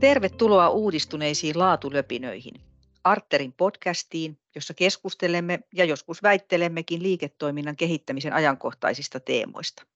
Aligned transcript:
Tervetuloa 0.00 0.68
uudistuneisiin 0.68 1.58
laatulöpinöihin. 1.58 2.60
Arterin 3.04 3.52
podcastiin, 3.52 4.38
jossa 4.54 4.74
keskustelemme 4.74 5.58
ja 5.74 5.84
joskus 5.84 6.22
väittelemmekin 6.22 7.02
liiketoiminnan 7.02 7.76
kehittämisen 7.76 8.32
ajankohtaisista 8.32 9.20
teemoista. 9.20 9.86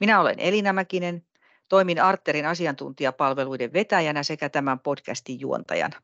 Minä 0.00 0.20
olen 0.20 0.38
Elina 0.38 0.72
Mäkinen, 0.72 1.26
toimin 1.68 2.02
Arterin 2.02 2.46
asiantuntijapalveluiden 2.46 3.72
vetäjänä 3.72 4.22
sekä 4.22 4.48
tämän 4.48 4.80
podcastin 4.80 5.40
juontajana. 5.40 6.02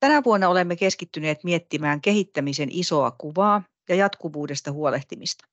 Tänä 0.00 0.24
vuonna 0.24 0.48
olemme 0.48 0.76
keskittyneet 0.76 1.44
miettimään 1.44 2.00
kehittämisen 2.00 2.68
isoa 2.72 3.10
kuvaa 3.10 3.62
ja 3.88 3.94
jatkuvuudesta 3.94 4.72
huolehtimista. 4.72 5.46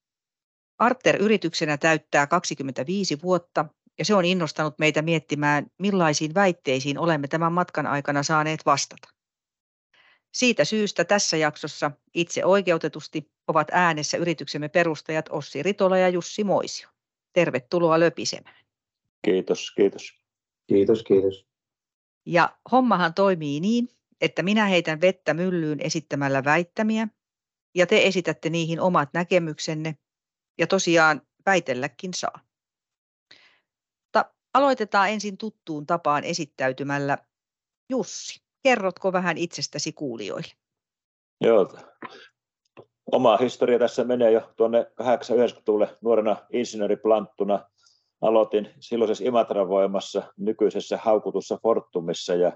Arter 0.78 1.16
yrityksenä 1.22 1.78
täyttää 1.78 2.28
25 2.28 3.22
vuotta 3.22 3.66
ja 4.00 4.06
se 4.06 4.16
on 4.16 4.26
innostanut 4.26 4.80
meitä 4.80 5.02
miettimään, 5.02 5.66
millaisiin 5.80 6.34
väitteisiin 6.34 6.98
olemme 6.98 7.28
tämän 7.28 7.54
matkan 7.54 7.88
aikana 7.88 8.24
saaneet 8.24 8.66
vastata. 8.66 9.08
Siitä 10.34 10.66
syystä 10.66 11.06
tässä 11.06 11.38
jaksossa 11.38 11.92
itse 12.14 12.46
oikeutetusti 12.46 13.32
ovat 13.48 13.68
äänessä 13.72 14.18
yrityksemme 14.18 14.70
perustajat 14.70 15.26
Ossi 15.30 15.64
Ritola 15.64 15.98
ja 15.98 16.10
Jussi 16.10 16.44
Moisio. 16.44 16.90
Tervetuloa 17.34 18.00
löpisemään. 18.00 18.66
Kiitos, 19.26 19.72
kiitos. 19.72 20.14
Kiitos, 20.68 21.04
kiitos. 21.04 21.46
Ja 22.26 22.58
hommahan 22.72 23.14
toimii 23.14 23.60
niin, 23.60 23.90
että 24.22 24.44
minä 24.44 24.66
heitän 24.66 25.02
vettä 25.02 25.34
myllyyn 25.34 25.80
esittämällä 25.80 26.44
väittämiä 26.44 27.08
ja 27.76 27.88
te 27.88 28.08
esitätte 28.08 28.50
niihin 28.50 28.80
omat 28.80 29.10
näkemyksenne 29.14 29.98
ja 30.58 30.68
tosiaan 30.68 31.22
väitelläkin 31.46 32.14
saa. 32.14 32.40
Aloitetaan 34.54 35.10
ensin 35.10 35.38
tuttuun 35.38 35.86
tapaan 35.86 36.24
esittäytymällä. 36.24 37.18
Jussi, 37.90 38.42
kerrotko 38.64 39.14
vähän 39.14 39.38
itsestäsi 39.38 39.94
kuulijoille? 39.94 40.52
Joo, 41.42 41.74
oma 43.12 43.38
historia 43.38 43.80
tässä 43.80 44.04
menee 44.04 44.32
jo 44.32 44.54
tuonne 44.56 44.92
80-90-luvulle 45.02 45.98
nuorena 46.02 46.36
insinööriplanttuna. 46.54 47.70
Aloitin 48.22 48.70
silloisessa 48.80 49.24
Imatran 49.24 49.68
voimassa, 49.68 50.24
nykyisessä 50.38 50.98
haukutussa 50.98 51.58
Fortumissa 51.64 52.36
ja 52.36 52.52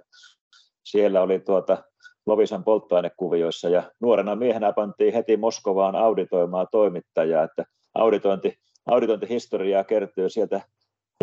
siellä 0.84 1.22
oli 1.22 1.40
tuota 1.40 1.84
Lovisan 2.26 2.64
polttoainekuvioissa 2.64 3.70
ja 3.70 3.92
nuorena 4.00 4.36
miehenä 4.36 4.74
pantiin 4.74 5.14
heti 5.14 5.38
Moskovaan 5.38 5.96
auditoimaan 5.96 6.68
toimittajaa, 6.72 7.44
että 7.44 7.66
auditointi, 7.96 8.60
auditointihistoriaa 8.86 9.84
kertyy 9.84 10.30
sieltä 10.30 10.62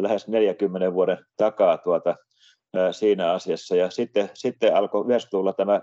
lähes 0.00 0.28
40 0.28 0.92
vuoden 0.95 1.19
takaa 1.37 1.78
tuota, 1.78 2.17
siinä 2.91 3.33
asiassa. 3.33 3.77
Ja 3.77 3.91
sitten, 3.91 4.31
sitten 4.34 4.77
alkoi 4.77 5.05
90-luvulla 5.05 5.53
tämä 5.53 5.81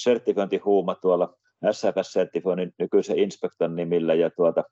sertifiointihuuma 0.00 0.94
tuolla 0.94 1.34
SFS-sertifioinnin 1.72 2.72
nykyisen 2.78 3.18
inspektan 3.18 3.76
nimillä 3.76 4.14
ja 4.14 4.30
tuota, 4.30 4.64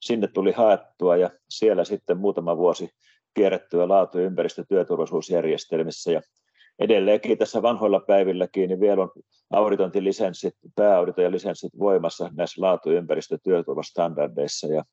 sinne 0.00 0.28
tuli 0.28 0.52
haettua 0.52 1.16
ja 1.16 1.30
siellä 1.50 1.84
sitten 1.84 2.18
muutama 2.18 2.56
vuosi 2.56 2.88
kierrettyä 3.34 3.88
laatu- 3.88 4.18
ja 4.18 4.24
ympäristötyöturvallisuusjärjestelmissä 4.24 6.12
ja 6.12 6.20
edelleenkin 6.78 7.38
tässä 7.38 7.62
vanhoilla 7.62 8.00
päivilläkin 8.00 8.68
niin 8.68 8.80
vielä 8.80 9.02
on 9.02 9.10
auditointilisenssit, 9.50 10.54
pääauditointilisenssit 10.76 11.78
voimassa 11.78 12.30
näissä 12.36 12.62
laatu- 12.62 12.90
ja 12.90 12.98
ympäristötyöturvastandardeissa 12.98 14.66
ja 14.66 14.84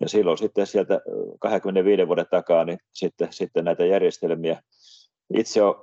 ja 0.00 0.08
silloin 0.08 0.38
sitten 0.38 0.66
sieltä 0.66 1.00
25 1.40 2.06
vuoden 2.06 2.26
takaa 2.30 2.64
niin 2.64 2.78
sitten, 2.92 3.28
sitten 3.32 3.64
näitä 3.64 3.86
järjestelmiä 3.86 4.62
itse 5.34 5.62
on, 5.62 5.74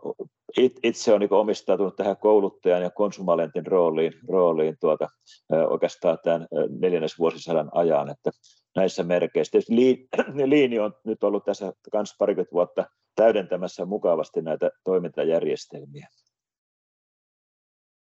itse 0.83 1.13
on 1.13 1.19
niin 1.19 1.33
omistautunut 1.33 1.95
tähän 1.95 2.17
kouluttajan 2.17 2.81
ja 2.81 2.89
konsumalentin 2.89 3.65
rooliin, 3.65 4.13
rooliin 4.29 4.77
tuota, 4.79 5.07
oikeastaan 5.69 6.17
tämän 6.23 6.47
neljännesvuosisadan 6.79 7.69
ajan, 7.73 8.09
että 8.09 8.31
näissä 8.75 9.03
merkeissä. 9.03 9.51
Tietysti 9.51 10.07
liini 10.49 10.79
on 10.79 10.93
nyt 11.03 11.23
ollut 11.23 11.45
tässä 11.45 11.73
kans 11.91 12.15
parikymmentä 12.19 12.53
vuotta 12.53 12.85
täydentämässä 13.15 13.85
mukavasti 13.85 14.41
näitä 14.41 14.69
toimintajärjestelmiä. 14.83 16.07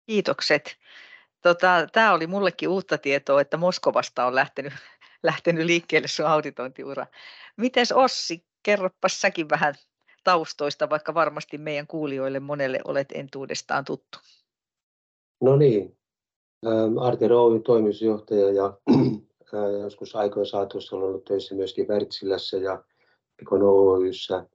Kiitokset. 0.06 0.76
Tota, 1.42 1.88
Tämä 1.92 2.14
oli 2.14 2.28
mullekin 2.28 2.70
uutta 2.70 2.98
tietoa, 2.98 3.42
että 3.42 3.58
Moskovasta 3.58 4.26
on 4.26 4.36
lähtenyt 4.36 4.74
lähtenyt 5.24 5.66
liikkeelle 5.66 6.08
sun 6.08 6.26
auditointiura. 6.26 7.06
Mites 7.58 7.92
Ossi, 7.92 8.46
kerropas 8.64 9.22
säkin 9.22 9.50
vähän 9.50 9.74
taustoista, 10.24 10.90
vaikka 10.90 11.14
varmasti 11.14 11.58
meidän 11.58 11.88
kuulijoille 11.88 12.40
monelle 12.40 12.80
olet 12.86 13.08
entuudestaan 13.14 13.86
tuttu. 13.86 14.20
No 15.42 15.56
niin, 15.56 15.98
Arte 17.02 17.28
Rouvin 17.28 17.64
toimitusjohtaja 17.64 18.52
ja 18.52 18.78
joskus 19.84 20.16
aikojen 20.16 20.46
saatossa 20.46 20.96
olen 20.96 21.08
ollut 21.08 21.24
töissä 21.24 21.56
myöskin 21.56 21.88
Wärtsilässä 21.88 22.58
ja 22.58 22.84
Pekon 23.38 23.64
Oyssä. 23.64 24.46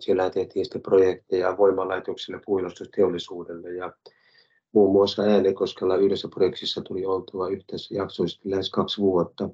Siellä 0.00 0.30
tehtiin 0.30 0.64
sitten 0.64 0.82
projekteja 0.82 1.56
voimalaitoksille, 1.56 2.40
puilustusteollisuudelle 2.46 3.72
ja 3.72 3.92
muun 4.72 4.92
muassa 4.92 5.22
Äänekoskella 5.22 5.96
yhdessä 5.96 6.28
projektissa 6.28 6.80
tuli 6.82 7.06
oltua 7.06 7.48
yhteensä 7.48 7.94
jaksoisesti 7.94 8.50
lähes 8.50 8.70
kaksi 8.70 9.00
vuotta. 9.00 9.50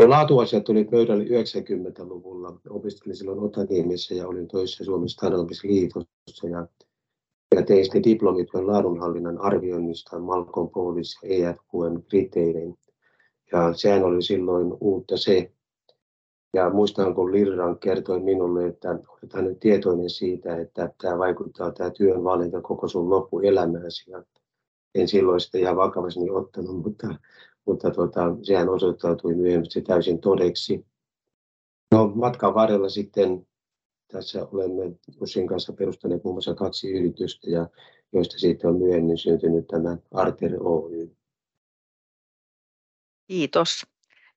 Ja 0.00 0.10
laatuasiat 0.10 0.64
tuli 0.64 0.84
pöydälle 0.84 1.24
90-luvulla. 1.24 2.60
Opiskelin 2.70 3.16
silloin 3.16 3.38
Otaniemessä 3.38 4.14
ja 4.14 4.28
olin 4.28 4.48
töissä 4.48 4.84
Suomen 4.84 5.08
Standardis 5.08 5.64
liitossa 5.64 6.48
ja, 6.50 6.66
ja 7.54 7.62
tein 7.62 7.84
sitten 7.84 8.04
diplomityön 8.04 8.66
laadunhallinnan 8.66 9.40
arvioinnista 9.40 10.18
Malcolm 10.18 10.70
Police 10.70 11.26
ja 11.26 11.50
EFQn 11.50 12.02
kriteerein. 12.08 12.78
Ja 13.52 13.72
sehän 13.72 14.04
oli 14.04 14.22
silloin 14.22 14.72
uutta 14.80 15.16
se. 15.16 15.52
Ja 16.54 16.70
muistan, 16.70 17.14
kun 17.14 17.32
Lirran 17.32 17.78
kertoi 17.78 18.20
minulle, 18.20 18.66
että 18.66 18.88
olet 18.90 19.46
nyt 19.46 19.60
tietoinen 19.60 20.10
siitä, 20.10 20.56
että 20.56 20.90
tämä 21.02 21.18
vaikuttaa 21.18 21.72
tämä 21.72 21.90
työn 21.90 22.24
valinta 22.24 22.60
koko 22.60 22.88
sun 22.88 23.10
loppuelämääsi. 23.10 24.10
Ja 24.10 24.22
en 24.94 25.08
silloin 25.08 25.40
sitä 25.40 25.58
ihan 25.58 25.76
vakavasti 25.76 26.30
ottanut, 26.30 26.76
mutta 26.76 27.14
mutta 27.68 27.90
tuota, 27.90 28.20
sehän 28.42 28.68
osoittautui 28.68 29.34
myöhemmin 29.34 29.84
täysin 29.86 30.20
todeksi. 30.20 30.86
No, 31.92 32.12
matkan 32.14 32.54
varrella 32.54 32.88
sitten 32.88 33.46
tässä 34.12 34.46
olemme 34.52 34.84
Jussin 35.20 35.46
kanssa 35.46 35.72
perustaneet 35.72 36.24
muun 36.24 36.34
muassa 36.34 36.54
kaksi 36.54 36.92
yritystä, 36.92 37.50
ja 37.50 37.68
joista 38.12 38.38
siitä 38.38 38.68
on 38.68 38.78
myöhemmin 38.78 39.18
syntynyt 39.18 39.66
tämä 39.66 39.96
Arter 40.14 40.52
Oy. 40.60 41.16
Kiitos. 43.26 43.86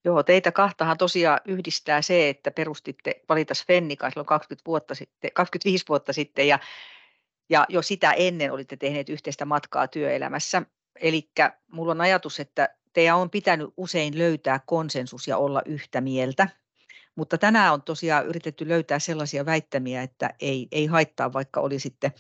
Joo, 0.04 0.24
teitä 0.24 0.52
kahtahan 0.52 0.98
tosiaan 0.98 1.40
yhdistää 1.46 2.02
se, 2.02 2.30
että 2.30 2.52
perustitte 2.52 3.22
Valitas 3.30 3.66
Fennika 3.68 4.10
silloin 4.10 4.26
20 4.26 4.68
vuotta 4.68 4.96
sitten, 4.96 5.32
25 5.34 5.86
vuotta 5.90 6.14
sitten 6.14 6.48
ja, 6.48 6.60
ja 7.50 7.66
jo 7.70 7.82
sitä 7.82 8.12
ennen 8.12 8.52
olitte 8.52 8.78
tehneet 8.78 9.10
yhteistä 9.10 9.46
matkaa 9.46 9.88
työelämässä. 9.88 10.62
Eli 11.02 11.30
minulla 11.72 11.92
on 11.92 12.02
ajatus, 12.02 12.40
että 12.40 12.70
teidän 12.94 13.18
on 13.18 13.30
pitänyt 13.30 13.70
usein 13.78 14.18
löytää 14.18 14.60
konsensus 14.66 15.28
ja 15.28 15.38
olla 15.38 15.62
yhtä 15.66 16.02
mieltä. 16.02 16.50
Mutta 17.16 17.38
tänään 17.38 17.74
on 17.74 17.82
tosiaan 17.82 18.26
yritetty 18.26 18.68
löytää 18.68 19.00
sellaisia 19.00 19.46
väittämiä, 19.46 20.04
että 20.04 20.30
ei, 20.40 20.68
ei 20.72 20.86
haittaa, 20.86 21.34
vaikka 21.34 21.62
oli 21.62 21.80
sitten, 21.80 22.12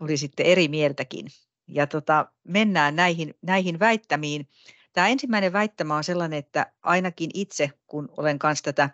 oli 0.00 0.16
sitten 0.16 0.46
eri 0.46 0.68
mieltäkin. 0.68 1.26
Ja 1.68 1.86
tota, 1.86 2.26
mennään 2.44 2.96
näihin, 2.96 3.34
näihin 3.42 3.78
väittämiin. 3.78 4.48
Tämä 4.92 5.08
ensimmäinen 5.08 5.52
väittämä 5.52 5.96
on 5.96 6.04
sellainen, 6.04 6.38
että 6.38 6.72
ainakin 6.82 7.30
itse, 7.34 7.70
kun 7.86 8.08
olen 8.16 8.38
kanssa 8.38 8.64
tätä 8.64 8.90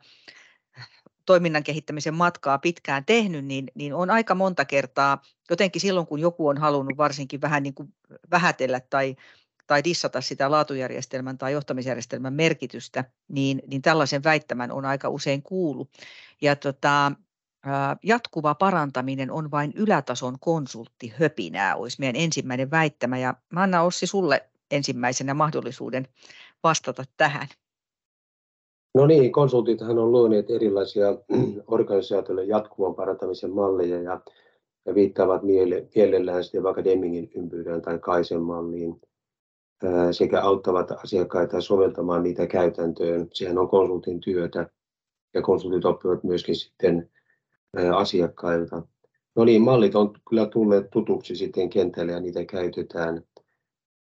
toiminnan 1.27 1.63
kehittämisen 1.63 2.15
matkaa 2.15 2.59
pitkään 2.59 3.05
tehnyt, 3.05 3.45
niin, 3.45 3.71
niin 3.75 3.95
on 3.95 4.11
aika 4.11 4.35
monta 4.35 4.65
kertaa, 4.65 5.23
jotenkin 5.51 5.81
silloin 5.81 6.07
kun 6.07 6.19
joku 6.19 6.49
on 6.49 6.59
halunnut 6.59 6.97
varsinkin 6.97 7.41
vähän 7.41 7.63
niin 7.63 7.75
kuin 7.75 7.95
vähätellä 8.31 8.81
tai 8.81 9.17
tai 9.67 9.85
dissata 9.85 10.21
sitä 10.21 10.51
laatujärjestelmän 10.51 11.39
tai 11.39 11.53
johtamisjärjestelmän 11.53 12.33
merkitystä, 12.33 13.05
niin, 13.29 13.63
niin 13.67 13.83
tällaisen 13.83 14.25
väittämän 14.25 14.73
on 14.73 14.85
aika 14.85 15.09
usein 15.09 15.43
kuulu. 15.43 15.89
Ja 16.41 16.57
tota, 16.57 17.13
jatkuva 18.03 18.55
parantaminen 18.55 19.31
on 19.31 19.51
vain 19.51 19.73
ylätason 19.77 20.37
konsultti 20.41 21.13
höpinää, 21.17 21.77
olisi 21.77 21.97
meidän 22.01 22.23
ensimmäinen 22.23 22.71
väittämä. 22.71 23.19
Ja 23.19 23.35
mä 23.53 23.63
annan 23.63 23.85
Ossi 23.85 24.07
sulle 24.07 24.43
ensimmäisenä 24.71 25.35
mahdollisuuden 25.35 26.09
vastata 26.63 27.05
tähän. 27.17 27.47
No 28.95 29.07
niin, 29.07 29.33
konsultithan 29.33 29.99
on 29.99 30.13
luoneet 30.13 30.51
erilaisia 30.51 31.07
organisaatioille 31.67 32.45
jatkuvan 32.45 32.95
parantamisen 32.95 33.51
malleja 33.51 34.03
ja, 34.03 34.21
ja 34.87 34.95
viittaavat 34.95 35.43
mielellään 35.43 36.45
sitten 36.45 36.63
vaikka 36.63 36.85
Demingin 36.85 37.31
ympyrään 37.35 37.83
tai 37.83 37.99
Kaisen 37.99 38.43
malliin– 38.43 39.01
sekä 40.11 40.41
auttavat 40.41 40.91
asiakkaita 40.91 41.61
soveltamaan 41.61 42.23
niitä 42.23 42.47
käytäntöön. 42.47 43.29
Sehän 43.33 43.59
on 43.59 43.69
konsultin 43.69 44.21
työtä 44.21 44.71
ja 45.35 45.43
konsultit 45.43 45.85
oppivat 45.85 46.25
myöskin 46.25 46.57
sitten 46.57 47.11
asiakkailta. 47.95 48.83
No 49.37 49.45
niin, 49.45 49.63
mallit 49.63 49.95
on 49.95 50.13
kyllä 50.29 50.47
tulleet 50.47 50.91
tutuksi 50.91 51.37
sitten 51.37 51.71
kentälle 51.71 52.13
ja 52.13 52.21
niitä 52.21 52.45
käytetään. 52.45 53.23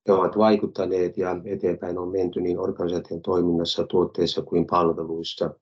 Ne 0.09 0.15
ovat 0.15 0.39
vaikuttaneet 0.39 1.19
ja 1.19 1.37
eteenpäin 1.45 1.99
on 1.99 2.09
menty 2.09 2.41
niin 2.41 2.59
organisaation 2.59 3.23
toiminnassa, 3.23 3.87
tuotteissa 3.87 4.43
kuin 4.43 4.67
palveluissa. 4.67 5.55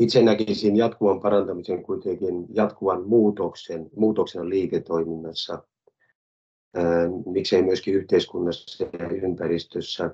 Itse 0.00 0.22
näkisin 0.22 0.76
jatkuvan 0.76 1.20
parantamisen 1.20 1.82
kuitenkin 1.82 2.46
jatkuvan 2.48 3.08
muutoksen, 3.08 3.90
muutoksen 3.96 4.48
liiketoiminnassa, 4.48 5.62
miksei 7.26 7.62
myöskin 7.62 7.94
yhteiskunnassa 7.94 8.86
ja 8.98 9.08
ympäristössä, 9.08 10.10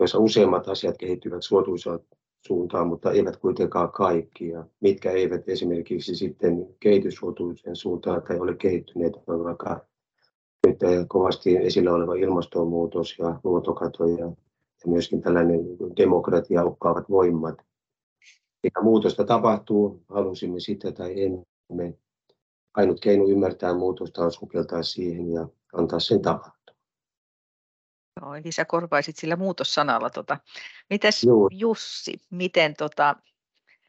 joissa 0.00 0.18
useimmat 0.18 0.68
asiat 0.68 0.98
kehittyvät 0.98 1.42
suotuisaan 1.42 2.00
suuntaan, 2.46 2.86
mutta 2.86 3.12
eivät 3.12 3.36
kuitenkaan 3.36 3.92
kaikkia, 3.92 4.64
mitkä 4.80 5.10
eivät 5.10 5.48
esimerkiksi 5.48 6.16
sitten 6.16 6.66
kehity 6.80 7.10
suotuisen 7.10 7.76
suuntaan 7.76 8.22
tai 8.22 8.38
ole 8.38 8.54
kehittyneet, 8.54 9.12
vaikka 9.28 9.86
nyt 10.66 10.78
kovasti 11.08 11.56
esillä 11.56 11.92
oleva 11.92 12.14
ilmastonmuutos 12.14 13.18
ja 13.18 13.40
luontokato 13.44 14.06
ja, 14.06 14.26
ja 14.84 14.86
myöskin 14.86 15.22
tällainen 15.22 15.60
demokratia 15.96 16.64
uhkaavat 16.64 17.10
voimat. 17.10 17.58
Eikä 18.64 18.82
muutosta 18.82 19.24
tapahtuu, 19.24 20.02
halusimme 20.08 20.60
sitä 20.60 20.92
tai 20.92 21.14
emme. 21.22 21.94
Ainut 22.74 23.00
keino 23.00 23.28
ymmärtää 23.28 23.74
muutosta 23.74 24.24
on 24.24 24.32
sukeltaa 24.32 24.82
siihen 24.82 25.32
ja 25.32 25.48
antaa 25.72 26.00
sen 26.00 26.22
tapahtua. 26.22 26.74
Joo, 28.20 28.34
eli 28.34 28.52
sä 28.52 28.64
korvaisit 28.64 29.16
sillä 29.16 29.36
muutossanalla. 29.36 30.10
Tota. 30.10 30.38
Mitäs 30.90 31.24
Joo. 31.24 31.48
Jussi, 31.52 32.20
miten, 32.30 32.74
tota, 32.76 33.16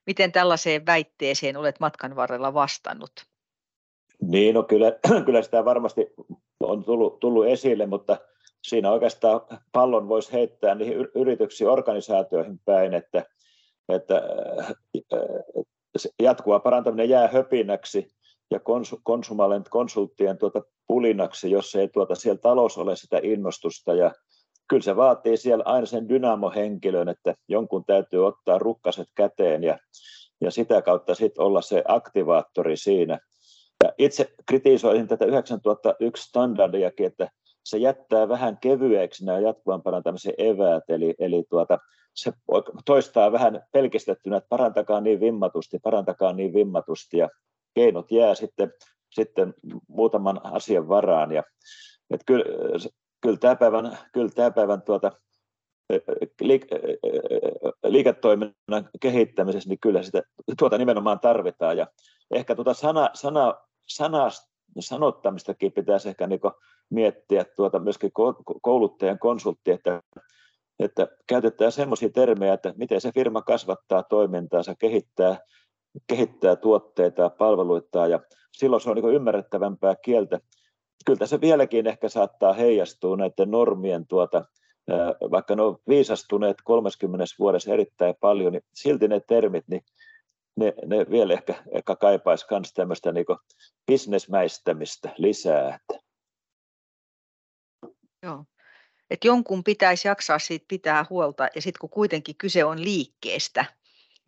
miten 0.06 0.32
tällaiseen 0.32 0.86
väitteeseen 0.86 1.58
olet 1.58 1.80
matkan 1.80 2.16
varrella 2.16 2.54
vastannut? 2.54 3.12
Niin, 4.22 4.56
no 4.56 4.64
kyllä, 4.64 4.92
kyllä 5.26 5.42
sitä 5.42 5.66
varmasti 5.66 6.08
on 6.60 6.84
tullut, 6.84 7.20
tullut 7.20 7.46
esille, 7.46 7.86
mutta 7.86 8.18
siinä 8.64 8.92
oikeastaan 8.92 9.42
pallon 9.72 10.10
voisi 10.10 10.34
heittää 10.34 10.76
niihin 10.76 10.98
yrityksiin, 11.16 11.70
organisaatioihin 11.70 12.60
päin, 12.66 12.94
että, 12.94 13.26
että 13.90 14.22
äh, 14.60 14.74
jatkuva 16.22 16.60
parantaminen 16.60 17.10
jää 17.10 17.28
höpinäksi 17.28 18.08
ja 18.52 18.60
konsumalent 19.04 19.70
konsulttien 19.70 20.38
tuota 20.38 20.62
pulinaksi, 20.88 21.52
jos 21.52 21.76
ei 21.76 21.88
tuota 21.88 22.16
siellä 22.16 22.40
talous 22.40 22.78
ole 22.78 22.96
sitä 22.96 23.20
innostusta. 23.24 23.94
Ja 23.94 24.12
kyllä 24.70 24.84
se 24.84 24.96
vaatii 24.96 25.38
siellä 25.38 25.64
aina 25.68 25.86
sen 25.86 26.10
dynamohenkilön, 26.10 27.10
että 27.10 27.36
jonkun 27.48 27.86
täytyy 27.86 28.28
ottaa 28.28 28.60
rukkaset 28.60 29.08
käteen 29.16 29.64
ja, 29.64 29.78
ja 30.42 30.52
sitä 30.52 30.82
kautta 30.82 31.16
sitten 31.16 31.44
olla 31.44 31.62
se 31.62 31.84
aktivaattori 31.88 32.78
siinä. 32.78 33.20
Ja 33.84 33.92
itse 33.98 34.34
kritisoisin 34.46 35.08
tätä 35.08 35.26
9001 35.26 36.24
standardiakin, 36.24 37.06
että 37.06 37.30
se 37.66 37.78
jättää 37.78 38.30
vähän 38.30 38.58
kevyeksi 38.62 39.26
nämä 39.26 39.40
jatkuvan 39.40 39.82
parantamisen 39.82 40.34
eväät, 40.38 40.84
eli, 40.90 41.16
eli 41.20 41.44
tuota, 41.50 41.78
se 42.16 42.34
toistaa 42.86 43.32
vähän 43.32 43.62
pelkistettynä, 43.72 44.38
että 44.38 44.50
parantakaa 44.50 45.02
niin 45.02 45.20
vimmatusti, 45.20 45.80
parantakaa 45.84 46.34
niin 46.34 46.54
vimmatusti, 46.54 47.18
ja 47.18 47.30
keinot 47.74 48.12
jää 48.12 48.36
sitten, 48.36 48.74
sitten 49.10 49.54
muutaman 49.88 50.42
asian 50.44 50.88
varaan. 50.88 51.32
Ja, 51.32 51.44
että 52.10 52.24
kyllä, 52.26 52.46
kyllä 53.22 53.38
tämä 53.38 53.56
päivän, 53.56 53.98
kyllä 54.14 54.30
tämä 54.30 54.52
päivän 54.52 54.82
tuota, 54.82 55.12
liiketoiminnan 57.84 58.90
kehittämisessä, 59.02 59.70
niin 59.70 59.80
kyllä 59.80 60.04
sitä 60.04 60.22
tuota 60.60 60.78
nimenomaan 60.78 61.20
tarvitaan. 61.20 61.78
Ja 61.78 61.88
ehkä 62.32 62.56
tuota 62.56 62.74
sana, 62.74 63.10
sana, 63.14 63.56
sana, 63.88 64.30
sanottamistakin 64.80 65.72
pitäisi 65.72 66.10
ehkä 66.10 66.28
niin 66.28 66.40
miettiä 66.90 67.46
tuota 67.56 67.80
myöskin 67.80 68.12
kouluttajan 68.62 69.20
konsultti, 69.20 69.72
että, 69.72 70.02
että 70.80 71.08
käytetään 71.28 71.72
semmoisia 71.72 72.10
termejä, 72.10 72.54
että 72.54 72.74
miten 72.78 73.02
se 73.02 73.12
firma 73.12 73.42
kasvattaa 73.42 74.04
toimintaansa, 74.04 74.76
kehittää 74.80 75.38
kehittää 76.08 76.56
tuotteita 76.56 77.22
ja 77.22 77.30
palveluita 77.30 78.08
ja 78.08 78.20
silloin 78.52 78.82
se 78.82 78.90
on 78.90 78.96
niin 78.96 79.16
ymmärrettävämpää 79.16 79.96
kieltä. 79.96 80.40
Kyllä 81.06 81.20
tässä 81.20 81.42
vieläkin 81.42 81.88
ehkä 81.88 82.10
saattaa 82.10 82.54
heijastua 82.54 83.18
näiden 83.18 83.52
normien 83.52 84.08
tuota, 84.08 84.46
vaikka 85.32 85.56
ne 85.56 85.62
on 85.62 85.78
viisastuneet 85.88 86.58
30 86.64 87.26
vuodessa 87.40 87.74
erittäin 87.74 88.16
paljon, 88.20 88.54
niin 88.54 88.64
silti 88.74 89.08
ne 89.08 89.20
termit, 89.20 89.68
niin 89.68 89.82
ne, 90.56 90.74
ne 90.86 91.06
vielä 91.10 91.34
ehkä, 91.34 91.64
ehkä 91.72 91.96
kaipaisi 91.96 92.46
myös 92.52 92.74
tämmöistä 92.74 93.12
niin 93.12 93.26
bisnesmäistämistä 93.88 95.10
lisää. 95.18 95.80
Joo. 98.24 98.46
Et 99.10 99.24
jonkun 99.24 99.64
pitäisi 99.64 100.08
jaksaa 100.08 100.40
siitä 100.40 100.66
pitää 100.68 101.06
huolta, 101.10 101.48
ja 101.56 101.62
sitten 101.62 101.80
kun 101.80 101.90
kuitenkin 101.90 102.36
kyse 102.38 102.64
on 102.64 102.84
liikkeestä, 102.84 103.66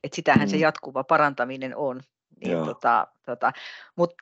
että 0.04 0.16
sitähän 0.16 0.48
mm. 0.48 0.52
se 0.52 0.58
jatkuva 0.58 1.04
parantaminen 1.04 1.76
on. 1.76 2.02
Niin 2.46 2.66
tota, 2.66 3.08
tota, 3.26 3.52
Mutta 3.96 4.16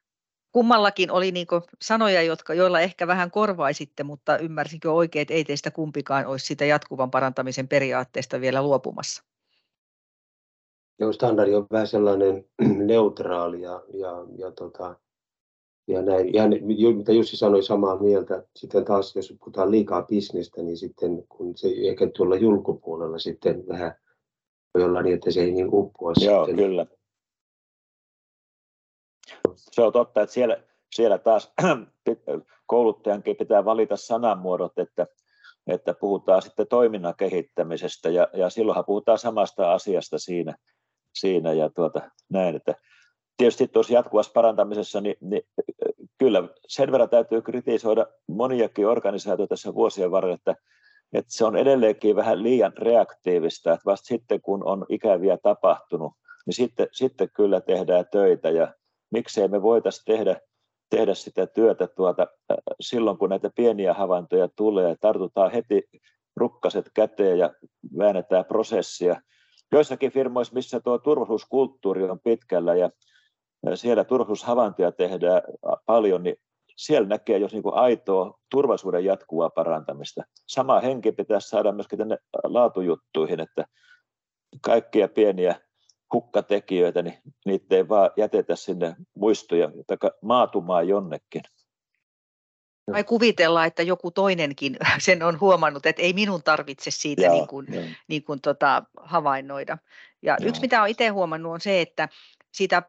kummallakin 0.52 1.12
oli 1.12 1.32
niin 1.32 1.48
sanoja, 1.82 2.22
jotka, 2.22 2.54
joilla 2.54 2.80
ehkä 2.80 3.08
vähän 3.08 3.32
korvaisitte, 3.32 4.04
mutta 4.04 4.38
ymmärsinkö 4.38 4.92
oikein, 4.92 5.22
että 5.22 5.34
ei 5.34 5.44
teistä 5.44 5.72
kumpikaan 5.72 6.26
olisi 6.26 6.46
sitä 6.46 6.66
jatkuvan 6.66 7.12
parantamisen 7.12 7.68
periaatteesta 7.68 8.42
vielä 8.42 8.64
luopumassa? 8.64 9.24
Joo, 11.00 11.14
standardi 11.14 11.56
on 11.56 11.68
vähän 11.72 11.88
sellainen 11.88 12.46
neutraali 12.92 13.62
ja, 13.62 13.84
ja, 13.94 14.26
ja, 14.38 14.52
tota, 14.52 14.96
ja 15.88 16.02
näin. 16.02 16.34
Ja 16.34 16.44
mitä 16.96 17.12
Jussi 17.12 17.38
sanoi 17.38 17.64
samaa 17.64 17.98
mieltä, 17.98 18.44
sitten 18.56 18.86
taas 18.86 19.16
jos 19.16 19.36
puhutaan 19.40 19.72
liikaa 19.72 20.02
bisnestä, 20.02 20.62
niin 20.62 20.78
sitten 20.78 21.24
kun 21.30 21.58
se 21.58 21.68
ehkä 21.82 22.08
tuolla 22.16 22.36
julkopuolella 22.36 23.20
sitten 23.20 23.68
vähän 23.68 23.96
voi 24.74 24.84
olla 24.84 25.02
niin, 25.02 25.16
että 25.16 25.32
se 25.32 25.42
ei 25.42 25.52
niin 25.52 25.70
uppoa 25.74 26.14
Joo, 26.22 26.46
sitten. 26.46 26.66
kyllä. 26.66 26.86
Se 29.58 29.82
on 29.82 29.94
totta, 29.94 30.22
että 30.22 30.34
siellä, 30.34 30.64
siellä 30.96 31.18
taas 31.18 31.54
kouluttajankin 32.66 33.36
pitää 33.36 33.66
valita 33.66 33.98
sanamuodot, 33.98 34.80
että, 34.80 35.08
että 35.68 35.94
puhutaan 35.94 36.42
sitten 36.42 36.68
toiminnan 36.68 37.16
kehittämisestä 37.18 38.10
ja, 38.10 38.28
ja 38.34 38.50
silloinhan 38.50 38.86
puhutaan 38.86 39.18
samasta 39.18 39.74
asiasta 39.74 40.20
siinä, 40.20 40.56
siinä 41.16 41.54
ja 41.54 41.70
tuota, 41.70 42.12
näin, 42.30 42.56
että 42.56 42.76
tietysti 43.38 43.68
tuossa 43.68 43.94
jatkuvassa 43.94 44.32
parantamisessa, 44.32 45.02
niin, 45.02 45.16
niin 45.22 45.42
kyllä 46.18 46.44
sen 46.68 46.92
verran 46.92 47.10
täytyy 47.10 47.42
kritisoida 47.42 48.08
moniakin 48.28 48.88
organisaatioita 48.88 49.50
tässä 49.50 49.74
vuosien 49.74 50.12
varrella, 50.12 50.36
että 50.36 50.56
että 51.14 51.34
se 51.34 51.46
on 51.46 51.56
edelleenkin 51.56 52.16
vähän 52.16 52.44
liian 52.44 52.74
reaktiivista, 52.78 53.74
että 53.74 53.86
vasta 53.86 54.06
sitten 54.06 54.42
kun 54.42 54.68
on 54.68 54.86
ikäviä 54.90 55.38
tapahtunut, 55.38 56.14
niin 56.46 56.54
sitten, 56.54 56.88
sitten 56.92 57.30
kyllä 57.34 57.62
tehdään 57.62 58.06
töitä 58.12 58.50
ja 58.50 58.74
miksei 59.12 59.48
me 59.48 59.62
voitaisiin 59.62 60.06
tehdä, 60.06 60.42
tehdä 60.90 61.14
sitä 61.14 61.48
työtä 61.48 61.88
tuota, 61.88 62.28
silloin, 62.80 63.18
kun 63.18 63.30
näitä 63.30 63.50
pieniä 63.56 63.94
havaintoja 63.94 64.50
tulee, 64.56 64.96
tartutaan 65.02 65.52
heti 65.52 65.84
rukkaset 66.36 66.86
käteen 66.94 67.40
ja 67.40 67.54
väännetään 67.98 68.46
prosessia. 68.46 69.22
Joissakin 69.72 70.12
firmoissa, 70.12 70.54
missä 70.54 70.80
tuo 70.80 70.98
turvallisuuskulttuuri 70.98 72.10
on 72.10 72.20
pitkällä 72.24 72.76
ja 72.76 72.90
siellä 73.76 74.04
turvallisuushavaintoja 74.04 74.92
tehdään 74.92 75.42
paljon, 75.86 76.24
niin 76.24 76.36
siellä 76.86 77.08
näkee 77.08 77.38
jos 77.38 77.54
niin 77.54 77.64
kuin 77.64 77.76
aitoa 77.76 78.40
turvallisuuden 78.52 79.06
jatkuvaa 79.06 79.50
parantamista. 79.50 80.24
Sama 80.48 80.80
henki 80.80 81.12
pitäisi 81.12 81.50
saada 81.50 81.72
myöskin 81.72 82.00
tänne 82.00 82.18
laatujuttuihin, 82.44 83.40
että 83.40 83.66
kaikkia 84.62 85.08
pieniä 85.08 85.56
hukkatekijöitä, 86.14 87.02
niin 87.02 87.18
niitä 87.46 87.76
ei 87.76 87.90
vaan 87.90 88.10
jätetä 88.18 88.56
sinne 88.56 88.96
muistoja 89.16 89.72
tai 89.88 89.98
maatumaan 90.22 90.88
jonnekin. 90.88 91.42
Vai 92.92 93.04
kuvitella, 93.04 93.66
että 93.66 93.84
joku 93.84 94.12
toinenkin 94.12 94.78
sen 95.00 95.24
on 95.24 95.40
huomannut, 95.40 95.86
että 95.86 96.02
ei 96.02 96.14
minun 96.14 96.44
tarvitse 96.44 96.92
siitä 96.92 97.22
Jaa, 97.22 97.34
niin 97.34 97.48
kuin, 97.48 97.68
niin 98.08 98.24
kuin 98.24 98.42
tota, 98.42 98.84
havainnoida. 98.98 99.78
Ja 100.22 100.38
Jaa. 100.40 100.50
yksi, 100.50 100.62
mitä 100.62 100.80
olen 100.80 100.92
itse 100.92 101.08
huomannut, 101.08 101.54
on 101.54 101.62
se, 101.62 101.82
että 101.82 102.10
siitä 102.52 102.84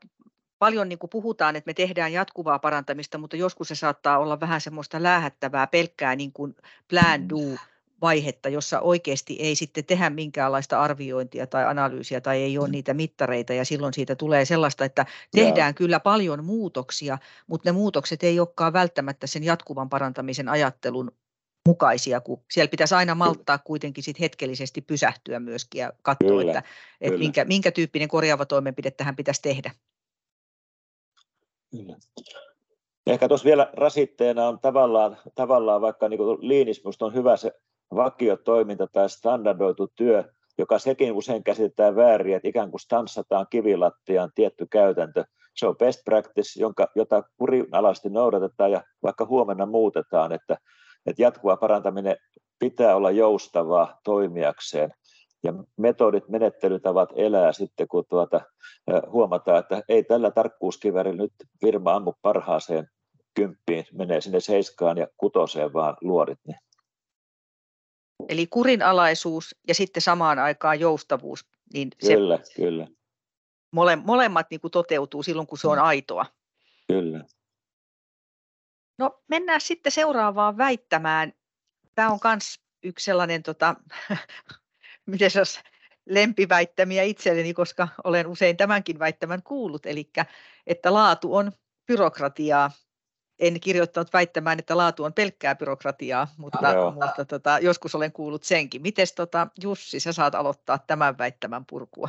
paljon 0.62 0.88
niin 0.88 0.98
kuin 0.98 1.10
puhutaan, 1.10 1.56
että 1.56 1.68
me 1.68 1.74
tehdään 1.74 2.12
jatkuvaa 2.12 2.58
parantamista, 2.58 3.18
mutta 3.18 3.36
joskus 3.36 3.68
se 3.68 3.74
saattaa 3.74 4.18
olla 4.18 4.40
vähän 4.40 4.60
semmoista 4.60 5.02
läähättävää, 5.02 5.66
pelkkää 5.66 6.16
niin 6.16 6.32
kuin 6.32 6.56
plan 6.88 7.28
do 7.28 7.58
vaihetta, 8.00 8.48
jossa 8.48 8.80
oikeasti 8.80 9.36
ei 9.40 9.54
sitten 9.54 9.84
tehdä 9.84 10.10
minkäänlaista 10.10 10.80
arviointia 10.80 11.46
tai 11.46 11.64
analyysiä 11.64 12.20
tai 12.20 12.42
ei 12.42 12.58
ole 12.58 12.66
mm. 12.66 12.72
niitä 12.72 12.94
mittareita 12.94 13.52
ja 13.52 13.64
silloin 13.64 13.94
siitä 13.94 14.14
tulee 14.14 14.44
sellaista, 14.44 14.84
että 14.84 15.06
tehdään 15.30 15.68
ja. 15.68 15.72
kyllä 15.72 16.00
paljon 16.00 16.44
muutoksia, 16.44 17.18
mutta 17.46 17.68
ne 17.68 17.72
muutokset 17.72 18.22
ei 18.22 18.40
olekaan 18.40 18.72
välttämättä 18.72 19.26
sen 19.26 19.44
jatkuvan 19.44 19.88
parantamisen 19.88 20.48
ajattelun 20.48 21.12
mukaisia, 21.68 22.20
kun 22.20 22.44
siellä 22.50 22.70
pitäisi 22.70 22.94
aina 22.94 23.14
malttaa 23.14 23.58
kuitenkin 23.58 24.04
sit 24.04 24.20
hetkellisesti 24.20 24.80
pysähtyä 24.80 25.40
myöskin 25.40 25.78
ja 25.78 25.92
katsoa, 26.02 26.28
kyllä, 26.28 26.52
että, 26.52 26.62
että 27.00 27.18
minkä, 27.18 27.44
minkä 27.44 27.70
tyyppinen 27.70 28.08
korjaava 28.08 28.46
toimenpide 28.46 28.90
tähän 28.90 29.16
pitäisi 29.16 29.42
tehdä. 29.42 29.70
Kyllä. 31.76 31.96
Ehkä 33.06 33.28
tuossa 33.28 33.44
vielä 33.44 33.70
rasitteena 33.72 34.48
on 34.48 34.58
tavallaan, 34.60 35.16
tavallaan 35.34 35.80
vaikka 35.80 36.08
niin 36.08 36.20
liinismusta 36.40 37.06
on 37.06 37.14
hyvä 37.14 37.36
se 37.36 37.52
vakiotoiminta 37.94 38.86
tai 38.92 39.10
standardoitu 39.10 39.88
työ, 39.96 40.24
joka 40.58 40.78
sekin 40.78 41.12
usein 41.12 41.44
käsitetään 41.44 41.96
väärin, 41.96 42.36
että 42.36 42.48
ikään 42.48 42.70
kuin 42.70 42.80
stanssataan 42.80 43.46
kivilattiaan 43.50 44.30
tietty 44.34 44.66
käytäntö. 44.70 45.24
Se 45.56 45.66
on 45.66 45.76
best 45.76 46.04
practice, 46.04 46.60
jonka, 46.60 46.88
jota 46.94 47.22
kurinalaisesti 47.36 48.10
noudatetaan 48.10 48.72
ja 48.72 48.82
vaikka 49.02 49.26
huomenna 49.26 49.66
muutetaan, 49.66 50.32
että, 50.32 50.56
että 51.06 51.22
jatkuva 51.22 51.56
parantaminen 51.56 52.16
pitää 52.58 52.96
olla 52.96 53.10
joustavaa 53.10 54.00
toimijakseen. 54.04 54.90
Ja 55.44 55.52
metodit, 55.76 56.28
menettelytavat 56.28 57.08
elää 57.16 57.52
sitten, 57.52 57.88
kun 57.88 58.04
tuota, 58.08 58.40
huomataan, 59.10 59.58
että 59.58 59.82
ei 59.88 60.04
tällä 60.04 60.30
tarkkuuskivärillä 60.30 61.22
nyt 61.22 61.32
firma 61.60 61.94
ammu 61.94 62.12
parhaaseen 62.22 62.88
kymppiin, 63.34 63.84
menee 63.92 64.20
sinne 64.20 64.40
seiskaan 64.40 64.98
ja 64.98 65.06
kutoseen 65.16 65.72
vaan 65.72 65.96
luodit. 66.00 66.38
Niin 66.46 66.56
Eli 68.28 68.46
kurinalaisuus 68.46 69.56
ja 69.68 69.74
sitten 69.74 70.02
samaan 70.02 70.38
aikaan 70.38 70.80
joustavuus. 70.80 71.46
Niin 71.72 71.88
se 72.02 72.14
kyllä, 72.14 72.38
kyllä. 72.56 72.86
Mole, 73.70 73.96
molemmat 73.96 74.46
niin 74.50 74.60
kuin 74.60 74.70
toteutuu 74.70 75.22
silloin, 75.22 75.46
kun 75.46 75.58
se 75.58 75.68
on 75.68 75.78
mm. 75.78 75.84
aitoa. 75.84 76.26
Kyllä. 76.88 77.24
No 78.98 79.22
mennään 79.28 79.60
sitten 79.60 79.92
seuraavaan 79.92 80.58
väittämään. 80.58 81.32
Tämä 81.94 82.10
on 82.10 82.18
myös 82.24 82.60
yksi 82.82 83.04
sellainen, 83.04 83.42
tota, 83.42 83.74
miten 85.06 85.30
se 85.30 85.42
lempiväittämiä 86.06 87.02
itselleni, 87.02 87.54
koska 87.54 87.88
olen 88.04 88.26
usein 88.26 88.56
tämänkin 88.56 88.98
väittämän 88.98 89.42
kuullut, 89.42 89.86
eli 89.86 90.10
että 90.66 90.92
laatu 90.92 91.34
on 91.34 91.52
byrokratiaa 91.86 92.70
en 93.38 93.60
kirjoittanut 93.60 94.12
väittämään, 94.12 94.58
että 94.58 94.76
laatu 94.76 95.04
on 95.04 95.12
pelkkää 95.12 95.54
byrokratiaa, 95.54 96.28
mutta, 96.36 96.74
no, 96.74 96.90
mutta 96.90 97.24
tota, 97.24 97.58
joskus 97.58 97.94
olen 97.94 98.12
kuullut 98.12 98.42
senkin. 98.42 98.82
Miten 98.82 99.06
tota, 99.16 99.46
Jussi, 99.62 100.00
sä 100.00 100.12
saat 100.12 100.34
aloittaa 100.34 100.78
tämän 100.86 101.18
väittämän 101.18 101.64
purkua? 101.70 102.08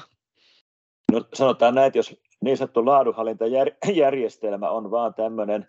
No 1.11 1.25
sanotaan 1.33 1.75
näin, 1.75 1.87
että 1.87 1.99
jos 1.99 2.15
niin 2.41 2.57
sanottu 2.57 2.85
laadunhallintajärjestelmä 2.85 4.69
on 4.69 4.91
vaan 4.91 5.13
tämmöinen 5.13 5.67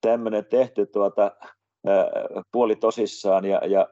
tämmöinen 0.00 0.44
tehty 0.44 0.86
tuota, 0.86 1.36
puoli 2.52 2.76
tosissaan 2.76 3.44
ja, 3.44 3.66
ja, 3.66 3.88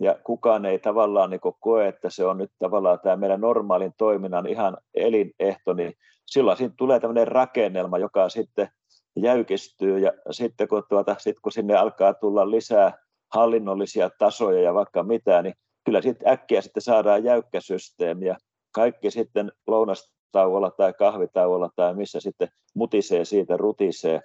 ja 0.00 0.18
kukaan 0.24 0.64
ei 0.64 0.78
tavallaan 0.78 1.30
niin 1.30 1.40
koe, 1.60 1.88
että 1.88 2.10
se 2.10 2.24
on 2.24 2.38
nyt 2.38 2.50
tavallaan 2.58 3.00
tämä 3.02 3.16
meidän 3.16 3.40
normaalin 3.40 3.92
toiminnan 3.98 4.46
ihan 4.46 4.76
elinehto, 4.94 5.72
niin 5.72 5.94
silloin 6.26 6.56
siinä 6.56 6.74
tulee 6.78 7.00
tämmöinen 7.00 7.28
rakennelma, 7.28 7.98
joka 7.98 8.28
sitten 8.28 8.68
jäykistyy 9.16 9.98
ja 9.98 10.12
sitten 10.30 10.68
kun, 10.68 10.82
tuota, 10.88 11.16
sit 11.18 11.40
kun 11.40 11.52
sinne 11.52 11.76
alkaa 11.76 12.14
tulla 12.14 12.50
lisää 12.50 12.98
hallinnollisia 13.34 14.10
tasoja 14.18 14.62
ja 14.62 14.74
vaikka 14.74 15.02
mitä, 15.02 15.42
niin 15.42 15.54
kyllä 15.84 16.02
sitten 16.02 16.28
äkkiä 16.28 16.60
sitten 16.60 16.82
saadaan 16.82 17.24
jäykkä 17.24 17.60
systeemi 17.60 18.26
ja 18.26 18.36
kaikki 18.74 19.10
sitten 19.10 19.52
lounastauolla 19.66 20.70
tai 20.70 20.92
kahvitauolla 20.92 21.70
tai 21.76 21.94
missä 21.94 22.20
sitten 22.20 22.48
mutisee 22.74 23.24
siitä, 23.24 23.56
rutisee, 23.56 24.20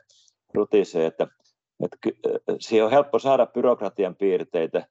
rutisee 0.54 1.06
että, 1.06 1.28
että 1.84 2.56
siihen 2.60 2.86
on 2.86 2.92
helppo 2.92 3.20
saada 3.20 3.46
byrokratian 3.46 4.16
piirteitä 4.16 4.88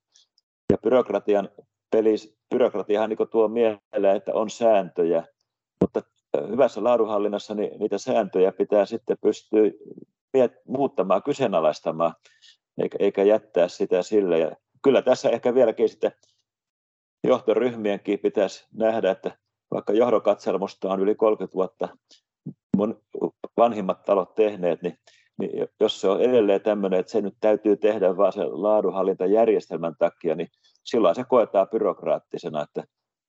ja 0.73 0.79
byrokratian 0.83 1.49
pelis, 1.91 2.39
byrokratiahan 2.51 3.11
niin 3.11 3.29
tuo 3.31 3.49
mieleen, 3.49 4.17
että 4.17 4.35
on 4.35 4.51
sääntöjä, 4.51 5.25
mutta 5.81 6.03
hyvässä 6.49 6.85
laadunhallinnassa 6.85 7.55
niin 7.55 7.79
niitä 7.79 7.99
sääntöjä 7.99 8.53
pitää 8.53 8.87
sitten 8.87 9.17
pystyä 9.23 9.63
muuttamaan, 10.69 11.23
kyseenalaistamaan, 11.23 12.15
eikä, 12.83 12.97
eikä 13.01 13.23
jättää 13.23 13.69
sitä 13.69 14.03
sille. 14.03 14.39
Ja 14.39 14.57
kyllä 14.83 15.03
tässä 15.03 15.31
ehkä 15.31 15.55
vieläkin 15.55 15.89
sitten 15.89 16.13
johtoryhmienkin 17.25 18.19
pitäisi 18.19 18.67
nähdä, 18.73 19.11
että 19.11 19.39
vaikka 19.71 19.93
johdokatselmusta 19.93 20.93
on 20.93 21.01
yli 21.01 21.15
30 21.15 21.55
vuotta 21.55 21.89
mun 22.77 23.03
vanhimmat 23.57 24.05
talot 24.05 24.35
tehneet, 24.35 24.83
niin, 24.83 24.99
niin 25.39 25.69
jos 25.81 26.01
se 26.01 26.09
on 26.09 26.21
edelleen 26.21 26.61
tämmöinen, 26.61 27.01
että 27.01 27.13
se 27.13 27.21
nyt 27.21 27.37
täytyy 27.41 27.77
tehdä 27.77 28.17
vaan 28.17 28.33
se 28.33 28.45
laadunhallintajärjestelmän 28.45 29.95
takia, 29.99 30.35
niin 30.35 30.49
silloin 30.85 31.15
se 31.15 31.25
koetaan 31.25 31.69
byrokraattisena, 31.69 32.63
että 32.63 32.85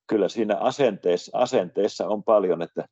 kyllä 0.07 0.29
siinä 0.29 0.57
asenteessa, 0.57 1.37
asenteessa 1.37 2.07
on 2.07 2.23
paljon, 2.23 2.61
että 2.61 2.87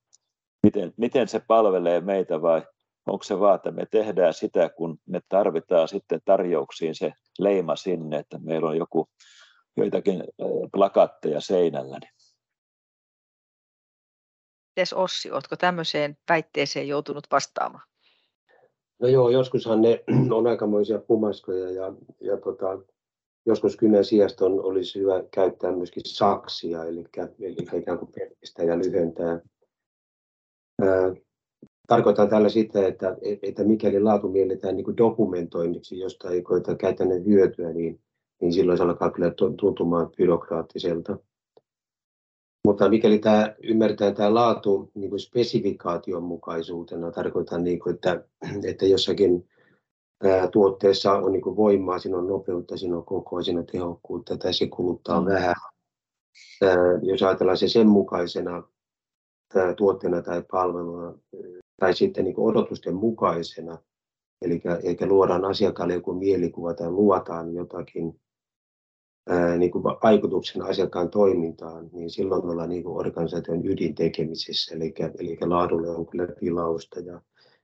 miten, 0.64 0.94
miten 0.98 1.28
se 1.28 1.40
palvelee 1.40 2.02
meitä 2.02 2.42
vai 2.42 2.62
onko 3.08 3.24
se 3.24 3.40
vaan, 3.40 3.56
että 3.56 3.72
me 3.72 3.86
tehdään 3.86 4.34
sitä, 4.34 4.70
kun 4.70 4.98
me 5.06 5.20
tarvitaan 5.30 5.88
sitten 5.88 6.20
tarjouksiin 6.26 6.96
se 6.96 7.14
leima 7.40 7.76
sinne, 7.76 8.18
että 8.18 8.40
meillä 8.40 8.70
on 8.70 8.78
joku 8.78 9.10
joitakin 9.78 10.24
plakatteja 10.74 11.42
seinällä. 11.42 12.00
Mites 14.76 14.94
Ossi, 14.94 15.32
oletko 15.32 15.56
tämmöiseen 15.56 16.18
väitteeseen 16.30 16.88
joutunut 16.88 17.28
vastaamaan? 17.32 17.84
No 19.00 19.08
joo, 19.08 19.30
joskushan 19.30 19.82
ne 19.82 20.04
on 20.38 20.48
aikamoisia 20.48 21.00
pumaskoja 21.00 21.72
ja, 21.72 21.94
ja 22.22 22.38
tota, 22.38 22.80
joskus 23.46 23.76
kynän 23.76 24.06
sijasta 24.06 24.46
on, 24.46 24.64
olisi 24.64 25.00
hyvä 25.00 25.24
käyttää 25.32 25.72
myöskin 25.72 26.04
saksia, 26.06 26.86
eli, 26.86 27.04
eli 27.40 27.56
ikään 27.74 28.00
kuin 28.00 28.12
pelkistää 28.20 28.66
ja 28.66 28.78
lyhentää. 28.78 29.42
Ää, 30.82 31.16
tarkoitan 31.88 32.30
tällä 32.30 32.50
sitä, 32.50 32.88
että, 32.88 33.18
että 33.44 33.64
mikäli 33.64 34.00
laatu 34.00 34.30
mielletään 34.30 34.76
niin 34.76 34.98
dokumentoinniksi, 34.98 36.00
josta 36.00 36.30
ei 36.30 36.42
koeta 36.42 36.76
käytännön 36.76 37.26
hyötyä, 37.26 37.74
niin, 37.74 38.00
niin 38.42 38.54
silloin 38.54 38.78
se 38.78 38.84
alkaa 38.84 39.12
kyllä 39.12 39.34
tuntumaan 39.58 40.12
byrokraattiselta. 40.18 41.18
Mutta 42.68 42.90
mikäli 42.90 43.20
tämä, 43.20 43.56
ymmärretään 43.64 44.16
tämä 44.16 44.34
laatu 44.34 44.92
niin 44.94 45.10
kuin 45.10 45.20
spesifikaation 45.20 46.24
mukaisuutena, 46.24 47.12
tarkoitan, 47.12 47.64
niin 47.64 47.80
kuin, 47.80 47.96
että, 47.96 48.24
että 48.70 48.86
jossakin 48.86 49.50
tuotteessa 50.52 51.14
on 51.14 51.32
niin 51.32 51.56
voimaa, 51.56 52.00
siinä 52.00 52.18
on 52.18 52.28
nopeutta, 52.28 52.78
siinä 52.78 52.98
on 52.98 53.06
kokoa, 53.06 53.42
siinä 53.42 53.60
on 53.60 53.66
tehokkuutta 53.66 54.38
tai 54.38 54.54
se 54.54 54.68
kuluttaa 54.68 55.22
mm. 55.22 55.28
vähän. 55.28 55.56
Jos 57.02 57.24
ajatellaan 57.24 57.58
se 57.58 57.68
sen 57.68 57.88
mukaisena 57.88 58.64
tuotteena 59.78 60.22
tai 60.22 60.44
palveluna 60.52 61.14
tai 61.80 61.94
sitten 61.94 62.24
niin 62.24 62.40
odotusten 62.40 62.96
mukaisena, 62.96 63.78
eli, 64.42 64.62
eli 64.84 65.08
luodaan 65.08 65.46
asiakkaalle 65.46 65.94
joku 65.94 66.14
mielikuva 66.14 66.74
tai 66.74 66.90
luotaan 66.90 67.54
jotakin 67.54 68.22
ää, 69.28 69.58
niin 69.58 69.72
kuin 69.72 69.84
vaikutuksena 69.84 70.66
asiakkaan 70.66 71.10
toimintaan, 71.10 71.90
niin 71.92 72.10
silloin 72.10 72.46
ollaan 72.46 72.70
niin 72.70 72.88
organisaation 72.88 73.66
ydintekemisessä, 73.66 74.76
eli, 74.76 74.94
eli 75.20 75.38
laadulle 75.42 75.90
on 75.90 76.06
kyllä 76.06 76.28
tilausta 76.40 77.00
ja 77.00 77.22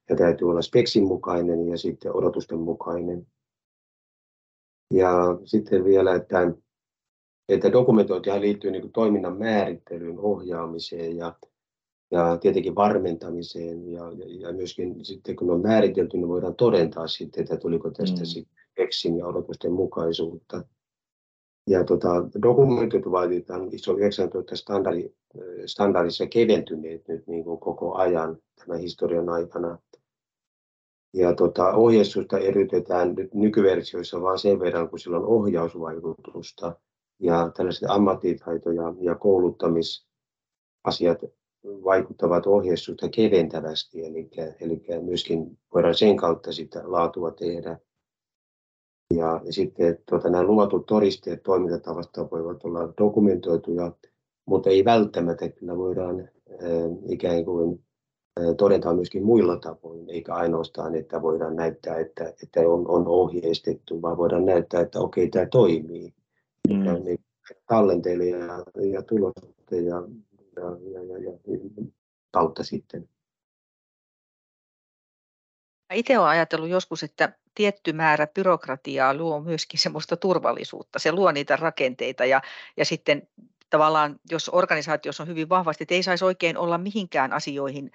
ja 0.09 0.15
täytyy 0.15 0.49
olla 0.49 0.61
speksin 0.61 1.03
mukainen 1.03 1.67
ja 1.67 1.77
sitten 1.77 2.15
odotusten 2.15 2.59
mukainen. 2.59 3.27
Ja 4.93 5.37
sitten 5.45 5.83
vielä, 5.83 6.15
että, 6.15 6.53
että 7.49 7.71
dokumentointihan 7.71 8.41
liittyy 8.41 8.71
niin 8.71 8.81
kuin 8.81 8.91
toiminnan 8.91 9.37
määrittelyyn, 9.37 10.19
ohjaamiseen 10.19 11.17
ja, 11.17 11.35
ja 12.11 12.37
tietenkin 12.37 12.75
varmentamiseen 12.75 13.91
ja, 13.91 14.03
ja, 14.11 14.25
ja 14.39 14.53
myöskin 14.53 15.05
sitten 15.05 15.35
kun 15.35 15.51
on 15.51 15.61
määritelty, 15.61 16.17
niin 16.17 16.27
voidaan 16.27 16.55
todentaa 16.55 17.07
sitten, 17.07 17.41
että 17.43 17.57
tuliko 17.57 17.89
tästä 17.91 18.21
mm. 18.21 18.45
speksin 18.71 19.17
ja 19.17 19.27
odotusten 19.27 19.71
mukaisuutta. 19.71 20.63
Ja 21.67 21.83
tota, 21.83 22.09
dokumentit 22.41 23.05
ovat 23.05 23.29
ISO 23.71 23.97
19 23.97 24.55
standardi, 24.55 25.09
standardissa 25.65 26.27
keventyneet 26.27 27.07
nyt 27.07 27.27
niin 27.27 27.43
kuin 27.43 27.59
koko 27.59 27.95
ajan 27.95 28.37
tämän 28.59 28.79
historian 28.79 29.29
aikana. 29.29 29.77
Ja 31.13 31.35
tota, 31.35 31.73
ohjeistusta 31.73 32.37
eriytetään 32.37 33.15
nyt 33.15 33.33
nykyversioissa 33.33 34.21
vain 34.21 34.39
sen 34.39 34.59
verran, 34.59 34.89
kun 34.89 34.99
sillä 34.99 35.17
on 35.17 35.25
ohjausvaikutusta. 35.25 36.75
Ja 37.19 37.51
tällaiset 37.57 37.89
ammattitaito- 37.89 38.71
ja, 38.71 38.93
ja 39.01 39.15
kouluttamisasiat 39.15 41.21
vaikuttavat 41.63 42.47
ohjeistusta 42.47 43.09
keventävästi, 43.09 44.05
eli, 44.05 44.29
eli 44.59 44.85
myöskin 45.01 45.59
voidaan 45.73 45.95
sen 45.95 46.17
kautta 46.17 46.51
sitä 46.51 46.81
laatua 46.83 47.31
tehdä. 47.31 47.79
Ja 49.15 49.41
sitten 49.49 49.97
tuota, 50.09 50.29
nämä 50.29 50.43
luvatut 50.43 50.85
todisteet 50.85 51.43
toimintatavasta 51.43 52.29
voivat 52.31 52.65
olla 52.65 52.93
dokumentoituja, 52.97 53.91
mutta 54.45 54.69
ei 54.69 54.85
välttämättä 54.85 55.49
kyllä 55.49 55.77
voidaan 55.77 56.19
äh, 56.19 56.27
ikään 57.09 57.45
kuin 57.45 57.83
todetaan 58.57 58.95
myöskin 58.95 59.25
muilla 59.25 59.57
tavoin, 59.57 60.09
eikä 60.09 60.33
ainoastaan, 60.33 60.95
että 60.95 61.21
voidaan 61.21 61.55
näyttää, 61.55 61.97
että, 61.97 62.33
että 62.43 62.59
on, 62.59 62.87
on 62.87 63.07
ohjeistettu, 63.07 64.01
vaan 64.01 64.17
voidaan 64.17 64.45
näyttää, 64.45 64.81
että 64.81 64.99
okei, 64.99 65.29
tämä 65.29 65.45
toimii. 65.45 66.13
Mm. 66.69 66.85
Ja, 66.85 66.93
niin, 66.93 67.19
tallenteille 67.67 68.25
ja, 68.25 68.65
ja 68.91 69.01
tulosten 69.01 69.85
ja, 69.85 70.03
ja, 70.55 70.77
ja, 70.91 71.03
ja, 71.03 71.19
ja 71.19 71.37
kautta 72.31 72.63
sitten. 72.63 73.09
Itse 75.93 76.19
olen 76.19 76.29
ajatellut 76.29 76.69
joskus, 76.69 77.03
että 77.03 77.33
tietty 77.55 77.93
määrä 77.93 78.27
byrokratiaa 78.27 79.13
luo 79.13 79.41
myöskin 79.41 79.79
semmoista 79.79 80.17
turvallisuutta. 80.17 80.99
Se 80.99 81.11
luo 81.11 81.31
niitä 81.31 81.55
rakenteita 81.55 82.25
ja, 82.25 82.41
ja 82.77 82.85
sitten 82.85 83.27
tavallaan, 83.69 84.19
jos 84.31 84.49
organisaatiossa 84.53 85.23
on 85.23 85.29
hyvin 85.29 85.49
vahvasti, 85.49 85.83
että 85.83 85.95
ei 85.95 86.03
saisi 86.03 86.25
oikein 86.25 86.57
olla 86.57 86.77
mihinkään 86.77 87.33
asioihin 87.33 87.91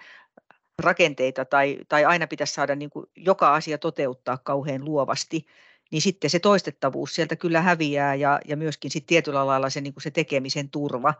rakenteita 0.79 1.45
tai, 1.45 1.77
tai 1.89 2.05
aina 2.05 2.27
pitäisi 2.27 2.53
saada 2.53 2.75
niin 2.75 2.89
kuin 2.89 3.05
joka 3.15 3.53
asia 3.53 3.77
toteuttaa 3.77 4.37
kauhean 4.37 4.85
luovasti, 4.85 5.45
niin 5.91 6.01
sitten 6.01 6.29
se 6.29 6.39
toistettavuus 6.39 7.15
sieltä 7.15 7.35
kyllä 7.35 7.61
häviää 7.61 8.15
ja, 8.15 8.39
ja 8.47 8.57
myöskin 8.57 8.91
sitten 8.91 9.07
tietyllä 9.07 9.47
lailla 9.47 9.69
se, 9.69 9.81
niin 9.81 9.93
kuin 9.93 10.03
se 10.03 10.11
tekemisen 10.11 10.69
turva. 10.69 11.13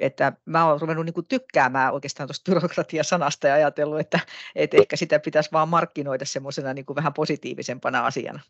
Että 0.00 0.32
mä 0.44 0.68
olen 0.68 0.80
ruvennut 0.80 1.06
niin 1.06 1.26
tykkäämään 1.28 1.94
oikeastaan 1.94 2.28
tuosta 2.28 2.52
byrokratia-sanasta 2.52 3.46
ja 3.46 3.54
ajatellut, 3.54 4.00
että, 4.00 4.20
että 4.54 4.76
ehkä 4.76 4.96
sitä 4.96 5.18
pitäisi 5.18 5.52
vaan 5.52 5.68
markkinoida 5.68 6.24
semmoisena 6.24 6.74
niin 6.74 6.86
kuin 6.86 6.96
vähän 6.96 7.12
positiivisempana 7.12 8.06
asiana. 8.06 8.40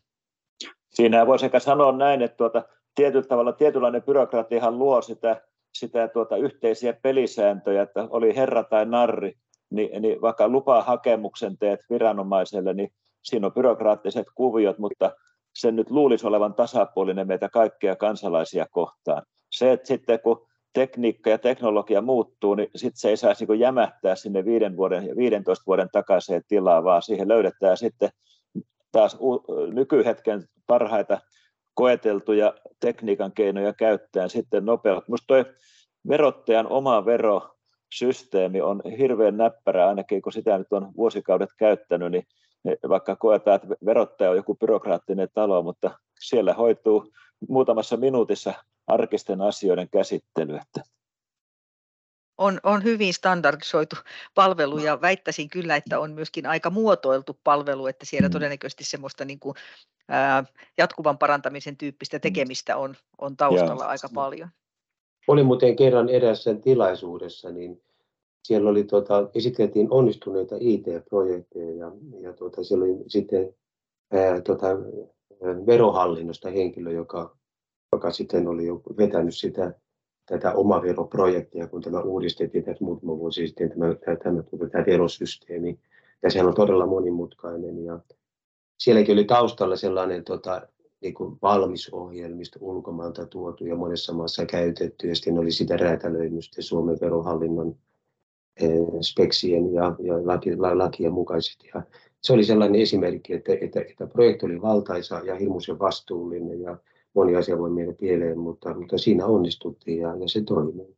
Siinä 0.89 1.27
voi 1.27 1.39
sekä 1.39 1.59
sanoa 1.59 1.91
näin, 1.91 2.21
että 2.21 2.37
tuota, 2.37 2.63
tietyllä 2.95 3.27
tavalla 3.27 3.51
tietynlainen 3.51 4.03
byrokratiahan 4.03 4.79
luo 4.79 5.01
sitä, 5.01 5.41
sitä 5.73 6.07
tuota, 6.07 6.37
yhteisiä 6.37 6.93
pelisääntöjä, 6.93 7.81
että 7.81 8.07
oli 8.09 8.35
herra 8.35 8.63
tai 8.63 8.85
narri, 8.85 9.33
niin, 9.69 10.01
niin 10.01 10.21
vaikka 10.21 10.47
lupahakemuksen 10.47 11.57
teet 11.57 11.79
viranomaiselle, 11.89 12.73
niin 12.73 12.89
siinä 13.23 13.47
on 13.47 13.53
byrokraattiset 13.53 14.27
kuviot, 14.35 14.77
mutta 14.77 15.11
sen 15.55 15.75
nyt 15.75 15.91
luulisi 15.91 16.27
olevan 16.27 16.53
tasapuolinen 16.53 17.27
meitä 17.27 17.49
kaikkia 17.49 17.95
kansalaisia 17.95 18.65
kohtaan. 18.71 19.21
Se, 19.51 19.71
että 19.71 19.87
sitten 19.87 20.19
kun 20.19 20.46
tekniikka 20.77 21.29
ja 21.29 21.37
teknologia 21.37 22.01
muuttuu, 22.01 22.55
niin 22.55 22.69
sitten 22.75 22.99
se 22.99 23.09
ei 23.09 23.17
saisi 23.17 23.45
niin 23.45 23.59
jämähtää 23.59 24.15
sinne 24.15 24.45
viiden 24.45 24.77
vuoden 24.77 25.07
ja 25.07 25.15
15 25.15 25.63
vuoden 25.67 25.89
takaiseen 25.91 26.41
tilaan, 26.47 26.83
vaan 26.83 27.01
siihen 27.01 27.27
löydetään 27.27 27.77
sitten 27.77 28.09
taas 28.91 29.17
nykyhetken 29.73 30.43
parhaita 30.67 31.19
koeteltuja 31.73 32.53
tekniikan 32.79 33.31
keinoja 33.31 33.73
käyttäen 33.73 34.29
sitten 34.29 34.65
nopeasti. 34.65 35.11
Minusta 35.11 35.27
tuo 35.27 35.53
verottajan 36.07 36.67
oma 36.67 37.05
verosysteemi 37.05 38.61
on 38.61 38.81
hirveän 38.97 39.37
näppärä, 39.37 39.87
ainakin 39.87 40.21
kun 40.21 40.33
sitä 40.33 40.57
nyt 40.57 40.73
on 40.73 40.91
vuosikaudet 40.97 41.49
käyttänyt, 41.57 42.11
niin 42.11 42.23
vaikka 42.89 43.15
koetaan, 43.15 43.55
että 43.55 43.67
verottaja 43.85 44.29
on 44.29 44.35
joku 44.35 44.55
byrokraattinen 44.55 45.27
talo, 45.33 45.63
mutta 45.63 45.91
siellä 46.19 46.53
hoituu 46.53 47.11
muutamassa 47.49 47.97
minuutissa 47.97 48.53
arkisten 48.87 49.41
asioiden 49.41 49.89
käsittely. 49.89 50.55
Että 50.55 50.81
on, 52.37 52.59
on 52.63 52.83
hyvin 52.83 53.13
standardisoitu 53.13 53.95
palvelu 54.35 54.77
ja 54.77 55.01
väittäisin 55.01 55.49
kyllä, 55.49 55.75
että 55.75 55.99
on 55.99 56.11
myöskin 56.11 56.45
aika 56.45 56.69
muotoiltu 56.69 57.39
palvelu, 57.43 57.87
että 57.87 58.05
siellä 58.05 58.27
mm. 58.27 58.31
todennäköisesti 58.31 58.83
semmoista 58.83 59.25
niin 59.25 59.39
kuin, 59.39 59.55
ää, 60.09 60.43
jatkuvan 60.77 61.17
parantamisen 61.17 61.77
tyyppistä 61.77 62.17
mm. 62.17 62.21
tekemistä 62.21 62.77
on, 62.77 62.95
on 63.17 63.37
taustalla 63.37 63.83
ja. 63.83 63.89
aika 63.89 64.09
paljon. 64.13 64.49
Olin 65.27 65.45
muuten 65.45 65.75
kerran 65.75 66.09
erässä 66.09 66.55
tilaisuudessa, 66.55 67.51
niin 67.51 67.81
siellä 68.43 68.69
oli, 68.69 68.83
tota, 68.83 69.29
esiteltiin 69.35 69.87
onnistuneita 69.91 70.55
IT-projekteja 70.59 71.75
ja, 71.75 71.91
ja 72.19 72.33
tota, 72.33 72.63
siellä 72.63 72.85
oli 72.85 73.03
sitten 73.07 73.55
ää, 74.11 74.41
tota, 74.41 74.67
verohallinnosta 75.41 76.49
henkilö, 76.49 76.91
joka, 76.91 77.36
joka 77.91 78.11
sitten 78.11 78.47
oli 78.47 78.65
jo 78.65 78.81
vetänyt 78.97 79.35
sitä 79.35 79.73
tätä 80.25 80.53
omaveroprojektia, 80.53 81.67
kun 81.67 81.81
tämä 81.81 82.01
uudistettiin 82.01 82.63
tässä 82.63 82.85
muutama 82.85 83.17
vuosi 83.17 83.47
sitten, 83.47 83.69
tämä, 83.69 83.95
tämä, 83.95 84.15
tämä, 84.15 84.69
tämä 84.71 84.85
verosysteemi. 84.85 85.79
Ja 86.23 86.31
sehän 86.31 86.47
on 86.47 86.55
todella 86.55 86.85
monimutkainen. 86.85 87.85
Ja 87.85 87.99
sielläkin 88.77 89.13
oli 89.13 89.23
taustalla 89.23 89.75
sellainen 89.75 90.23
tota, 90.23 90.61
niin 91.01 91.13
kuin 91.13 91.37
valmis 91.41 91.89
ohjelmisto 91.93 92.59
ulkomailta 92.61 93.25
tuotu 93.25 93.65
ja 93.65 93.75
monessa 93.75 94.13
maassa 94.13 94.45
käytetty. 94.45 95.07
Ja 95.07 95.15
sitten 95.15 95.37
oli 95.37 95.51
sitä 95.51 95.77
räätälöinyt 95.77 96.43
Suomen 96.59 96.97
verohallinnon 97.01 97.75
eh, 98.61 98.71
speksien 99.01 99.73
ja, 99.73 99.95
ja 99.99 100.27
laki, 100.27 100.55
lakien 100.55 101.13
mukaisesti. 101.13 101.69
Ja 101.73 101.81
se 102.21 102.33
oli 102.33 102.43
sellainen 102.43 102.81
esimerkki, 102.81 103.33
että, 103.33 103.51
että, 103.61 103.81
että 103.81 104.07
projekti 104.07 104.45
oli 104.45 104.61
valtaisa 104.61 105.21
ja 105.25 105.35
hirmuisen 105.35 105.79
vastuullinen 105.79 106.61
ja 106.61 106.77
moni 107.17 107.35
asia 107.35 107.57
voi 107.57 107.69
mennä 107.69 107.93
pieleen, 107.93 108.39
mutta, 108.39 108.73
mutta 108.73 108.97
siinä 108.97 109.25
onnistuttiin 109.25 110.01
ja, 110.01 110.09
ja 110.09 110.27
se 110.27 110.41
toimii. 110.41 110.97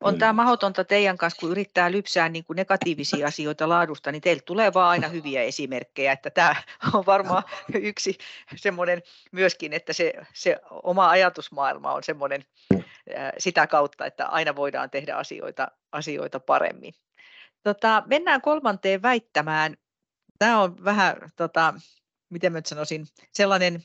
On 0.00 0.18
tämä 0.18 0.32
mahdotonta 0.32 0.84
teidän 0.84 1.18
kanssa, 1.18 1.40
kun 1.40 1.50
yrittää 1.50 1.92
lypsää 1.92 2.28
niin 2.28 2.44
kuin 2.44 2.56
negatiivisia 2.56 3.26
asioita 3.26 3.68
laadusta, 3.68 4.12
niin 4.12 4.22
teiltä 4.22 4.42
tulee 4.46 4.74
vaan 4.74 4.90
aina 4.90 5.08
hyviä 5.08 5.42
esimerkkejä. 5.42 6.12
Että 6.12 6.30
tämä 6.30 6.56
on 6.94 7.06
varmaan 7.06 7.42
yksi 7.74 8.18
semmoinen 8.56 9.02
myöskin, 9.32 9.72
että 9.72 9.92
se, 9.92 10.12
se 10.34 10.56
oma 10.70 11.08
ajatusmaailma 11.08 11.92
on 11.92 12.02
semmoinen 12.02 12.44
sitä 13.38 13.66
kautta, 13.66 14.06
että 14.06 14.26
aina 14.26 14.56
voidaan 14.56 14.90
tehdä 14.90 15.14
asioita, 15.16 15.68
asioita 15.92 16.40
paremmin. 16.40 16.94
Tota, 17.62 18.02
mennään 18.06 18.40
kolmanteen 18.40 19.02
väittämään. 19.02 19.76
Tämä 20.38 20.62
on 20.62 20.84
vähän, 20.84 21.16
tota, 21.36 21.74
miten 22.30 22.52
mä 22.52 22.60
sanoisin, 22.66 23.06
sellainen 23.32 23.82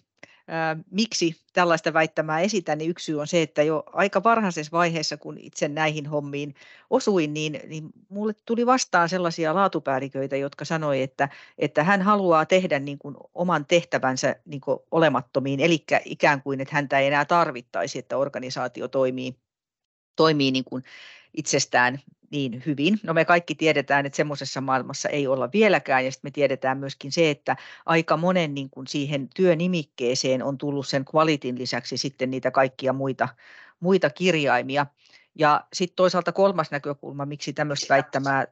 miksi 0.92 1.36
tällaista 1.54 1.94
väittämää 1.94 2.40
esitän, 2.40 2.78
niin 2.78 2.90
yksi 2.90 3.06
syy 3.06 3.20
on 3.20 3.28
se, 3.28 3.42
että 3.42 3.64
jo 3.64 3.84
aika 3.94 4.24
varhaisessa 4.24 4.72
vaiheessa, 4.72 5.18
kun 5.18 5.38
itse 5.38 5.68
näihin 5.68 6.06
hommiin 6.06 6.56
osuin, 6.90 7.34
niin, 7.34 7.60
niin 7.68 7.90
mulle 8.10 8.34
tuli 8.46 8.66
vastaan 8.66 9.10
sellaisia 9.10 9.56
laatupäälliköitä, 9.56 10.36
jotka 10.36 10.66
sanoi, 10.66 11.02
että, 11.02 11.30
että 11.58 11.84
hän 11.84 12.02
haluaa 12.02 12.46
tehdä 12.46 12.80
niin 12.80 12.98
kuin 12.98 13.16
oman 13.34 13.66
tehtävänsä 13.66 14.36
niin 14.46 14.62
kuin 14.62 14.80
olemattomiin, 14.92 15.60
eli 15.60 15.86
ikään 16.06 16.42
kuin, 16.42 16.62
että 16.62 16.76
häntä 16.76 17.00
ei 17.00 17.08
enää 17.08 17.26
tarvittaisi, 17.26 18.00
että 18.00 18.18
organisaatio 18.18 18.88
toimii, 18.88 19.36
toimii 20.16 20.52
niin 20.52 20.66
kuin 20.66 20.84
itsestään 21.34 22.00
niin 22.32 22.64
hyvin. 22.66 23.00
No 23.04 23.14
me 23.14 23.26
kaikki 23.26 23.56
tiedetään, 23.56 24.06
että 24.06 24.18
semmoisessa 24.18 24.62
maailmassa 24.62 25.10
ei 25.10 25.28
olla 25.28 25.50
vieläkään 25.54 26.06
ja 26.06 26.12
sitten 26.12 26.28
me 26.28 26.32
tiedetään 26.32 26.78
myöskin 26.78 27.12
se, 27.12 27.30
että 27.30 27.56
aika 27.86 28.18
monen 28.18 28.54
niin 28.54 28.70
kuin 28.70 28.88
siihen 28.88 29.30
työnimikkeeseen 29.36 30.44
on 30.44 30.58
tullut 30.58 30.88
sen 30.88 31.06
kvalitin 31.06 31.60
lisäksi 31.60 31.98
sitten 31.98 32.32
niitä 32.32 32.52
kaikkia 32.52 32.94
muita, 32.94 33.30
muita 33.80 34.10
kirjaimia. 34.10 34.86
Ja 35.36 35.64
sitten 35.74 35.96
toisaalta 35.96 36.32
kolmas 36.32 36.72
näkökulma, 36.72 37.26
miksi 37.26 37.54
tämmöistä 37.54 37.94
väittämää 37.94 38.48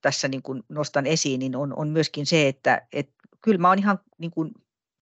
tässä 0.00 0.28
niin 0.28 0.42
kuin 0.42 0.62
nostan 0.68 1.06
esiin, 1.06 1.38
niin 1.38 1.56
on, 1.56 1.76
on 1.76 1.88
myöskin 1.88 2.26
se, 2.26 2.48
että 2.48 2.86
et 2.92 3.10
kyllä 3.42 3.58
mä 3.58 3.68
oon 3.68 3.78
ihan 3.78 3.98
niin 4.18 4.30
kuin 4.30 4.50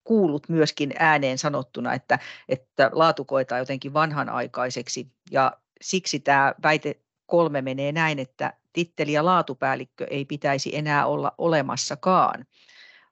kuullut 0.03 0.49
myöskin 0.49 0.93
ääneen 0.99 1.37
sanottuna, 1.37 1.93
että, 1.93 2.19
että 2.49 2.89
laatu 2.93 3.25
koetaan 3.25 3.59
jotenkin 3.59 3.93
vanhanaikaiseksi 3.93 5.07
ja 5.31 5.57
siksi 5.81 6.19
tämä 6.19 6.53
väite 6.63 6.99
kolme 7.31 7.61
menee 7.61 7.91
näin, 7.91 8.19
että 8.19 8.53
titteli 8.73 9.13
ja 9.13 9.25
laatupäällikkö 9.25 10.07
ei 10.09 10.25
pitäisi 10.25 10.75
enää 10.75 11.05
olla 11.07 11.31
olemassakaan. 11.37 12.45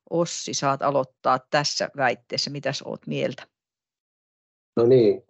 Ossi, 0.10 0.54
saat 0.54 0.82
aloittaa 0.82 1.40
tässä 1.52 1.90
väitteessä. 1.98 2.50
Mitäs 2.50 2.82
oot 2.82 3.08
mieltä? 3.08 3.44
No 4.76 4.86
niin, 4.86 5.24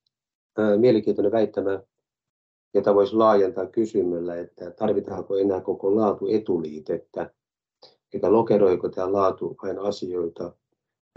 mielenkiintoinen 0.80 1.32
väittämä, 1.32 1.80
jota 2.74 2.94
voisi 2.94 3.14
laajentaa 3.14 3.66
kysymällä, 3.66 4.36
että 4.36 4.70
tarvitaanko 4.70 5.36
enää 5.36 5.60
koko 5.60 5.96
laatu 5.96 6.26
etuliitettä, 6.28 7.30
eikä 8.14 8.32
lokeroiko 8.32 8.88
tämä 8.88 9.12
laatu 9.12 9.56
vain 9.62 9.78
asioita. 9.78 10.52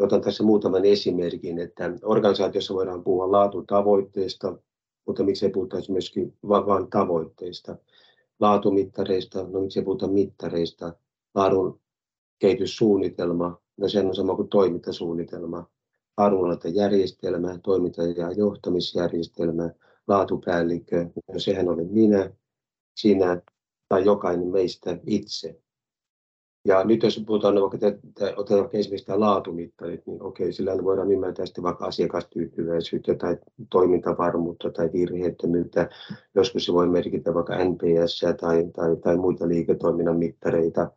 Otan 0.02 0.22
tässä 0.22 0.44
muutaman 0.44 0.86
esimerkin, 0.86 1.60
että 1.60 1.92
organisaatiossa 2.04 2.74
voidaan 2.74 3.04
puhua 3.04 3.32
laatutavoitteista, 3.32 4.58
mutta 5.06 5.24
miksei 5.24 5.50
puhuttaisi 5.50 5.92
myöskin 5.92 6.38
vain 6.44 6.90
tavoitteista, 6.90 7.78
laatumittareista, 8.40 9.44
no 9.44 9.62
miksei 9.62 9.84
puhuta 9.84 10.08
mittareista, 10.08 10.94
laadun 11.36 11.80
kehityssuunnitelma, 12.40 13.62
no 13.78 13.90
sen 13.90 14.08
on 14.08 14.16
sama 14.16 14.36
kuin 14.36 14.48
toimintasuunnitelma, 14.48 15.70
järjestelmä, 16.70 17.60
toiminta- 17.64 18.04
ja 18.04 18.32
johtamisjärjestelmä, 18.32 19.70
laatupäällikkö, 20.08 21.10
no 21.34 21.40
sehän 21.40 21.70
olen 21.70 21.92
minä, 21.92 22.32
sinä 22.96 23.42
tai 23.90 24.06
jokainen 24.06 24.48
meistä 24.48 25.00
itse. 25.06 25.62
Ja 26.66 26.84
nyt 26.84 27.04
jos 27.04 27.24
puhutaan 27.28 27.56
vaikka, 27.56 27.78
otetaan 28.36 28.60
vaikka 28.60 28.78
esimerkiksi 28.78 29.06
tämä 29.06 29.20
laatumittarit, 29.20 30.08
niin 30.08 30.24
okei, 30.24 30.54
sillä 30.54 30.84
voidaan 30.84 31.12
ymmärtää 31.12 31.46
sitten 31.46 31.64
vaikka 31.64 31.86
asiakastyytyväisyyttä 31.86 33.16
tai 33.16 33.38
toimintavarmuutta 33.70 34.70
tai 34.70 34.90
virheettömyyttä. 34.94 35.90
Joskus 36.36 36.66
se 36.66 36.74
voi 36.74 36.88
merkitä 36.88 37.34
vaikka 37.34 37.64
NPS 37.64 38.22
tai, 38.40 38.66
tai, 38.76 38.96
tai 38.96 39.18
muita 39.18 39.48
liiketoiminnan 39.48 40.18
mittareita. 40.18 40.92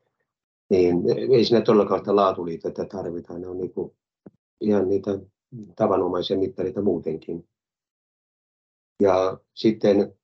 Niin 0.70 1.03
ei 1.33 1.44
siinä 1.44 1.64
todellakaan 1.64 2.01
sitä 2.01 2.16
laatuliitettä 2.16 2.85
tarvita. 2.85 3.38
Ne 3.38 3.48
on 3.48 3.59
niin 3.59 3.72
kuin 3.72 3.92
ihan 4.61 4.88
niitä 4.88 5.18
tavanomaisia 5.77 6.38
mittareita 6.38 6.83
muutenkin. 6.83 7.48
Ja 9.01 9.38
sitten, 9.55 10.14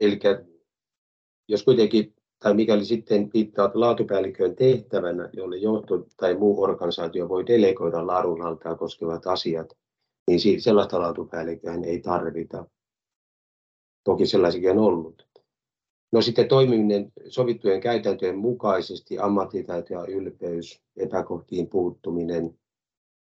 eli 0.00 0.18
jos 1.48 1.64
kuitenkin 1.64 2.16
tai 2.46 2.54
mikäli 2.54 2.84
sitten 2.84 3.30
viittaat 3.34 3.74
laatupäällikön 3.74 4.56
tehtävänä, 4.56 5.30
jolle 5.32 5.56
johto 5.56 6.06
tai 6.16 6.34
muu 6.34 6.62
organisaatio 6.62 7.28
voi 7.28 7.46
delegoida 7.46 8.06
laadunhaltaa 8.06 8.74
koskevat 8.74 9.26
asiat, 9.26 9.76
niin 10.26 10.60
sellaista 10.60 11.00
laatupäällikköä 11.00 11.74
ei 11.84 12.00
tarvita. 12.00 12.66
Toki 14.04 14.26
sellaisikin 14.26 14.70
on 14.70 14.78
ollut. 14.78 15.28
No 16.12 16.22
sitten 16.22 16.48
toimiminen 16.48 17.12
sovittujen 17.28 17.80
käytäntöjen 17.80 18.38
mukaisesti, 18.38 19.18
ammattitaito 19.18 19.94
ja 19.94 20.06
ylpeys, 20.06 20.82
epäkohtiin 20.96 21.68
puuttuminen, 21.68 22.58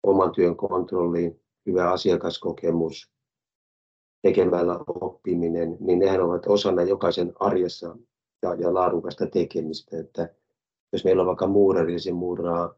oman 0.03 0.33
työn 0.33 0.57
kontrolli, 0.57 1.41
hyvä 1.67 1.91
asiakaskokemus, 1.91 3.11
tekemällä 4.23 4.79
oppiminen, 4.87 5.77
niin 5.81 5.99
nehän 5.99 6.23
ovat 6.23 6.47
osana 6.47 6.83
jokaisen 6.83 7.33
arjessa 7.41 7.97
ja, 8.43 8.55
ja 8.55 8.75
laadukasta 8.75 9.27
tekemistä. 9.27 9.99
Että 9.99 10.29
jos 10.93 11.05
meillä 11.05 11.23
on 11.23 11.27
vaikka 11.27 11.47
muurari, 11.47 11.99
se 11.99 12.13
muuraa 12.13 12.75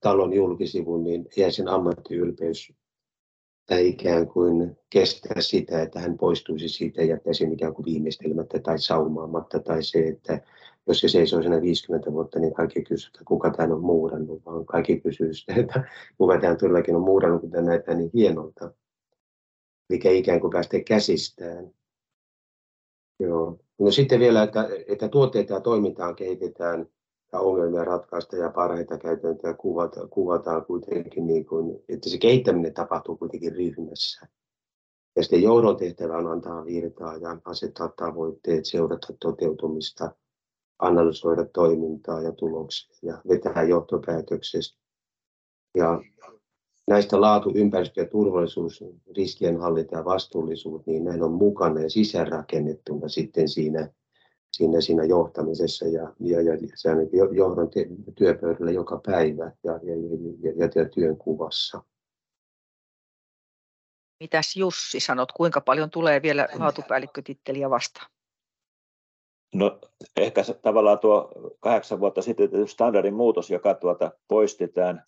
talon 0.00 0.32
julkisivun, 0.32 1.04
niin 1.04 1.28
jää 1.36 1.50
sen 1.50 1.68
ammattiylpeys 1.68 2.72
tai 3.66 3.88
ikään 3.88 4.28
kuin 4.28 4.76
kestää 4.90 5.40
sitä, 5.40 5.82
että 5.82 6.00
hän 6.00 6.18
poistuisi 6.18 6.68
siitä 6.68 7.02
ja 7.02 7.06
jättäisi 7.06 7.44
ikään 7.52 7.74
kuin 7.74 7.86
viimeistelmättä 7.86 8.58
tai 8.58 8.78
saumaamatta. 8.78 9.58
Tai 9.58 9.82
se, 9.82 9.98
että 9.98 10.40
jos 10.86 11.00
se 11.00 11.08
seisoo 11.08 11.42
siinä 11.42 11.62
50 11.62 12.12
vuotta, 12.12 12.38
niin 12.38 12.54
kaikki 12.54 12.82
kysyy, 12.82 13.08
että 13.08 13.24
kuka 13.24 13.50
tämän 13.50 13.72
on 13.72 13.80
muurannut, 13.80 14.44
vaan 14.46 14.66
kaikki 14.66 15.00
kysyy 15.00 15.34
sitä, 15.34 15.54
että 15.54 15.84
kuka 16.18 16.40
tämän 16.40 16.56
todellakin 16.56 16.96
on 16.96 17.02
muurannut, 17.02 17.40
kun 17.40 17.50
tämä 17.50 17.64
näyttää 17.68 17.94
niin 17.94 18.10
hienolta. 18.14 18.72
Eli 19.90 20.18
ikään 20.18 20.40
kuin 20.40 20.52
päästä 20.52 20.80
käsistään. 20.80 21.70
Joo. 23.20 23.58
No 23.80 23.90
sitten 23.90 24.20
vielä, 24.20 24.42
että, 24.42 24.68
että 24.88 25.08
tuotteita 25.08 25.54
ja 25.54 25.60
toimintaa 25.60 26.14
kehitetään 26.14 26.86
ja 27.32 27.40
ongelmia 27.40 27.84
ratkaista 27.84 28.36
ja 28.36 28.50
parhaita 28.50 28.98
käytäntöjä 28.98 29.54
kuvata, 29.54 30.08
kuvataan 30.08 30.64
kuitenkin, 30.64 31.26
niin 31.26 31.46
kuin, 31.46 31.84
että 31.88 32.08
se 32.08 32.18
kehittäminen 32.18 32.74
tapahtuu 32.74 33.16
kuitenkin 33.16 33.52
ryhmässä. 33.52 34.26
Ja 35.16 35.22
sitten 35.22 35.42
johdon 35.42 35.76
tehtävä 35.76 36.16
on 36.16 36.26
antaa 36.26 36.64
virtaa 36.64 37.16
ja 37.16 37.38
asettaa 37.44 37.88
tavoitteet, 37.88 38.66
seurata 38.66 39.12
toteutumista, 39.20 40.12
analysoida 40.78 41.44
toimintaa 41.44 42.20
ja 42.20 42.32
tuloksia 42.32 42.94
ja 43.02 43.22
vetää 43.28 43.62
johtopäätöksestä. 43.62 44.78
Ja 45.76 46.00
näistä 46.90 47.20
laatu, 47.20 47.52
ympäristö 47.54 48.00
ja 48.00 48.06
turvallisuus, 48.06 48.84
riskienhallinta 49.16 49.96
ja 49.96 50.04
vastuullisuus, 50.04 50.86
niin 50.86 51.04
näin 51.04 51.22
on 51.22 51.32
mukana 51.32 51.80
ja 51.80 51.90
sisäänrakennettuna 51.90 53.08
sitten 53.08 53.48
siinä, 53.48 53.88
siinä, 54.52 54.80
siinä 54.80 55.04
johtamisessa 55.04 55.86
ja, 55.86 56.12
ja, 56.20 56.42
ja 56.42 56.58
se 56.74 56.90
on 56.90 57.36
johdon 57.36 57.70
työpöydällä 58.14 58.70
joka 58.70 59.00
päivä 59.06 59.52
ja, 59.64 59.72
ja, 59.72 59.94
ja, 60.42 60.52
ja, 60.56 60.68
ja 60.74 60.88
työn 60.88 61.16
kuvassa. 61.16 61.82
Mitäs 64.20 64.56
Jussi 64.56 65.00
sanot, 65.00 65.32
kuinka 65.32 65.60
paljon 65.60 65.90
tulee 65.90 66.22
vielä 66.22 66.48
laatupäällikkötitteliä 66.58 67.70
vastaan? 67.70 68.10
No 69.54 69.80
ehkä 70.16 70.42
se, 70.42 70.54
tavallaan 70.54 70.98
tuo 70.98 71.32
kahdeksan 71.60 72.00
vuotta 72.00 72.22
sitten 72.22 72.68
standardin 72.68 73.14
muutos, 73.14 73.50
joka 73.50 73.74
tuota 73.74 74.12
poisti 74.28 74.68
tämän 74.68 75.04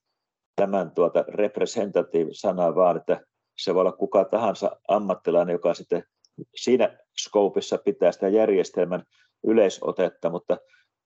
tämän 0.57 0.91
tuota 0.91 1.25
representative-sanaa, 1.29 2.75
vaan 2.75 2.97
että 2.97 3.21
se 3.59 3.75
voi 3.75 3.81
olla 3.81 3.93
kuka 3.93 4.25
tahansa 4.25 4.77
ammattilainen, 4.88 5.53
joka 5.53 5.75
sitten 5.75 6.05
siinä 6.57 6.99
skoopissa 7.19 7.79
pitää 7.79 8.12
sitä 8.12 8.29
järjestelmän 8.29 9.03
yleisotetta, 9.47 10.31
mutta 10.31 10.57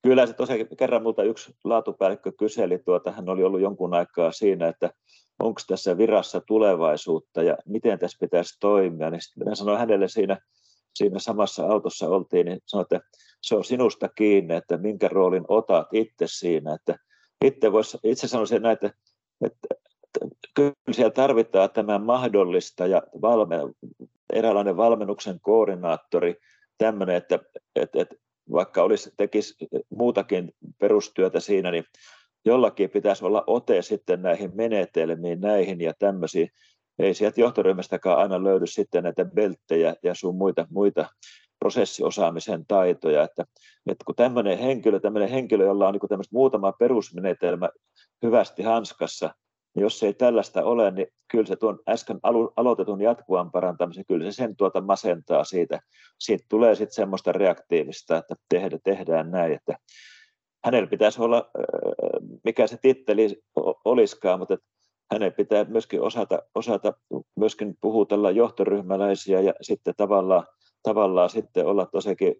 kyllä 0.02 0.26
se 0.26 0.32
tosiaan 0.32 0.66
kerran 0.78 1.02
multa 1.02 1.22
yksi 1.22 1.54
laatupäällikkö 1.64 2.32
kyseli, 2.38 2.78
tuota, 2.78 3.12
hän 3.12 3.28
oli 3.28 3.44
ollut 3.44 3.60
jonkun 3.60 3.94
aikaa 3.94 4.32
siinä, 4.32 4.68
että 4.68 4.90
onko 5.38 5.60
tässä 5.66 5.98
virassa 5.98 6.40
tulevaisuutta 6.40 7.42
ja 7.42 7.56
miten 7.66 7.98
tässä 7.98 8.18
pitäisi 8.20 8.56
toimia, 8.60 9.10
niin 9.10 9.20
sitten 9.20 9.56
sanoin 9.56 9.78
hänelle 9.78 10.08
siinä, 10.08 10.38
siinä 10.94 11.18
samassa 11.18 11.66
autossa 11.66 12.08
oltiin, 12.08 12.46
niin 12.46 12.58
sanoin, 12.66 12.86
että 12.90 13.08
se 13.42 13.54
on 13.54 13.64
sinusta 13.64 14.08
kiinni, 14.08 14.54
että 14.54 14.76
minkä 14.76 15.08
roolin 15.08 15.44
otat 15.48 15.86
itse 15.92 16.26
siinä, 16.26 16.74
että 16.74 16.96
itse, 17.44 17.72
vois, 17.72 17.98
itse 18.04 18.28
sanoisin 18.28 18.62
näin, 18.62 18.72
että 18.72 18.90
että 19.44 19.68
kyllä 20.54 20.72
siellä 20.90 21.10
tarvitaan 21.10 21.70
tämä 21.70 21.98
mahdollista 21.98 22.86
ja 22.86 23.02
valme, 23.22 23.56
eräänlainen 24.32 24.76
valmennuksen 24.76 25.40
koordinaattori, 25.40 26.36
tämmöinen, 26.78 27.16
että, 27.16 27.38
että, 27.76 28.02
että 28.02 28.14
vaikka 28.52 28.82
olisi, 28.82 29.10
tekisi 29.16 29.54
muutakin 29.90 30.52
perustyötä 30.78 31.40
siinä, 31.40 31.70
niin 31.70 31.84
jollakin 32.44 32.90
pitäisi 32.90 33.24
olla 33.24 33.44
ote 33.46 33.82
sitten 33.82 34.22
näihin 34.22 34.50
menetelmiin, 34.54 35.40
näihin 35.40 35.80
ja 35.80 35.92
tämmöisiin. 35.98 36.48
Ei 36.98 37.14
sieltä 37.14 37.40
johtoryhmästäkään 37.40 38.18
aina 38.18 38.44
löydy 38.44 38.66
sitten 38.66 39.04
näitä 39.04 39.24
belttejä 39.24 39.94
ja 40.02 40.14
sun 40.14 40.36
muita, 40.36 40.66
muita 40.70 41.08
prosessiosaamisen 41.58 42.66
taitoja, 42.68 43.22
että, 43.22 43.44
että 43.86 44.04
kun 44.04 44.14
tämmöinen 44.14 44.58
henkilö, 44.58 45.00
tämmöinen 45.00 45.28
henkilö, 45.28 45.64
jolla 45.64 45.88
on 45.88 45.92
niin 45.92 46.20
muutama 46.30 46.72
perusmenetelmä 46.72 47.68
hyvästi 48.22 48.62
hanskassa, 48.62 49.34
niin 49.74 49.82
jos 49.82 50.02
ei 50.02 50.14
tällaista 50.14 50.64
ole, 50.64 50.90
niin 50.90 51.06
kyllä 51.30 51.46
se 51.46 51.56
tuon 51.56 51.78
äsken 51.88 52.18
alo- 52.22 52.52
aloitetun 52.56 53.00
jatkuvan 53.00 53.50
parantamisen, 53.50 54.04
kyllä 54.08 54.24
se 54.24 54.32
sen 54.32 54.56
tuota 54.56 54.80
masentaa 54.80 55.44
siitä. 55.44 55.80
Siitä 56.20 56.44
tulee 56.48 56.74
sitten 56.74 56.94
semmoista 56.94 57.32
reaktiivista, 57.32 58.16
että 58.16 58.34
tehdä, 58.48 58.78
tehdään 58.84 59.30
näin, 59.30 59.52
että 59.52 59.78
hänellä 60.64 60.86
pitäisi 60.86 61.22
olla, 61.22 61.50
mikä 62.44 62.66
se 62.66 62.76
titteli 62.76 63.42
olisikaan, 63.84 64.38
mutta 64.38 64.56
hänen 65.12 65.32
pitää 65.32 65.64
myöskin 65.64 66.02
osata, 66.02 66.38
osata 66.54 66.92
myöskin 67.36 67.74
puhutella 67.80 68.30
johtoryhmäläisiä 68.30 69.40
ja 69.40 69.54
sitten 69.62 69.94
tavallaan 69.96 70.46
tavallaan 70.86 71.30
sitten 71.30 71.66
olla 71.66 71.86
tosiaankin 71.86 72.34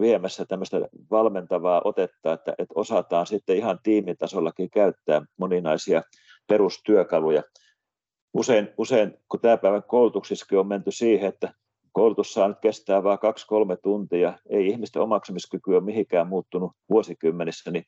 viemässä 0.00 0.44
tämmöistä 0.44 0.80
valmentavaa 1.10 1.82
otetta, 1.84 2.32
että, 2.32 2.54
että 2.58 2.74
osataan 2.74 3.26
sitten 3.26 3.56
ihan 3.56 3.78
tiimitasollakin 3.82 4.70
käyttää 4.70 5.22
moninaisia 5.36 6.02
perustyökaluja. 6.48 7.42
Usein, 8.34 8.68
usein 8.78 9.14
kun 9.28 9.40
tämä 9.40 9.56
päivän 9.56 9.82
koulutuksissakin 9.82 10.58
on 10.58 10.66
menty 10.66 10.90
siihen, 10.90 11.28
että 11.28 11.52
koulutus 11.92 12.32
saa 12.32 12.48
nyt 12.48 12.58
kestää 12.60 13.02
vain 13.02 13.18
kaksi-kolme 13.18 13.76
tuntia, 13.76 14.38
ei 14.50 14.66
ihmisten 14.66 15.02
omaksumiskyky 15.02 15.74
ole 15.74 15.84
mihinkään 15.84 16.28
muuttunut 16.28 16.72
vuosikymmenissä, 16.90 17.70
niin, 17.70 17.84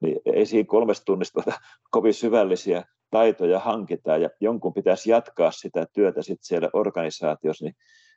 niin 0.00 0.20
ei 0.34 0.46
siinä 0.46 0.66
kolmesta 0.66 1.04
tunnista 1.04 1.42
kovin 1.90 2.14
syvällisiä 2.14 2.84
taitoja 3.10 3.58
hankita 3.58 4.16
ja 4.16 4.30
jonkun 4.40 4.74
pitäisi 4.74 5.10
jatkaa 5.10 5.50
sitä 5.50 5.86
työtä 5.92 6.22
sitten 6.22 6.46
siellä 6.46 6.70
organisaatiossa, 6.72 7.64
niin 7.64 7.74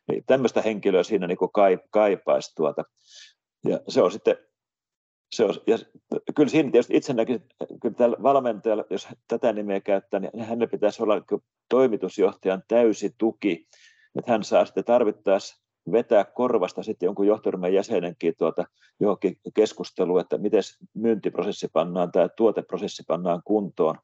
niin 0.10 0.24
tämmöistä 0.26 0.62
henkilöä 0.62 1.04
siinä 1.04 1.28
niin 1.28 1.38
kaipaisi 1.92 2.56
tuota. 2.56 2.84
Ja 3.68 3.80
se 3.88 4.02
on 4.02 4.12
sitten, 4.12 4.38
se 5.36 5.46
on, 5.46 5.56
ja 5.68 5.78
kyllä 6.36 6.50
siinä 6.50 6.72
tietysti 6.72 6.98
itse 6.98 7.14
näkisin, 7.14 7.46
kyllä 7.82 7.96
tällä 7.96 8.18
valmentajalla, 8.24 8.86
jos 8.90 9.08
tätä 9.28 9.54
nimeä 9.54 9.82
käyttää, 9.82 10.20
niin 10.20 10.40
hänellä 10.40 10.68
pitäisi 10.68 11.04
olla 11.04 11.22
toimitusjohtajan 11.70 12.64
täysi 12.68 13.16
tuki, 13.18 13.68
että 14.18 14.32
hän 14.32 14.44
saa 14.44 14.66
sitten 14.66 14.84
tarvittaessa 14.84 15.64
vetää 15.92 16.26
korvasta 16.26 16.84
sitten 16.84 17.08
jonkun 17.08 17.28
johtoryhmän 17.28 17.74
jäsenenkin 17.74 18.34
tuota, 18.38 18.66
johonkin 19.00 19.38
keskusteluun, 19.54 20.22
että 20.22 20.38
miten 20.38 20.64
myyntiprosessi 20.94 21.68
pannaan 21.74 22.12
tai 22.12 22.30
tuoteprosessi 22.38 23.04
pannaan 23.08 23.42
kuntoon, 23.46 23.96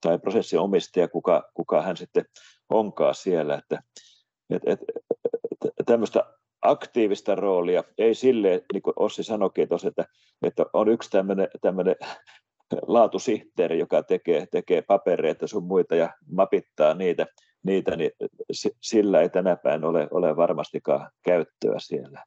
tai 0.00 0.18
prosessin 0.18 0.58
omistaja, 0.58 1.08
kuka, 1.08 1.50
kuka 1.54 1.82
hän 1.82 1.96
sitten 1.96 2.24
onkaan 2.68 3.14
siellä. 3.14 3.54
Että, 3.54 3.82
et, 4.50 4.62
et, 4.66 4.80
tämmöistä 5.86 6.24
aktiivista 6.62 7.34
roolia, 7.34 7.84
ei 7.98 8.14
sille, 8.14 8.62
niin 8.72 8.82
kuin 8.82 8.94
Ossi 8.96 9.22
sanoikin 9.22 9.68
tuossa, 9.68 9.88
että, 9.88 10.04
että 10.42 10.66
on 10.72 10.88
yksi 10.88 11.10
tämmöinen, 11.10 11.48
tämmöinen 11.60 11.96
laatusihteeri, 12.86 13.78
joka 13.78 14.02
tekee, 14.02 14.46
tekee 14.52 14.82
papereita 14.82 15.46
sun 15.46 15.64
muita 15.64 15.96
ja 15.96 16.14
mapittaa 16.32 16.94
niitä, 16.94 17.26
niitä 17.62 17.96
niin 17.96 18.10
sillä 18.82 19.20
ei 19.20 19.28
tänä 19.28 19.56
päivänä 19.56 19.88
ole, 19.88 20.08
ole 20.10 20.36
varmastikaan 20.36 21.10
käyttöä 21.24 21.78
siellä. 21.78 22.24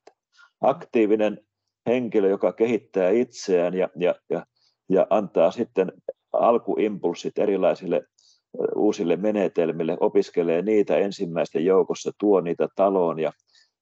Aktiivinen 0.62 1.40
henkilö, 1.88 2.30
joka 2.30 2.54
kehittää 2.54 3.10
itseään 3.10 3.74
ja, 3.74 3.90
ja, 3.96 4.16
ja, 4.30 4.46
ja 4.90 5.08
antaa 5.10 5.52
sitten 5.52 5.92
alkuimpulssit 6.34 7.38
erilaisille 7.38 8.04
uusille 8.76 9.16
menetelmille, 9.16 9.98
opiskelee 10.00 10.62
niitä 10.62 10.98
ensimmäisten 10.98 11.66
joukossa, 11.66 12.12
tuo 12.20 12.42
niitä 12.42 12.68
taloon 12.76 13.20
ja, 13.20 13.32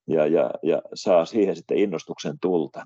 ja, 0.07 0.27
ja, 0.27 0.51
ja 0.63 0.81
saa 0.93 1.25
siihen 1.25 1.55
sitten 1.55 1.77
innostuksen 1.77 2.39
tulta. 2.39 2.85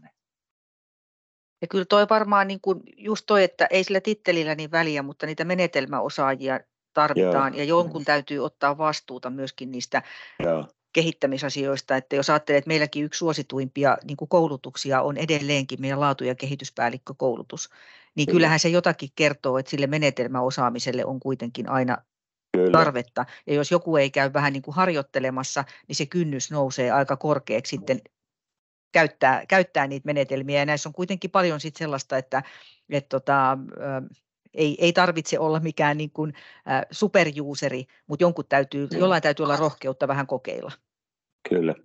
Ja 1.62 1.68
kyllä 1.68 1.86
toi 1.86 2.08
varmaan 2.10 2.48
niin 2.48 2.62
kuin 2.62 2.84
just 2.98 3.26
toi, 3.26 3.44
että 3.44 3.68
ei 3.70 3.84
sillä 3.84 4.02
tittelillä 4.02 4.56
niin 4.56 4.72
väliä, 4.72 5.04
mutta 5.04 5.26
niitä 5.26 5.46
menetelmäosaajia 5.46 6.60
tarvitaan 6.94 7.54
Joo. 7.54 7.60
ja 7.60 7.64
jonkun 7.64 8.06
täytyy 8.06 8.40
ottaa 8.40 8.78
vastuuta 8.78 9.30
myöskin 9.30 9.72
niistä 9.72 10.02
Joo. 10.44 10.68
kehittämisasioista, 10.94 11.96
että 11.96 12.16
jos 12.16 12.30
ajattelee, 12.30 12.58
että 12.58 12.68
meilläkin 12.68 13.04
yksi 13.04 13.18
suosituimpia 13.18 13.98
niin 14.04 14.18
kuin 14.18 14.30
koulutuksia 14.30 15.02
on 15.02 15.18
edelleenkin 15.18 15.82
meidän 15.82 16.00
laatu- 16.00 16.24
ja 16.24 16.36
kehityspäällikkökoulutus, 16.36 17.70
niin 18.16 18.26
Kyllä. 18.26 18.36
kyllähän 18.36 18.60
se 18.60 18.70
jotakin 18.70 19.10
kertoo, 19.16 19.58
että 19.58 19.70
sille 19.70 19.88
menetelmäosaamiselle 19.88 21.06
on 21.06 21.20
kuitenkin 21.20 21.70
aina 21.70 21.98
Kyllä. 22.58 22.72
tarvetta. 22.72 23.26
Ja 23.48 23.54
jos 23.54 23.72
joku 23.72 23.98
ei 23.98 24.10
käy 24.10 24.34
vähän 24.34 24.54
niin 24.54 24.64
kuin 24.64 24.76
harjoittelemassa, 24.76 25.64
niin 25.88 25.96
se 25.96 26.06
kynnys 26.06 26.52
nousee 26.52 26.92
aika 26.92 27.18
korkeaksi 27.18 27.70
sitten 27.70 28.02
käyttää, 28.92 29.46
käyttää 29.46 29.88
niitä 29.88 30.06
menetelmiä. 30.06 30.60
Ja 30.60 30.66
näissä 30.66 30.90
on 30.90 30.94
kuitenkin 30.94 31.32
paljon 31.32 31.60
sit 31.60 31.76
sellaista, 31.76 32.18
että 32.18 32.44
et 32.90 33.10
tota, 33.10 33.58
ei, 34.54 34.78
ei 34.80 34.94
tarvitse 34.94 35.40
olla 35.40 35.60
mikään 35.60 35.98
niin 35.98 36.12
kuin, 36.12 36.34
superjuuseri, 36.92 37.86
mutta 38.08 38.24
jonkun 38.24 38.46
täytyy, 38.50 38.88
jollain 38.92 39.22
täytyy 39.22 39.44
olla 39.44 39.58
rohkeutta 39.58 40.08
vähän 40.08 40.28
kokeilla. 40.28 40.72
Kyllä. 41.50 41.76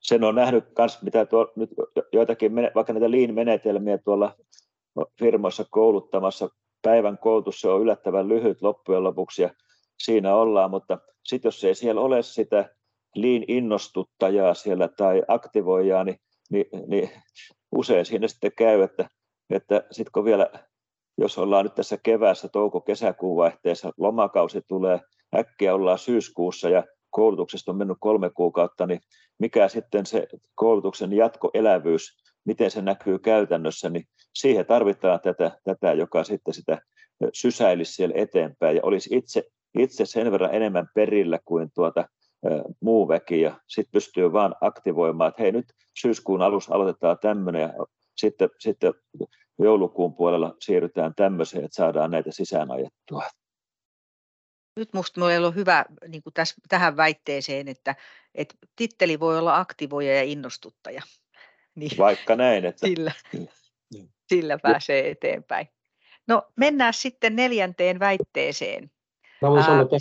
Sen 0.00 0.24
on 0.24 0.34
nähnyt 0.34 0.64
myös, 0.78 1.02
mitä 1.02 1.26
tuo, 1.26 1.52
nyt 1.56 1.70
joitakin, 2.12 2.52
vaikka 2.74 2.92
näitä 2.92 3.10
lean-menetelmiä 3.10 3.98
tuolla 3.98 4.36
firmoissa 5.18 5.64
kouluttamassa. 5.70 6.48
Päivän 6.82 7.18
koulutus 7.18 7.60
se 7.60 7.68
on 7.68 7.82
yllättävän 7.82 8.28
lyhyt 8.28 8.62
loppujen 8.62 9.04
lopuksi 9.04 9.42
ja 9.42 9.50
siinä 10.04 10.34
ollaan, 10.34 10.70
mutta 10.70 10.98
sitten 11.24 11.48
jos 11.48 11.64
ei 11.64 11.74
siellä 11.74 12.00
ole 12.00 12.22
sitä 12.22 12.74
lean-innostuttajaa 13.16 14.54
siellä 14.54 14.88
tai 14.88 15.22
aktivoijaa, 15.28 16.04
niin, 16.04 16.20
niin, 16.50 16.66
niin 16.86 17.10
usein 17.72 18.06
siinä 18.06 18.28
sitten 18.28 18.52
käy, 18.58 18.82
että, 18.82 19.08
että 19.50 19.84
sitten 19.90 20.12
kun 20.12 20.24
vielä 20.24 20.50
jos 21.18 21.38
ollaan 21.38 21.64
nyt 21.64 21.74
tässä 21.74 21.98
keväässä, 22.02 22.48
touko-kesäkuun 22.48 23.36
vaihteessa, 23.36 23.92
lomakausi 23.96 24.60
tulee, 24.68 25.00
äkkiä 25.36 25.74
ollaan 25.74 25.98
syyskuussa 25.98 26.68
ja 26.68 26.84
koulutuksesta 27.10 27.72
on 27.72 27.78
mennyt 27.78 27.96
kolme 28.00 28.30
kuukautta, 28.30 28.86
niin 28.86 29.00
mikä 29.38 29.68
sitten 29.68 30.06
se 30.06 30.26
koulutuksen 30.54 31.12
jatkoelävyys, 31.12 32.22
miten 32.44 32.70
se 32.70 32.82
näkyy 32.82 33.18
käytännössä, 33.18 33.90
niin 33.90 34.04
siihen 34.34 34.66
tarvitaan 34.66 35.20
tätä, 35.20 35.58
tätä 35.64 35.92
joka 35.92 36.24
sitten 36.24 36.54
sitä 36.54 36.82
sysäilisi 37.32 37.92
siellä 37.92 38.14
eteenpäin 38.16 38.76
ja 38.76 38.82
olisi 38.84 39.16
itse, 39.16 39.44
itse 39.78 40.06
sen 40.06 40.32
verran 40.32 40.54
enemmän 40.54 40.88
perillä 40.94 41.38
kuin 41.44 41.70
tuota, 41.74 42.08
muu 42.80 43.08
väki 43.08 43.40
ja 43.40 43.60
sitten 43.66 43.92
pystyy 43.92 44.32
vaan 44.32 44.54
aktivoimaan, 44.60 45.28
että 45.28 45.42
hei 45.42 45.52
nyt 45.52 45.66
syyskuun 46.00 46.42
alussa 46.42 46.74
aloitetaan 46.74 47.18
tämmöinen 47.18 47.62
ja 47.62 47.72
sitten, 48.16 48.50
sitten 48.58 48.94
joulukuun 49.58 50.14
puolella 50.14 50.56
siirrytään 50.60 51.14
tämmöiseen, 51.14 51.64
että 51.64 51.74
saadaan 51.74 52.10
näitä 52.10 52.32
sisään 52.32 52.70
ajettua. 52.70 53.22
Nyt 54.76 54.92
minusta 54.92 55.20
meillä 55.20 55.46
on 55.46 55.54
hyvä 55.54 55.84
niin 56.08 56.22
kuin 56.22 56.34
tässä, 56.34 56.54
tähän 56.68 56.96
väitteeseen, 56.96 57.68
että, 57.68 57.94
että 58.34 58.54
titteli 58.76 59.20
voi 59.20 59.38
olla 59.38 59.58
aktivoija 59.58 60.14
ja 60.14 60.22
innostuttaja. 60.22 61.02
Niin 61.74 61.98
Vaikka 61.98 62.36
näin. 62.36 62.64
Että... 62.64 62.86
Sillä, 62.86 63.12
sillä 64.28 64.58
pääsee 64.58 65.10
eteenpäin. 65.10 65.68
No 66.28 66.42
mennään 66.56 66.94
sitten 66.94 67.36
neljänteen 67.36 68.00
väitteeseen. 68.00 68.90
Mä 69.42 69.50
voin 69.50 69.64
sanoa, 69.64 69.82
että... 69.82 69.96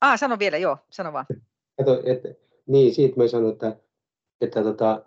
Ah, 0.00 0.18
sano 0.18 0.38
vielä, 0.38 0.56
joo, 0.56 0.76
sano 0.90 1.12
vaan. 1.12 1.26
Kato, 1.78 2.02
että, 2.04 2.28
niin, 2.66 2.94
siitä 2.94 3.16
mä 3.16 3.28
sanon, 3.28 3.52
että, 3.52 3.76
että 4.40 4.62
tota, 4.62 5.04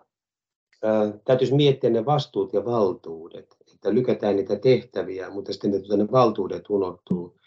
ää, 0.84 1.14
täytyisi 1.26 1.54
miettiä 1.54 1.90
ne 1.90 2.06
vastuut 2.06 2.54
ja 2.54 2.66
valtuudet 2.66 3.56
että 3.84 3.94
lykätään 3.94 4.36
niitä 4.36 4.56
tehtäviä, 4.56 5.30
mutta 5.30 5.54
sitten 5.54 5.72
ne, 5.72 5.80
tuota, 5.80 5.98
ne 5.98 6.12
valtuudet 6.12 6.70
unohtuu. 6.70 7.38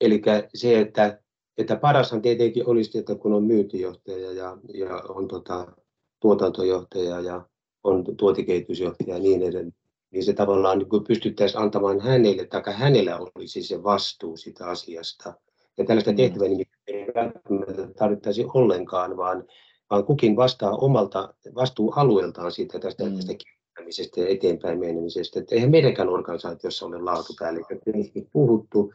Eli 0.00 0.22
se, 0.54 0.80
että, 0.80 1.18
että 1.58 1.76
parashan 1.76 2.22
tietenkin 2.22 2.68
olisi, 2.68 2.98
että 2.98 3.14
kun 3.14 3.32
on 3.32 3.44
myyntijohtaja 3.44 4.32
ja, 4.32 4.58
ja 4.74 5.02
on 5.08 5.28
tota, 5.28 5.72
tuotantojohtaja 6.20 7.20
ja 7.20 7.46
on 7.84 8.04
tuotikehitysjohtaja 8.16 9.14
ja 9.14 9.22
niin 9.22 9.42
edelleen, 9.42 9.74
niin 10.10 10.24
se 10.24 10.32
tavallaan 10.32 10.78
niin 10.78 11.04
pystyttäisiin 11.06 11.62
antamaan 11.62 12.00
hänelle, 12.00 12.46
tai 12.46 12.62
hänellä 12.72 13.18
olisi 13.34 13.62
se 13.62 13.82
vastuu 13.82 14.36
sitä 14.36 14.66
asiasta. 14.66 15.34
Ja 15.78 15.84
tällaista 15.84 16.10
mm. 16.10 16.16
tehtävää 16.16 16.48
ei 16.86 17.06
välttämättä 17.14 17.94
tarvittaisi 17.98 18.46
ollenkaan, 18.54 19.16
vaan, 19.16 19.44
vaan 19.90 20.04
kukin 20.04 20.36
vastaa 20.36 20.76
omalta 20.76 21.34
vastuualueeltaan 21.54 22.52
siitä 22.52 22.78
tästä, 22.78 23.04
mm. 23.04 23.16
tästä 23.16 23.32
kehittämisestä 23.44 24.20
ja 24.20 24.28
eteenpäin 24.28 24.78
menemisestä. 24.78 25.40
Että 25.40 25.54
eihän 25.54 25.70
meidänkään 25.70 26.08
organisaatiossa 26.08 26.86
ole 26.86 26.98
laatupäälliköt, 26.98 27.78
niistä 27.86 28.20
puhuttu, 28.32 28.92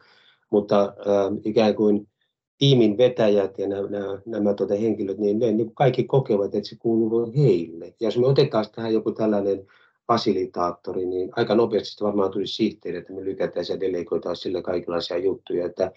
mutta 0.50 0.82
äh, 0.82 1.38
ikään 1.44 1.74
kuin 1.74 2.08
tiimin 2.58 2.98
vetäjät 2.98 3.58
ja 3.58 3.68
nämä, 3.68 3.88
nämä, 3.88 4.18
nämä 4.26 4.54
tuota 4.54 4.74
henkilöt, 4.74 5.18
niin 5.18 5.38
ne 5.38 5.52
niin 5.52 5.74
kaikki 5.74 6.04
kokevat, 6.04 6.54
että 6.54 6.68
se 6.68 6.76
kuuluu 6.78 7.32
heille. 7.36 7.86
Ja 7.86 7.94
jos 8.00 8.18
me 8.18 8.26
otetaan 8.26 8.66
tähän 8.74 8.94
joku 8.94 9.12
tällainen 9.12 9.66
fasilitaattori, 10.06 11.06
niin 11.06 11.30
aika 11.36 11.54
nopeasti 11.54 12.04
varmaan 12.04 12.30
tulisi 12.30 12.54
sihteeri, 12.54 12.98
että 12.98 13.12
me 13.12 13.24
lykätään 13.24 13.66
ja 13.68 13.80
delegoitaan 13.80 14.36
sille 14.36 14.62
kaikenlaisia 14.62 15.18
juttuja, 15.18 15.66
että, 15.66 15.92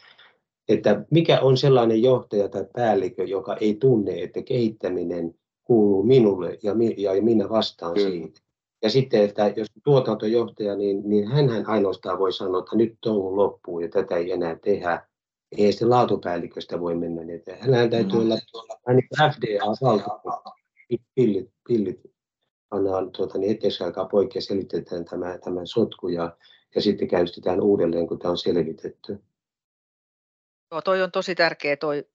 että 0.69 1.05
mikä 1.11 1.39
on 1.39 1.57
sellainen 1.57 2.03
johtaja 2.03 2.49
tai 2.49 2.65
päällikö, 2.73 3.23
joka 3.23 3.57
ei 3.61 3.75
tunne, 3.75 4.21
että 4.21 4.41
kehittäminen 4.41 5.35
kuuluu 5.63 6.03
minulle 6.03 6.57
ja, 6.63 6.73
ja 6.97 7.21
minä 7.21 7.49
vastaan 7.49 7.93
Kyllä. 7.93 8.09
siitä. 8.09 8.41
Ja 8.83 8.89
sitten, 8.89 9.23
että 9.23 9.53
jos 9.55 9.67
tuotantojohtaja, 9.83 10.75
niin, 10.75 11.01
niin 11.05 11.27
hän 11.27 11.65
ainoastaan 11.67 12.19
voi 12.19 12.33
sanoa, 12.33 12.59
että 12.59 12.75
nyt 12.75 12.97
touhu 13.01 13.35
loppuu 13.35 13.79
ja 13.79 13.89
tätä 13.89 14.15
ei 14.15 14.31
enää 14.31 14.55
tehdä. 14.55 15.07
Ei 15.57 15.71
se 15.71 15.85
laatupäälliköstä 15.85 16.79
voi 16.79 16.95
mennä 16.95 17.23
niin. 17.23 17.41
Hänhän 17.59 17.89
täytyy 17.89 18.19
mm. 18.19 18.25
olla 18.25 18.37
hän 18.87 18.95
niin 18.95 19.07
FDA-valtuutettu. 19.33 20.51
Pillit, 21.15 21.49
pillit 21.67 21.99
pannaan 22.69 23.11
tuota, 23.11 23.37
niin 23.37 23.49
hetkeksi 23.49 23.83
aikaa 23.83 24.05
poikki 24.05 24.37
ja 24.37 24.41
selitetään 24.41 25.05
tämä, 25.05 25.37
tämä 25.37 25.61
sotku 25.63 26.07
ja, 26.07 26.37
ja 26.75 26.81
sitten 26.81 27.07
käynnistetään 27.07 27.61
uudelleen, 27.61 28.07
kun 28.07 28.19
tämä 28.19 28.31
on 28.31 28.37
selvitetty. 28.37 29.19
Joo, 30.73 30.81
toi 30.81 31.01
on 31.01 31.11
tosi 31.11 31.35
tärkeä 31.35 31.77
toi 31.77 32.07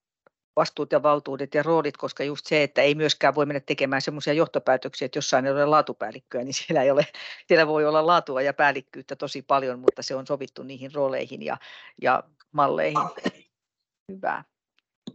vastuut 0.56 0.92
ja 0.92 1.02
valtuudet 1.02 1.54
ja 1.54 1.62
roolit, 1.62 1.96
koska 1.96 2.24
just 2.24 2.46
se, 2.46 2.62
että 2.62 2.82
ei 2.82 2.94
myöskään 2.94 3.34
voi 3.34 3.46
mennä 3.46 3.60
tekemään 3.60 4.02
semmoisia 4.02 4.32
johtopäätöksiä, 4.32 5.06
että 5.06 5.18
jossain 5.18 5.46
ei 5.46 5.52
ole 5.52 5.66
laatupäällikköä, 5.66 6.44
niin 6.44 6.54
siellä, 6.66 6.82
ei 6.82 6.90
ole, 6.90 7.06
siellä 7.46 7.66
voi 7.66 7.86
olla 7.86 8.06
laatua 8.06 8.42
ja 8.42 8.54
päällikkyyttä 8.54 9.16
tosi 9.16 9.42
paljon, 9.42 9.78
mutta 9.78 10.02
se 10.02 10.14
on 10.14 10.26
sovittu 10.26 10.62
niihin 10.62 10.94
rooleihin 10.94 11.42
ja, 11.42 11.56
ja 12.02 12.22
malleihin. 12.52 13.08
Hyvä. 14.12 14.44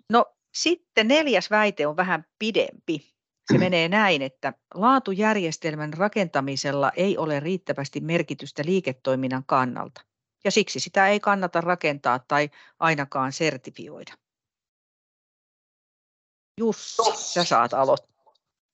No 0.10 0.26
sitten 0.54 1.08
neljäs 1.08 1.52
väite 1.52 1.88
on 1.88 1.98
vähän 1.98 2.26
pidempi. 2.40 3.14
Se 3.52 3.58
menee 3.58 3.90
näin, 3.90 4.22
että 4.22 4.54
laatujärjestelmän 4.74 5.94
rakentamisella 5.94 6.92
ei 6.96 7.18
ole 7.18 7.40
riittävästi 7.40 8.00
merkitystä 8.00 8.64
liiketoiminnan 8.66 9.44
kannalta, 9.46 10.02
ja 10.44 10.52
siksi 10.52 10.80
sitä 10.80 11.08
ei 11.08 11.20
kannata 11.20 11.62
rakentaa 11.62 12.20
tai 12.28 12.50
ainakaan 12.80 13.32
sertifioida. 13.32 14.14
Jussi, 16.60 17.02
sä 17.16 17.44
saat 17.44 17.74
aloittaa. 17.74 18.14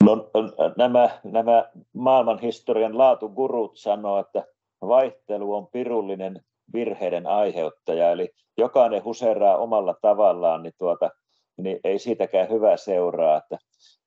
No, 0.04 0.30
nämä, 0.78 1.20
nämä 1.24 1.70
maailmanhistorian 1.94 2.98
laatugurut 2.98 3.78
sanoo, 3.78 4.20
että 4.20 4.44
vaihtelu 4.82 5.56
on 5.56 5.68
pirullinen 5.68 6.42
virheiden 6.74 7.28
aiheuttaja, 7.28 8.12
eli 8.12 8.30
jokainen 8.58 9.04
huseraa 9.04 9.58
omalla 9.58 9.96
tavallaan, 10.02 10.64
niin, 10.64 10.74
tuota, 10.78 11.10
niin 11.58 11.80
ei 11.84 12.00
siitäkään 12.00 12.50
hyvää 12.50 12.78
seuraa. 12.78 13.38
Että, 13.38 13.58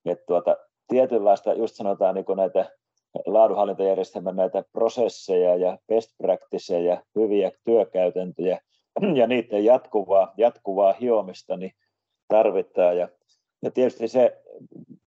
että 0.05 0.25
tuota, 0.27 0.57
tietynlaista, 0.87 1.53
just 1.53 1.75
sanotaan 1.75 2.15
niin 2.15 2.25
näitä 2.37 2.71
laadunhallintajärjestelmän 3.25 4.35
näitä 4.35 4.63
prosesseja 4.71 5.55
ja 5.55 5.77
best 5.87 6.11
practiceja, 6.17 7.03
hyviä 7.15 7.51
työkäytäntöjä 7.63 8.59
ja 9.19 9.27
niiden 9.27 9.65
jatkuvaa, 9.65 10.33
jatkuvaa 10.37 10.93
hiomista 10.93 11.57
niin 11.57 11.71
tarvitaan. 12.27 12.97
Ja 12.97 13.07
ja 13.63 13.71
tietysti 13.71 14.07
se, 14.07 14.41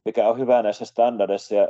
mikä 0.05 0.29
on 0.29 0.39
hyvä 0.39 0.63
näissä 0.63 0.85
standardeissa 0.85 1.55
ja 1.55 1.69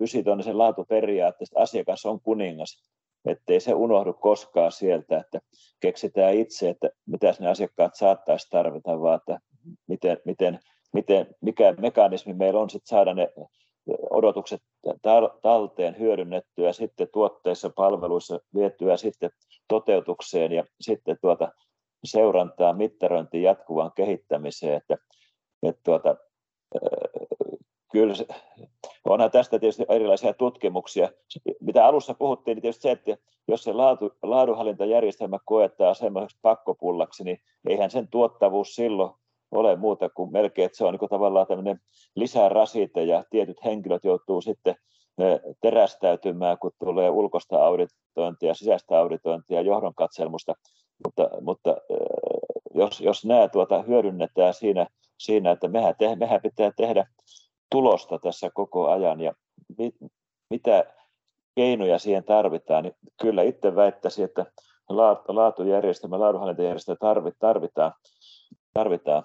ysitonnisen 0.00 0.58
laatuperiaatteessa, 0.58 1.52
että 1.52 1.62
asiakas 1.62 2.06
on 2.06 2.20
kuningas, 2.20 2.82
ettei 3.24 3.60
se 3.60 3.74
unohdu 3.74 4.12
koskaan 4.12 4.72
sieltä, 4.72 5.18
että 5.18 5.40
keksitään 5.80 6.34
itse, 6.34 6.68
että 6.68 6.90
mitä 7.06 7.34
ne 7.40 7.48
asiakkaat 7.48 7.94
saattaisi 7.94 8.50
tarvita, 8.50 9.00
vaan 9.00 9.16
että 9.16 9.38
miten, 9.86 10.18
miten, 10.24 10.58
miten, 10.92 11.26
mikä 11.40 11.74
mekanismi 11.80 12.34
meillä 12.34 12.60
on 12.60 12.70
sitten 12.70 12.88
saada 12.88 13.14
ne 13.14 13.28
odotukset 14.10 14.62
talteen 15.42 15.98
hyödynnettyä 15.98 16.72
sitten 16.72 17.08
tuotteissa, 17.12 17.70
palveluissa 17.76 18.40
vietyä 18.54 18.96
sitten 18.96 19.30
toteutukseen 19.68 20.52
ja 20.52 20.64
sitten 20.80 21.16
tuota 21.20 21.52
seurantaa, 22.04 22.72
mittarointiin, 22.72 23.42
jatkuvaan 23.42 23.92
kehittämiseen, 23.94 24.74
että 24.74 24.96
että 25.62 25.80
tuota, 25.84 26.16
kyllä 27.92 28.14
se, 28.14 28.26
onhan 29.04 29.30
tästä 29.30 29.58
tietysti 29.58 29.84
erilaisia 29.88 30.34
tutkimuksia. 30.34 31.08
Mitä 31.60 31.86
alussa 31.86 32.14
puhuttiin, 32.14 32.54
niin 32.54 32.62
tietysti 32.62 32.82
se, 32.82 32.90
että 32.90 33.16
jos 33.48 33.64
se 33.64 33.72
laatu, 33.72 34.10
laadunhallintajärjestelmä 34.22 35.38
koetaan 35.44 35.94
semmoiseksi 35.94 36.38
pakkopullaksi, 36.42 37.24
niin 37.24 37.40
eihän 37.68 37.90
sen 37.90 38.08
tuottavuus 38.08 38.74
silloin 38.74 39.12
ole 39.50 39.76
muuta 39.76 40.08
kuin 40.08 40.32
melkein, 40.32 40.66
että 40.66 40.78
se 40.78 40.84
on 40.84 40.94
niin 40.94 41.10
tavallaan 41.10 41.46
tämmöinen 41.46 41.80
lisärasite 42.16 43.04
ja 43.04 43.24
tietyt 43.30 43.64
henkilöt 43.64 44.04
joutuu 44.04 44.40
sitten 44.40 44.74
terästäytymään, 45.60 46.58
kun 46.58 46.70
tulee 46.78 47.10
ulkoista 47.10 47.64
auditointia, 47.64 48.54
sisäistä 48.54 48.98
auditointia, 48.98 49.60
johdon 49.60 49.94
katselmusta, 49.94 50.54
mutta, 51.04 51.30
mutta 51.40 51.76
jos, 52.74 53.00
jos 53.00 53.24
nämä 53.24 53.48
tuota 53.48 53.82
hyödynnetään 53.82 54.54
siinä, 54.54 54.86
siinä 55.18 55.50
että 55.50 55.68
mehän, 55.68 55.94
te, 55.98 56.16
mehän 56.16 56.40
pitää 56.42 56.72
tehdä 56.76 57.06
tulosta 57.70 58.18
tässä 58.18 58.50
koko 58.54 58.88
ajan 58.88 59.20
ja 59.20 59.34
mit, 59.78 59.94
mitä 60.50 60.84
keinoja 61.54 61.98
siihen 61.98 62.24
tarvitaan, 62.24 62.84
niin 62.84 62.94
kyllä 63.22 63.42
itse 63.42 63.76
väittäisin, 63.76 64.24
että 64.24 64.46
laatujärjestelmä, 65.28 66.20
laadunhallintajärjestelmä 66.20 66.98
tarvitaan. 67.38 67.92
tarvitaan. 68.74 69.22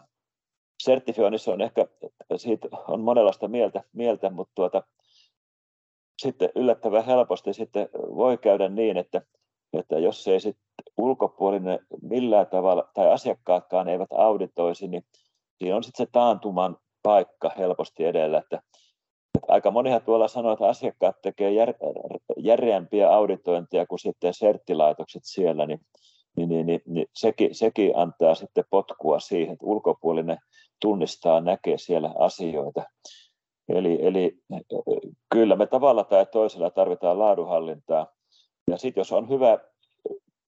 Sertifioinnissa 0.83 1.53
on 1.53 1.61
ehkä, 1.61 1.87
siitä 2.35 2.67
on 2.87 3.01
monenlaista 3.01 3.47
mieltä, 3.47 3.83
mieltä 3.93 4.29
mutta 4.29 4.51
tuota, 4.55 4.83
sitten 6.21 6.49
yllättävän 6.55 7.05
helposti 7.05 7.53
sitten 7.53 7.89
voi 7.93 8.37
käydä 8.37 8.69
niin, 8.69 8.97
että, 8.97 9.21
että 9.73 9.99
jos 9.99 10.27
ei 10.27 10.39
sitten 10.39 10.63
ulkopuolinen 10.97 11.79
millään 12.01 12.47
tavalla, 12.47 12.89
tai 12.93 13.11
asiakkaatkaan 13.11 13.89
eivät 13.89 14.09
auditoisi, 14.13 14.87
niin 14.87 15.05
siinä 15.57 15.75
on 15.75 15.83
sitten 15.83 16.05
se 16.05 16.11
taantuman 16.11 16.77
paikka 17.03 17.51
helposti 17.57 18.05
edellä, 18.05 18.37
että, 18.37 18.61
että 19.37 19.53
aika 19.53 19.71
monihan 19.71 20.01
tuolla 20.01 20.27
sanoo, 20.27 20.53
että 20.53 20.67
asiakkaat 20.67 21.21
tekee 21.21 21.51
jär, 21.51 21.73
järeämpiä 22.37 23.09
auditointia 23.09 23.85
kuin 23.85 23.99
sitten 23.99 24.33
serttilaitokset 24.33 25.21
siellä, 25.25 25.65
niin, 25.65 25.79
niin, 26.37 26.49
niin, 26.49 26.65
niin, 26.65 26.81
niin 26.85 27.07
sekin, 27.15 27.55
sekin 27.55 27.97
antaa 27.97 28.35
sitten 28.35 28.63
potkua 28.69 29.19
siihen, 29.19 29.53
että 29.53 29.65
ulkopuolinen 29.65 30.37
tunnistaa, 30.83 31.41
näkee 31.41 31.77
siellä 31.77 32.13
asioita. 32.19 32.83
Eli, 33.69 33.97
eli 34.01 34.37
kyllä 35.33 35.55
me 35.55 35.67
tavalla 35.67 36.03
tai 36.03 36.25
toisella 36.25 36.69
tarvitaan 36.69 37.19
laadunhallintaa. 37.19 38.07
Ja 38.67 38.77
sitten 38.77 39.01
jos 39.01 39.11
on 39.11 39.29
hyvä 39.29 39.57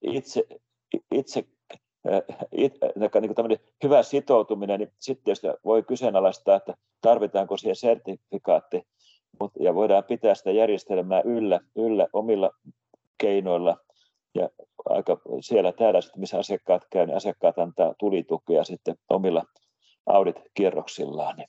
itse, 0.02 0.44
itse 1.12 1.44
it, 2.52 2.74
niin 3.22 3.36
kuin 3.36 3.58
hyvä 3.84 4.04
sitoutuminen, 4.04 4.80
niin 4.80 4.92
sitten 5.00 5.24
tietysti 5.24 5.48
voi 5.66 5.84
kyseenalaistaa, 5.84 6.56
että 6.56 6.74
tarvitaanko 7.02 7.58
siihen 7.58 7.76
sertifikaatti, 7.76 8.82
ja 9.60 9.76
voidaan 9.76 10.04
pitää 10.04 10.36
sitä 10.36 10.52
järjestelmää 10.52 11.22
yllä, 11.26 11.60
yllä 11.76 12.08
omilla 12.14 12.52
keinoilla. 13.18 13.78
Ja 14.36 14.50
aika 14.90 15.22
siellä 15.42 15.72
täällä, 15.72 16.02
sitten, 16.02 16.20
missä 16.20 16.38
asiakkaat 16.38 16.82
käy, 16.92 17.06
niin 17.06 17.18
asiakkaat 17.18 17.60
antaa 17.60 17.94
tulitukea 18.00 18.64
sitten 18.64 18.96
omilla 19.10 19.44
audit-kierroksillaan. 20.06 21.46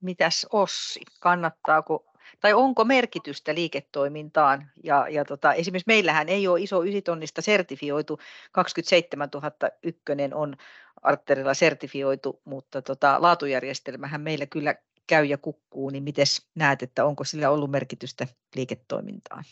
Mitäs 0.00 0.46
Ossi, 0.52 1.00
kannattaako 1.20 2.12
tai 2.40 2.52
onko 2.52 2.84
merkitystä 2.84 3.54
liiketoimintaan? 3.54 4.70
Ja, 4.84 5.08
ja 5.08 5.24
tota, 5.24 5.54
esimerkiksi 5.54 5.86
meillähän 5.86 6.28
ei 6.28 6.48
ole 6.48 6.60
iso 6.60 6.84
ysitonnista 6.84 7.42
sertifioitu, 7.42 8.18
27 8.52 9.28
000 9.34 9.50
ykkönen 9.82 10.34
on 10.34 10.56
Arterilla 11.02 11.54
sertifioitu, 11.54 12.40
mutta 12.44 12.82
tota, 12.82 13.16
laatujärjestelmähän 13.18 14.20
meillä 14.20 14.46
kyllä 14.46 14.74
käy 15.06 15.24
ja 15.24 15.38
kukkuu, 15.38 15.90
niin 15.90 16.02
miten 16.02 16.26
näet, 16.54 16.82
että 16.82 17.04
onko 17.04 17.24
sillä 17.24 17.50
ollut 17.50 17.70
merkitystä 17.70 18.26
liiketoimintaan? 18.56 19.44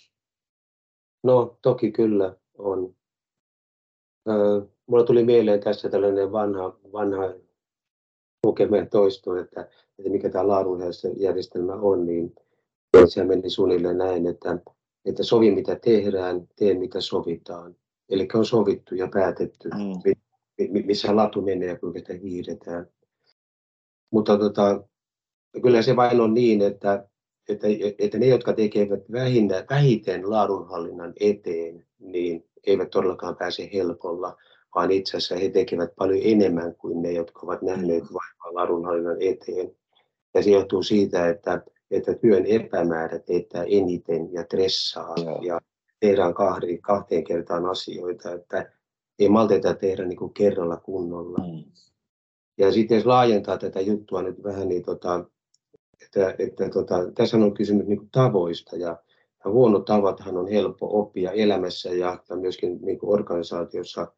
No 1.23 1.59
toki 1.63 1.93
kyllä 1.93 2.37
on. 2.59 2.95
Mulla 4.91 5.05
tuli 5.05 5.25
mieleen 5.25 5.61
tässä 5.61 5.89
tällainen 5.89 6.33
vanha, 6.33 6.77
vanha 6.93 7.35
lukemien 8.45 8.91
toisto, 8.91 9.37
että, 9.37 9.61
että 9.99 10.11
mikä 10.11 10.29
tämä 10.31 10.49
laadunjärjestelmä 10.49 11.75
on, 11.75 12.07
niin 12.07 12.35
se 13.09 13.25
meni 13.25 13.51
suunnilleen 13.51 13.99
näin, 13.99 14.27
että, 14.27 14.59
että 15.05 15.23
sovi 15.23 15.51
mitä 15.51 15.77
tehdään, 15.77 16.49
tee 16.57 16.75
mitä 16.75 17.01
sovitaan. 17.01 17.77
Eli 18.09 18.29
on 18.35 18.45
sovittu 18.45 18.95
ja 18.95 19.09
päätetty, 19.13 19.69
mm. 19.69 20.87
missä 20.87 21.17
latu 21.17 21.43
menee 21.43 21.69
ja 21.69 21.79
kuinka 21.79 21.99
sitä 21.99 22.15
hiiretään. 22.15 22.87
Mutta 24.11 24.39
tota, 24.39 24.85
kyllä 25.63 25.83
se 25.83 25.97
vain 25.97 26.21
on 26.21 26.35
niin, 26.35 26.63
että, 26.63 27.09
että, 27.49 27.67
että 27.99 28.19
ne, 28.19 28.27
jotka 28.27 28.53
tekevät 28.53 29.13
vähinnä, 29.13 29.65
vähiten 29.71 30.31
laadunhallinnan 30.31 31.13
eteen, 31.21 31.87
niin 31.99 32.45
eivät 32.67 32.91
todellakaan 32.91 33.37
pääse 33.37 33.71
helpolla, 33.73 34.37
vaan 34.75 34.91
itse 34.91 35.17
asiassa 35.17 35.37
he 35.37 35.51
tekevät 35.51 35.91
paljon 35.97 36.21
enemmän 36.25 36.75
kuin 36.75 37.03
ne, 37.03 37.13
jotka 37.13 37.41
ovat 37.43 37.63
nähneet 37.63 38.05
vaivaa 38.05 38.55
laadunhallinnan 38.55 39.23
eteen. 39.23 39.77
Ja 40.35 40.43
se 40.43 40.51
johtuu 40.51 40.83
siitä, 40.83 41.29
että 41.29 41.63
että 41.91 42.15
työn 42.15 42.47
epämäärä 42.47 43.19
teettää 43.19 43.65
eniten 43.69 44.33
ja 44.33 44.43
stressaa 44.43 45.15
Joo. 45.25 45.41
ja 45.43 45.61
tehdään 46.01 46.35
kahden, 46.35 46.83
kahteen 46.83 47.25
kertaan 47.25 47.67
asioita, 47.67 48.33
että 48.33 48.73
ei 49.19 49.29
malteta 49.29 49.75
tehdä 49.75 50.05
niin 50.05 50.19
kuin 50.19 50.35
kerralla 50.35 50.77
kunnolla. 50.77 51.39
Mm. 51.39 51.65
Ja 52.59 52.73
sitten 52.73 52.97
jos 52.97 53.07
laajentaa 53.07 53.59
tätä 53.59 53.81
juttua 53.81 54.23
nyt 54.23 54.43
vähän, 54.43 54.69
niin 54.69 54.83
tota, 54.83 55.25
että, 56.05 56.35
että 56.39 56.69
tota, 56.69 57.13
tässä 57.15 57.37
on 57.37 57.55
kysymys 57.55 57.87
niin 57.87 57.99
kuin 57.99 58.11
tavoista 58.13 58.77
ja, 58.77 58.97
ja 59.45 59.51
huonot 59.51 59.85
tavathan 59.85 60.37
on 60.37 60.49
helppo 60.49 60.99
oppia 61.01 61.33
elämässä 61.33 61.91
ja, 61.91 62.19
ja 62.29 62.37
myöskin 62.37 62.79
niin 62.83 62.99
kuin 62.99 63.15
organisaatiossa, 63.15 64.13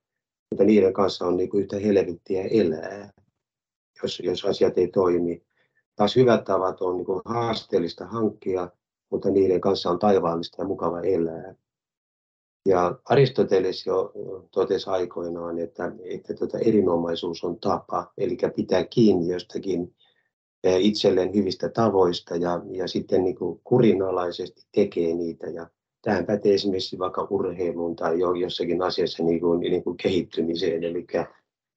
mutta 0.53 0.65
niiden 0.65 0.93
kanssa 0.93 1.27
on 1.27 1.37
niin 1.37 1.49
kuin 1.49 1.61
yhtä 1.61 1.79
helvettiä 1.79 2.43
elää, 2.43 3.13
jos, 4.03 4.21
jos 4.25 4.45
asiat 4.45 4.79
ei 4.79 4.89
toimi. 4.89 5.43
Taas 5.97 6.17
hyvät 6.17 6.45
tavat 6.45 6.81
on 6.81 6.97
niin 6.97 7.05
kuin 7.05 7.23
haasteellista 7.25 8.07
hankkia, 8.07 8.69
mutta 9.11 9.31
niiden 9.31 9.61
kanssa 9.61 9.91
on 9.91 9.99
taivaallista 9.99 10.63
ja 10.63 10.69
mukava 10.69 11.01
elää. 11.01 11.55
Ja 12.67 12.99
Aristoteles 13.05 13.87
jo 13.87 14.13
totesi 14.51 14.91
aikoinaan, 14.91 15.59
että, 15.59 15.93
että 16.05 16.35
tuota 16.35 16.59
erinomaisuus 16.59 17.45
on 17.45 17.61
tapa, 17.61 18.13
eli 18.19 18.37
pitää 18.57 18.85
kiinni 18.85 19.29
jostakin 19.29 19.95
itselleen 20.65 21.35
hyvistä 21.35 21.69
tavoista 21.69 22.37
ja, 22.37 22.63
ja 22.71 22.89
sitten 22.89 23.25
niin 23.25 23.37
kurinalaisesti 23.65 24.63
tekee 24.73 25.15
niitä. 25.15 25.47
Ja 25.47 25.67
tähän 26.03 26.27
pätee 26.27 26.55
esimerkiksi 26.55 26.99
vaikka 26.99 27.27
urheiluun 27.31 27.97
tai 27.97 28.19
jossakin 28.41 28.83
asiassa 28.83 29.23
niin 29.23 29.41
kuin, 29.41 29.61
niin 29.61 29.85
kuin 29.85 29.97
kehittymiseen. 29.97 30.85
Eli 30.85 31.07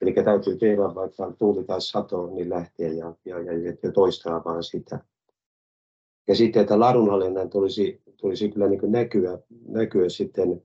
Eli 0.01 0.13
täytyy 0.13 0.57
tehdä 0.57 0.95
vaikka 0.95 1.31
tuuli 1.31 1.63
tai 1.63 1.81
sato, 1.81 2.27
niin 2.27 2.49
lähteä 2.49 2.87
ja, 2.93 3.13
ja, 3.25 3.39
ja, 3.39 3.75
ja 3.83 3.91
toistaa 3.91 4.43
vaan 4.45 4.63
sitä. 4.63 4.99
Ja 6.27 6.35
sitten, 6.35 6.61
että 6.61 6.79
laadunhallinnan 6.79 7.49
tulisi, 7.49 8.01
tulisi 8.17 8.49
kyllä 8.49 8.67
niin 8.67 8.91
näkyä, 8.91 9.39
näkyä 9.67 10.09
sitten 10.09 10.61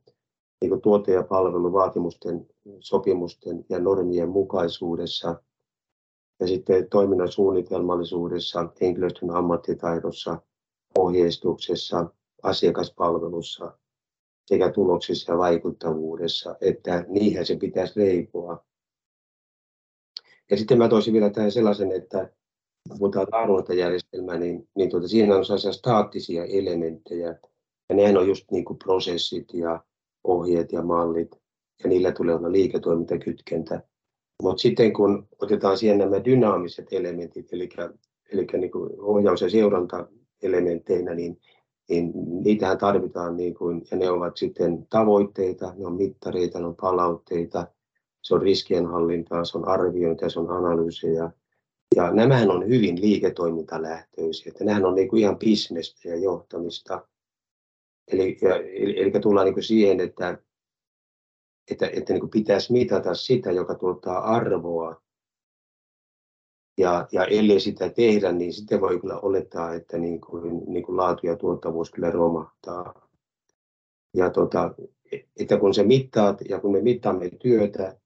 niin 0.61 0.81
tuote- 0.81 1.13
ja 1.13 1.23
palveluvaatimusten, 1.23 2.47
sopimusten 2.79 3.65
ja 3.69 3.79
normien 3.79 4.29
mukaisuudessa 4.29 5.43
ja 6.41 6.47
sitten 6.47 6.87
toiminnan 6.91 7.33
suunnitelmallisuudessa, 7.33 8.69
henkilöstön 8.81 9.31
ammattitaidossa, 9.31 10.39
ohjeistuksessa, 10.99 12.11
asiakaspalvelussa 12.43 13.79
sekä 14.47 14.73
tuloksissa 14.73 15.33
ja 15.33 15.39
vaikuttavuudessa, 15.39 16.57
että 16.61 17.05
niihin 17.09 17.47
se 17.47 17.57
pitäisi 17.57 18.01
leipoa. 18.01 18.65
Ja 20.51 20.57
sitten 20.57 20.79
mä 20.79 20.89
toisin 20.89 21.13
vielä 21.13 21.31
tähän 21.31 21.53
sellaisen, 21.53 21.93
että 21.93 22.33
kun 22.89 22.99
puhutaan 22.99 23.27
laaduntajärjestelmää, 23.33 24.39
niin, 24.39 24.69
niin 24.77 24.91
tuota, 24.91 25.09
siinä 25.09 25.37
on 25.37 25.45
sellaisia 25.45 25.73
staattisia 25.73 26.45
elementtejä. 26.45 27.39
Ja 27.89 27.97
nehän 27.97 28.17
on 28.17 28.29
just 28.29 28.51
niin 28.51 28.65
kuin 28.65 28.79
prosessit 28.79 29.55
ja 29.55 29.85
ohjeet 30.25 30.73
ja 30.73 30.83
mallit, 30.83 31.37
ja 31.83 31.89
niillä 31.89 32.13
tulee 32.13 32.35
olla 32.35 32.53
liiketoimintakytkentä. 32.53 33.83
Mutta 34.43 34.63
sitten 34.63 34.93
kun 34.93 35.29
otetaan 35.43 35.79
siihen 35.79 35.99
nämä 35.99 36.25
dynaamiset 36.25 36.93
elementit, 36.93 37.53
eli, 37.53 37.69
eli 38.33 38.47
niin 38.59 38.71
kuin 38.71 39.01
ohjaus- 39.01 39.43
ja 39.43 39.51
seuranta-elementteinä, 39.51 41.15
niin, 41.15 41.41
niin 41.91 42.13
niitähän 42.43 42.79
tarvitaan, 42.79 43.37
niin 43.37 43.55
kuin, 43.55 43.83
ja 43.91 43.97
ne 43.97 44.11
ovat 44.11 44.37
sitten 44.37 44.87
tavoitteita, 44.91 45.75
ne 45.77 45.87
on 45.87 45.97
mittareita, 45.97 46.61
ne 46.61 46.67
on 46.67 46.77
palautteita, 46.77 47.67
se 48.23 48.35
on 48.35 48.43
riskienhallintaa, 48.43 49.45
se 49.45 49.59
on 49.59 49.69
arviointia, 49.69 50.31
se 50.31 50.41
on 50.41 50.51
analyysiä. 50.51 51.31
Ja 51.97 52.11
nämähän 52.11 52.51
on 52.51 52.69
hyvin 52.69 53.01
liiketoimintalähtöisiä, 53.01 54.51
että 54.51 54.65
nämähän 54.65 54.85
on 54.85 54.95
niin 54.95 55.09
kuin 55.09 55.23
ihan 55.23 55.39
bisnestä 55.39 56.09
ja 56.09 56.17
johtamista. 56.17 57.07
Eli, 58.13 58.39
ja, 58.43 58.57
eli, 58.57 59.03
eli 59.03 59.11
tullaan 59.11 59.45
niin 59.45 59.55
kuin 59.55 59.65
siihen, 59.65 60.01
että, 60.01 60.39
että, 61.71 61.87
että 61.93 62.13
niin 62.13 62.21
kuin 62.21 62.31
pitäisi 62.31 62.73
mitata 62.73 63.15
sitä, 63.15 63.53
joka 63.53 63.75
tuottaa 63.75 64.19
arvoa. 64.19 65.03
Ja, 66.79 67.09
ja 67.13 67.25
ellei 67.25 67.61
sitä 67.61 67.89
tehdä, 67.89 68.33
niin 68.33 68.53
sitten 68.53 68.81
voi 68.81 69.01
kyllä 69.01 69.19
olettaa, 69.19 69.75
että 69.75 69.99
niin 69.99 70.21
kuin, 70.21 70.63
niin 70.67 70.83
kuin 70.83 70.97
laatu 70.97 71.27
ja 71.27 71.37
tuottavuus 71.37 71.91
kyllä 71.91 72.11
romahtaa. 72.11 73.09
Ja 74.17 74.31
tota, 74.31 74.75
että 75.41 75.59
kun 75.59 75.75
se 75.75 75.83
mittaat 75.83 76.41
ja 76.49 76.61
kun 76.61 76.73
me 76.73 76.83
mittaamme 76.83 77.31
työtä, 77.31 77.97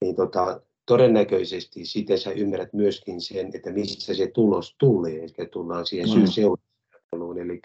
niin 0.00 0.16
tota, 0.16 0.60
todennäköisesti 0.86 1.84
sitten 1.84 2.18
sä 2.18 2.30
ymmärrät 2.30 2.72
myöskin 2.72 3.20
sen, 3.20 3.50
että 3.54 3.72
mistä 3.72 4.14
se 4.14 4.26
tulos 4.26 4.76
tulee, 4.78 5.18
eli 5.18 5.48
tullaan 5.48 5.86
siihen 5.86 6.08
mm. 6.08 6.14
syy-seuraukseluun. 6.14 7.38
Eli, 7.38 7.60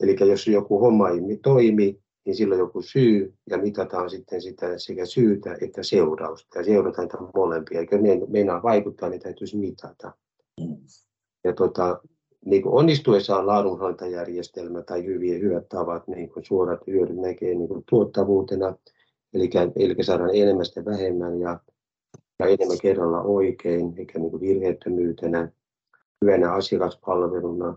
eli 0.00 0.30
jos 0.30 0.46
joku 0.46 0.80
homma 0.80 1.08
ei 1.08 1.20
toimi, 1.42 2.00
niin 2.24 2.34
silloin 2.36 2.58
joku 2.58 2.82
syy 2.82 3.34
ja 3.50 3.58
mitataan 3.58 4.10
sitten 4.10 4.42
sitä 4.42 4.78
sekä 4.78 5.06
syytä 5.06 5.56
että 5.60 5.82
seurausta. 5.82 6.58
Ja 6.58 6.64
seurataan 6.64 7.08
niitä 7.08 7.18
molempia. 7.34 7.80
Eikä 7.80 7.98
ne 7.98 8.20
meinaa 8.28 8.62
vaikuttaa, 8.62 9.08
niin 9.08 9.20
täytyisi 9.20 9.56
mitata. 9.56 10.12
Ja 11.44 11.52
tota, 11.52 12.00
niin 12.44 12.62
kuin 12.62 12.74
onnistuessaan 12.74 13.46
laadunhallintajärjestelmä 13.46 14.82
tai 14.82 15.04
hyviä, 15.04 15.38
hyvät 15.38 15.68
tavat, 15.68 16.08
niin 16.08 16.30
kuin 16.30 16.44
suorat 16.44 16.80
hyödyt 16.86 17.16
näkee 17.16 17.54
niin 17.54 17.68
kuin 17.68 17.84
tuottavuutena, 17.90 18.76
eli, 19.34 19.50
eli 19.76 19.94
saadaan 20.00 20.34
enemmän 20.34 20.66
sitä 20.66 20.84
vähemmän 20.84 21.40
ja, 21.40 21.60
ja 22.38 22.46
enemmän 22.46 22.78
kerralla 22.82 23.22
oikein, 23.22 23.94
eikä 23.96 24.18
niin 24.18 24.30
kuin 24.30 24.40
virheettömyytenä, 24.40 25.52
hyvänä 26.24 26.52
asiakaspalveluna 26.52 27.76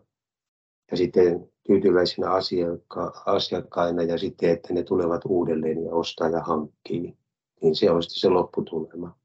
ja 0.91 0.97
sitten 0.97 1.52
tyytyväisinä 1.67 2.27
asiakka- 2.29 3.23
asiakkaina 3.25 4.03
ja 4.03 4.17
sitten, 4.17 4.49
että 4.49 4.73
ne 4.73 4.83
tulevat 4.83 5.21
uudelleen 5.25 5.85
ja 5.85 5.95
ostaa 5.95 6.29
ja 6.29 6.39
hankkii. 6.39 7.17
Niin 7.61 7.75
se 7.75 7.91
on 7.91 8.03
sitten 8.03 8.19
se 8.19 8.29
lopputulema. 8.29 9.15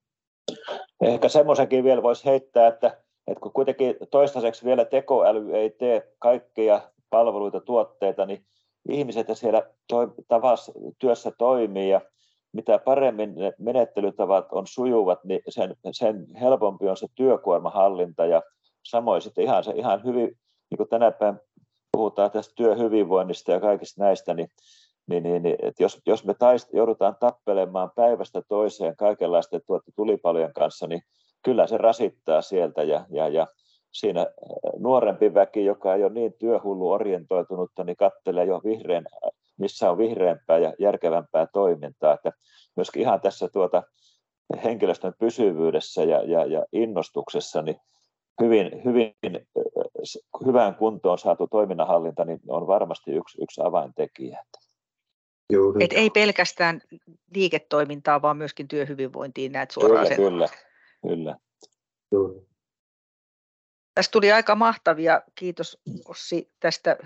Ehkä 1.01 1.29
semmoisenkin 1.29 1.85
vielä 1.85 2.03
voisi 2.03 2.25
heittää, 2.25 2.67
että 2.67 2.99
että 3.29 3.41
kun 3.41 3.53
kuitenkin 3.53 3.97
toistaiseksi 4.11 4.65
vielä 4.65 4.85
tekoäly 4.85 5.57
ei 5.57 5.71
tee 5.71 6.13
kaikkia 6.19 6.81
palveluita, 7.11 7.61
tuotteita, 7.61 8.27
niin 8.27 8.45
ihmiset 8.89 9.27
siellä 9.33 9.71
toi, 9.89 10.13
tavassa, 10.29 10.73
työssä 10.99 11.33
toimii 11.39 11.91
ja 11.91 12.01
mitä 12.53 12.79
paremmin 12.79 13.35
ne 13.35 13.53
menettelytavat 13.59 14.47
on 14.53 14.67
sujuvat, 14.67 15.25
niin 15.25 15.41
sen, 15.49 15.77
sen 15.93 16.27
helpompi 16.41 16.89
on 16.89 16.97
se 16.97 17.07
työkuormahallinta 17.15 18.27
ja 18.27 18.43
samoin 18.85 19.23
sitten 19.23 19.45
ihan, 19.45 19.65
se, 19.65 19.73
ihan 19.73 20.05
hyvin, 20.05 20.39
niin 20.71 20.77
kuin 20.77 20.89
tänä 20.89 21.11
päivänä 21.11 21.41
puhutaan 21.99 22.31
tästä 22.31 22.55
työhyvinvoinnista 22.57 23.53
ja 23.53 23.61
kaikista 23.61 24.05
näistä, 24.05 24.35
niin, 24.35 24.49
niin, 25.07 25.23
niin, 25.23 25.43
niin 25.43 25.57
että 25.63 25.83
jos, 25.83 26.01
jos 26.07 26.25
me 26.25 26.35
taist, 26.35 26.69
joudutaan 26.73 27.17
tappelemaan 27.21 27.91
päivästä 27.97 28.43
toiseen 28.49 28.97
kaikenlaisten 28.97 29.61
tuotte 29.67 29.93
tulipalojen 29.97 30.53
kanssa, 30.53 30.87
niin 30.87 31.03
kyllä 31.45 31.67
se 31.67 31.79
rasittaa 31.79 32.43
sieltä 32.43 32.83
ja, 32.83 33.07
ja, 33.11 33.29
ja 33.29 33.47
siinä 33.91 34.27
nuorempi 34.79 35.35
väki, 35.35 35.65
joka 35.65 35.95
ei 35.95 36.05
ole 36.05 36.13
niin 36.13 36.33
työhullu 36.39 36.91
orientoitunutta, 36.91 37.85
niin 37.85 37.97
katselee 37.97 38.45
jo 38.45 38.61
vihreän, 38.65 39.05
missä 39.59 39.91
on 39.91 39.99
vihreämpää 39.99 40.59
ja 40.59 40.75
järkevämpää 40.79 41.47
toimintaa. 41.53 42.15
Että 42.15 42.33
myöskin 42.77 43.03
ihan 43.03 43.21
tässä 43.21 43.49
tuota 43.49 43.83
henkilöstön 44.65 45.15
pysyvyydessä 45.19 46.05
ja, 46.05 46.23
ja, 46.23 46.47
ja 46.47 46.65
innostuksessa, 46.73 47.63
niin 47.63 47.77
hyvin, 48.41 48.85
hyvin 48.85 49.15
hyvään 50.47 50.75
kuntoon 50.75 51.19
saatu 51.19 51.47
toiminnanhallinta 51.47 52.25
niin 52.25 52.41
on 52.49 52.67
varmasti 52.67 53.11
yksi, 53.11 53.43
yksi 53.43 53.61
avaintekijä. 53.65 54.45
Et 55.81 55.93
ei 55.93 56.11
pelkästään 56.11 56.81
liiketoimintaa, 57.35 58.23
vaan 58.23 58.37
myöskin 58.37 58.69
työhyvinvointiin 58.69 59.53
näet 59.53 59.71
suoraan 59.71 60.07
kyllä, 60.17 60.47
sen. 60.47 60.59
Kyllä, 61.03 61.39
Kyllä. 62.11 62.49
Tässä 63.95 64.11
tuli 64.11 64.33
aika 64.33 64.55
mahtavia, 64.55 65.23
kiitos 65.35 65.81
Ossi 66.05 66.53
tästä, 66.61 66.97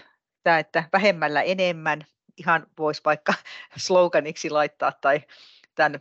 tämä, 0.42 0.58
että 0.58 0.84
vähemmällä 0.92 1.42
enemmän, 1.42 2.06
ihan 2.36 2.66
voisi 2.78 3.02
vaikka 3.04 3.34
sloganiksi 3.86 4.50
laittaa 4.50 4.92
tai 5.00 5.20
tämän 5.74 6.00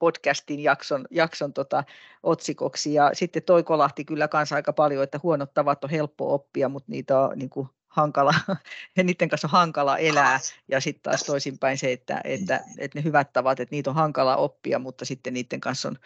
podcastin 0.00 0.60
jakson, 0.60 1.06
jakson 1.10 1.52
tota, 1.52 1.84
otsikoksi. 2.22 2.94
Ja 2.94 3.10
sitten 3.12 3.42
toi 3.42 3.62
kolahti 3.62 4.04
kyllä 4.04 4.28
kanssa 4.28 4.54
aika 4.56 4.72
paljon, 4.72 5.04
että 5.04 5.20
huonot 5.22 5.54
tavat 5.54 5.84
on 5.84 5.90
helppo 5.90 6.34
oppia, 6.34 6.68
mutta 6.68 6.92
niitä 6.92 7.20
on 7.20 7.38
niin 7.38 7.50
kuin, 7.50 7.68
hankala, 7.90 8.34
niiden 8.96 9.28
kanssa 9.28 9.46
on 9.48 9.52
hankala 9.52 9.98
elää, 9.98 10.40
ja 10.68 10.80
sitten 10.80 11.02
taas 11.02 11.22
toisinpäin 11.22 11.78
se, 11.78 11.92
että, 11.92 12.20
että, 12.24 12.60
että 12.78 12.98
ne 12.98 13.04
hyvät 13.04 13.32
tavat, 13.32 13.60
että 13.60 13.74
niitä 13.74 13.90
on 13.90 13.96
hankala 13.96 14.36
oppia, 14.36 14.78
mutta 14.78 15.04
sitten 15.04 15.34
niiden 15.34 15.60
kanssa 15.60 15.88
on, 15.88 15.96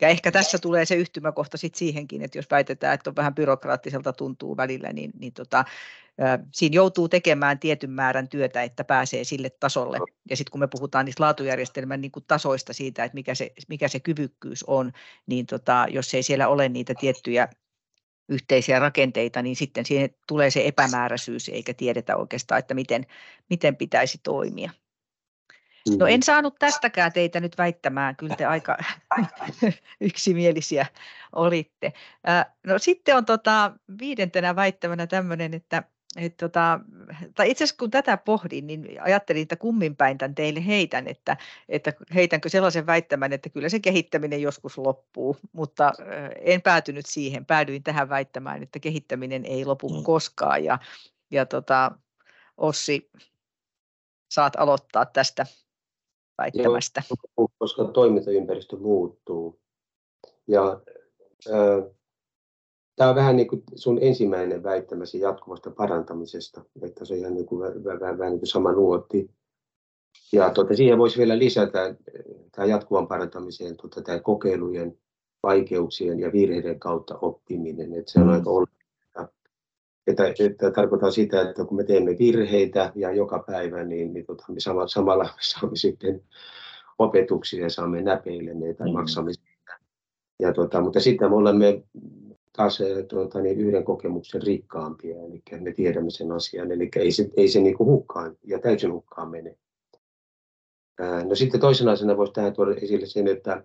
ja 0.00 0.08
ehkä 0.08 0.32
tässä 0.32 0.58
tulee 0.58 0.84
se 0.84 0.94
yhtymäkohta 0.94 1.56
sitten 1.56 1.78
siihenkin, 1.78 2.22
että 2.22 2.38
jos 2.38 2.50
väitetään, 2.50 2.94
että 2.94 3.10
on 3.10 3.16
vähän 3.16 3.34
byrokraattiselta 3.34 4.12
tuntuu 4.12 4.56
välillä, 4.56 4.92
niin, 4.92 5.10
niin 5.18 5.32
tota, 5.32 5.64
siinä 6.52 6.74
joutuu 6.74 7.08
tekemään 7.08 7.58
tietyn 7.58 7.90
määrän 7.90 8.28
työtä, 8.28 8.62
että 8.62 8.84
pääsee 8.84 9.24
sille 9.24 9.50
tasolle. 9.50 9.98
Ja 10.30 10.36
sitten 10.36 10.50
kun 10.50 10.60
me 10.60 10.66
puhutaan 10.66 11.04
niistä 11.04 11.22
laatujärjestelmän 11.22 12.00
niin 12.00 12.12
kuin 12.12 12.24
tasoista 12.28 12.72
siitä, 12.72 13.04
että 13.04 13.14
mikä 13.14 13.34
se, 13.34 13.52
mikä 13.68 13.88
se 13.88 14.00
kyvykkyys 14.00 14.64
on, 14.64 14.92
niin 15.26 15.46
tota, 15.46 15.86
jos 15.90 16.14
ei 16.14 16.22
siellä 16.22 16.48
ole 16.48 16.68
niitä 16.68 16.94
tiettyjä 17.00 17.48
yhteisiä 18.28 18.78
rakenteita, 18.78 19.42
niin 19.42 19.56
sitten 19.56 19.86
siihen 19.86 20.10
tulee 20.28 20.50
se 20.50 20.66
epämääräisyys, 20.66 21.48
eikä 21.48 21.74
tiedetä 21.74 22.16
oikeastaan, 22.16 22.58
että 22.58 22.74
miten, 22.74 23.06
miten 23.50 23.76
pitäisi 23.76 24.20
toimia. 24.22 24.70
No 25.98 26.06
en 26.06 26.20
mm. 26.20 26.22
saanut 26.22 26.54
tästäkään 26.58 27.12
teitä 27.12 27.40
nyt 27.40 27.58
väittämään, 27.58 28.16
kyllä 28.16 28.36
te 28.36 28.44
aika 28.46 28.76
yksimielisiä 30.00 30.86
olitte. 31.32 31.92
No 32.66 32.78
sitten 32.78 33.16
on 33.16 33.24
tota, 33.24 33.72
viidentenä 33.98 34.56
väittämänä 34.56 35.06
tämmöinen, 35.06 35.54
että 35.54 35.82
et 36.16 36.36
tota, 36.36 36.80
tai 37.34 37.50
itse 37.50 37.64
asiassa 37.64 37.78
kun 37.78 37.90
tätä 37.90 38.16
pohdin, 38.16 38.66
niin 38.66 39.02
ajattelin, 39.02 39.42
että 39.42 39.56
kummin 39.56 39.96
päin 39.96 40.18
tämän 40.18 40.34
teille 40.34 40.66
heitän, 40.66 41.08
että, 41.08 41.36
että 41.68 41.92
heitänkö 42.14 42.48
sellaisen 42.48 42.86
väittämän, 42.86 43.32
että 43.32 43.48
kyllä 43.48 43.68
se 43.68 43.80
kehittäminen 43.80 44.42
joskus 44.42 44.78
loppuu, 44.78 45.36
mutta 45.52 45.92
en 46.40 46.62
päätynyt 46.62 47.06
siihen. 47.06 47.46
Päädyin 47.46 47.82
tähän 47.82 48.08
väittämään, 48.08 48.62
että 48.62 48.78
kehittäminen 48.78 49.44
ei 49.44 49.64
lopu 49.64 49.88
mm. 49.88 50.02
koskaan. 50.02 50.64
Ja, 50.64 50.78
ja 51.30 51.46
tota, 51.46 51.92
Ossi, 52.56 53.10
saat 54.30 54.56
aloittaa 54.56 55.06
tästä 55.06 55.46
väittämästä. 56.38 57.02
Joo, 57.38 57.48
koska 57.58 57.84
toimintaympäristö 57.84 58.76
muuttuu. 58.76 59.60
Ja 60.48 60.80
äh, 61.48 61.94
Tämä 62.96 63.10
on 63.10 63.16
vähän 63.16 63.36
niin 63.36 63.48
kuin 63.48 63.62
sun 63.74 63.98
ensimmäinen 64.00 64.62
väittämäsi 64.62 65.20
jatkuvasta 65.20 65.70
parantamisesta, 65.70 66.64
että 66.82 67.04
se 67.04 67.14
on 67.14 67.20
ihan 67.20 67.34
niin 67.34 67.46
kuin, 67.46 67.84
vähän, 67.84 68.18
vähän, 68.18 68.32
niin 68.32 68.40
kuin 68.40 68.48
sama 68.48 68.72
nuotti. 68.72 69.30
Ja 70.32 70.50
tuota, 70.50 70.76
siihen 70.76 70.98
voisi 70.98 71.18
vielä 71.18 71.38
lisätä 71.38 71.94
tämä 72.52 72.66
jatkuvan 72.66 73.08
parantamiseen 73.08 73.76
tuota, 73.76 74.02
tämä 74.02 74.18
kokeilujen, 74.18 74.98
vaikeuksien 75.42 76.20
ja 76.20 76.32
virheiden 76.32 76.80
kautta 76.80 77.18
oppiminen. 77.18 77.94
Että 77.94 78.12
se 78.12 78.20
on 78.20 78.28
aika 78.28 78.50
olennaista. 78.50 79.28
Että, 80.06 80.34
että 80.38 80.70
tarkoittaa 80.70 81.10
sitä, 81.10 81.50
että 81.50 81.64
kun 81.64 81.76
me 81.76 81.84
teemme 81.84 82.16
virheitä 82.18 82.92
ja 82.94 83.12
joka 83.12 83.44
päivä, 83.46 83.84
niin, 83.84 84.12
niin 84.12 84.26
tota, 84.26 84.44
me 84.48 84.60
samalla, 84.60 84.88
samalla 84.88 85.28
saamme 85.40 85.76
sitten 85.76 86.22
opetuksia 86.98 87.62
ja 87.62 87.70
saamme 87.70 88.02
näpeille 88.02 88.54
ne 88.54 88.74
tai 88.74 88.88
mm. 88.88 88.92
maksamme 88.92 89.32
siitä. 89.32 89.78
Ja 90.40 90.52
tota, 90.52 90.80
mutta 90.80 91.00
sitten 91.00 91.30
me 91.30 91.36
olemme 91.36 91.82
taas 92.56 92.78
tuota, 93.08 93.40
niin 93.40 93.60
yhden 93.60 93.84
kokemuksen 93.84 94.42
rikkaampia, 94.42 95.16
eli 95.22 95.42
me 95.60 95.72
tiedämme 95.72 96.10
sen 96.10 96.32
asian, 96.32 96.72
eli 96.72 96.90
ei 96.96 97.12
se, 97.12 97.30
ei 97.36 97.48
se 97.48 97.60
niin 97.60 97.76
kuin 97.76 97.86
hukkaan 97.86 98.36
ja 98.44 98.58
täysin 98.58 98.92
hukkaan 98.92 99.30
mene. 99.30 99.56
No 101.24 101.34
sitten 101.34 101.60
toisena 101.60 101.92
asiana 101.92 102.16
voisi 102.16 102.32
tähän 102.32 102.52
tuoda 102.52 102.74
esille 102.74 103.06
sen, 103.06 103.28
että, 103.28 103.64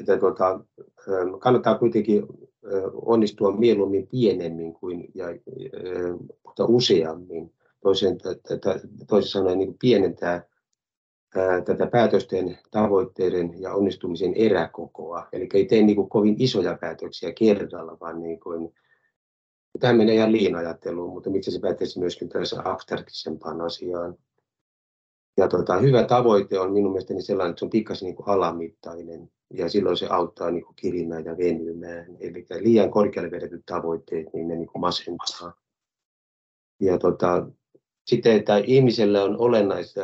että 0.00 0.16
tuota, 0.16 0.60
kannattaa 1.40 1.78
kuitenkin 1.78 2.26
onnistua 2.92 3.56
mieluummin 3.56 4.06
pienemmin 4.06 4.72
kuin, 4.72 5.08
ja, 5.14 5.26
mutta 6.44 6.64
useammin. 6.64 7.52
Toisin 9.08 9.30
sanoen 9.30 9.58
niin 9.58 9.76
pienentää 9.80 10.46
tätä 11.64 11.86
päätösten, 11.86 12.58
tavoitteiden 12.70 13.60
ja 13.60 13.74
onnistumisen 13.74 14.34
eräkokoa. 14.34 15.28
Eli 15.32 15.48
ei 15.54 15.64
tee 15.64 15.82
niin 15.82 15.96
kuin 15.96 16.08
kovin 16.08 16.36
isoja 16.38 16.78
päätöksiä 16.80 17.32
kerralla, 17.32 17.96
vaan 18.00 18.22
niin 18.22 18.40
kuin, 18.40 18.74
tämä 19.80 19.92
menee 19.92 20.14
ihan 20.14 20.32
liinajatteluun, 20.32 21.12
mutta 21.12 21.30
miksi 21.30 21.50
se 21.50 21.60
päättäisi 21.60 21.98
myöskin 21.98 22.28
tällaiseen 22.28 22.66
abstraktisempaan 22.66 23.60
asiaan. 23.60 24.16
Ja 25.36 25.48
tota, 25.48 25.76
hyvä 25.76 26.04
tavoite 26.04 26.58
on 26.58 26.72
minun 26.72 26.92
mielestäni 26.92 27.22
sellainen, 27.22 27.50
että 27.50 27.58
se 27.58 27.64
on 27.64 27.70
pikkasen 27.70 28.06
niin 28.06 28.16
kuin 28.16 28.28
alamittainen 28.28 29.30
ja 29.54 29.68
silloin 29.68 29.96
se 29.96 30.06
auttaa 30.06 30.50
niin 30.50 30.64
kuin 30.64 30.76
kirimään 30.76 31.24
ja 31.24 31.36
venymään. 31.38 32.16
Eli 32.20 32.46
liian 32.60 32.90
korkealle 32.90 33.30
vedetyt 33.30 33.66
tavoitteet, 33.66 34.26
niin 34.32 34.48
ne 34.48 34.56
niin 34.56 34.66
kuin 34.66 34.80
masentaa. 34.80 35.54
Ja 36.80 36.98
tota, 36.98 37.46
sitten, 38.06 38.36
että 38.36 38.56
ihmiselle 38.56 39.22
on 39.22 39.38
olennaista 39.38 40.00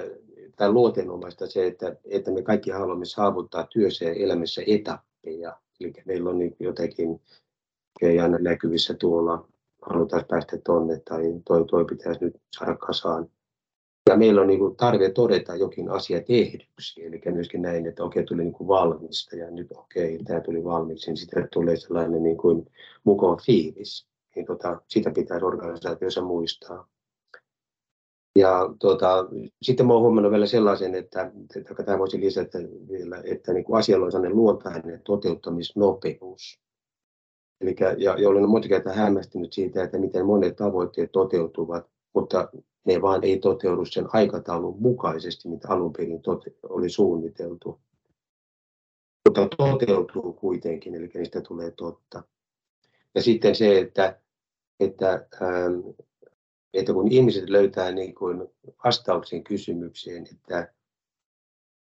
tai 0.60 0.72
luotenomaista 0.72 1.46
se, 1.46 1.66
että, 1.66 1.96
että 2.04 2.30
me 2.30 2.42
kaikki 2.42 2.70
haluamme 2.70 3.04
saavuttaa 3.04 3.66
työssä 3.66 4.04
ja 4.04 4.12
elämässä 4.12 4.62
etappeja. 4.66 5.56
Eli 5.80 5.92
meillä 6.04 6.30
on 6.30 6.38
niin 6.38 6.56
jotenkin 6.58 7.20
ei 8.02 8.20
aina 8.20 8.38
näkyvissä 8.38 8.94
tuolla, 8.94 9.48
halutaan 9.82 10.24
päästä 10.28 10.58
tonne 10.64 11.00
tai 11.08 11.22
toi, 11.44 11.64
toi 11.64 11.84
pitäisi 11.84 12.24
nyt 12.24 12.36
saada 12.58 12.76
kasaan. 12.76 13.30
ja 14.08 14.16
meillä 14.16 14.40
on 14.40 14.46
niin 14.46 14.58
kuin 14.58 14.76
tarve 14.76 15.10
todeta 15.10 15.56
jokin 15.56 15.90
asia 15.90 16.22
tehdyksi, 16.22 17.04
eli 17.06 17.20
myöskin 17.24 17.62
näin, 17.62 17.86
että 17.86 18.04
okei, 18.04 18.24
tuli 18.24 18.42
niin 18.42 18.52
kuin 18.52 18.68
valmista 18.68 19.36
ja 19.36 19.50
nyt 19.50 19.72
okei, 19.72 20.18
tämä 20.24 20.40
tuli 20.40 20.64
valmiiksi, 20.64 21.10
niin 21.10 21.16
sitten 21.16 21.48
tulee 21.52 21.76
sellainen 21.76 22.22
niin 22.22 22.36
kuin 22.36 22.70
mukava 23.04 23.36
fiilis. 23.46 24.06
Niin 24.36 24.46
tota, 24.46 24.82
sitä 24.88 25.10
pitää 25.10 25.40
organisaatiossa 25.42 26.22
muistaa. 26.22 26.88
Ja 28.38 28.74
tota, 28.78 29.26
sitten 29.62 29.86
mä 29.86 29.92
oon 29.92 30.02
huomannut 30.02 30.32
vielä 30.32 30.46
sellaisen, 30.46 30.94
että, 30.94 31.32
että 31.56 31.82
tämä 31.84 31.98
voisi 31.98 32.20
lisätä 32.20 32.58
vielä, 32.88 33.22
että 33.24 33.52
niin 33.52 33.64
kuin 33.64 33.78
asialla 33.78 34.06
on 34.06 34.12
sellainen 34.12 34.36
luontainen 34.36 35.02
toteuttamisnopeus. 35.04 36.60
Eli, 37.60 37.76
ja, 37.98 38.14
ja 38.18 38.28
olen 38.28 38.48
monta 38.48 38.68
kertaa 38.68 38.92
hämmästynyt 38.92 39.52
siitä, 39.52 39.84
että 39.84 39.98
miten 39.98 40.26
monet 40.26 40.56
tavoitteet 40.56 41.12
toteutuvat, 41.12 41.86
mutta 42.14 42.48
ne 42.84 43.02
vaan 43.02 43.24
ei 43.24 43.38
toteudu 43.38 43.84
sen 43.84 44.06
aikataulun 44.12 44.82
mukaisesti, 44.82 45.48
mitä 45.48 45.68
alun 45.68 45.92
perin 45.92 46.22
tote- 46.22 46.54
oli 46.62 46.88
suunniteltu. 46.88 47.80
Mutta 49.28 49.48
toteutuu 49.56 50.32
kuitenkin, 50.32 50.94
eli 50.94 51.10
niistä 51.14 51.40
tulee 51.40 51.70
totta. 51.70 52.22
Ja 53.14 53.22
sitten 53.22 53.54
se, 53.54 53.78
että, 53.78 54.20
että, 54.80 55.26
ähm, 55.42 55.80
että 56.74 56.92
kun 56.92 57.12
ihmiset 57.12 57.50
löytää 57.50 57.92
niin 57.92 58.14
kuin 58.14 58.48
vastauksen 58.84 59.44
kysymykseen, 59.44 60.26
että, 60.32 60.74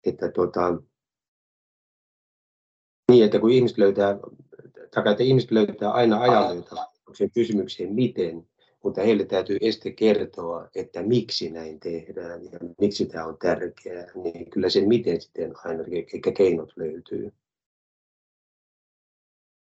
että, 0.06 0.32
tota, 0.32 0.82
niin, 3.12 3.26
että 3.26 3.40
kun 3.40 3.52
ihmiset 3.52 3.78
löytää, 3.78 4.18
tai 4.92 5.12
että 5.12 5.24
ihmiset 5.24 5.52
löytää 5.52 5.92
aina 5.92 6.22
ajan 6.22 6.64
kysymykseen 7.34 7.94
miten, 7.94 8.48
mutta 8.84 9.02
heille 9.02 9.26
täytyy 9.26 9.58
este 9.62 9.92
kertoa, 9.92 10.70
että 10.76 11.04
miksi 11.04 11.50
näin 11.50 11.80
tehdään 11.80 12.44
ja 12.52 12.60
miksi 12.82 13.06
tämä 13.06 13.26
on 13.26 13.38
tärkeää, 13.38 14.12
niin 14.16 14.50
kyllä 14.50 14.70
sen 14.70 14.88
miten 14.88 15.22
sitten 15.22 15.54
aina, 15.64 15.84
eikä 16.14 16.32
keinot 16.32 16.74
löytyy. 16.76 17.34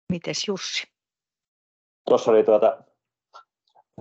Mites 0.09 0.47
Jussi? 0.47 0.83
Tuossa 2.09 2.31
oli 2.31 2.43
tuota, 2.43 2.83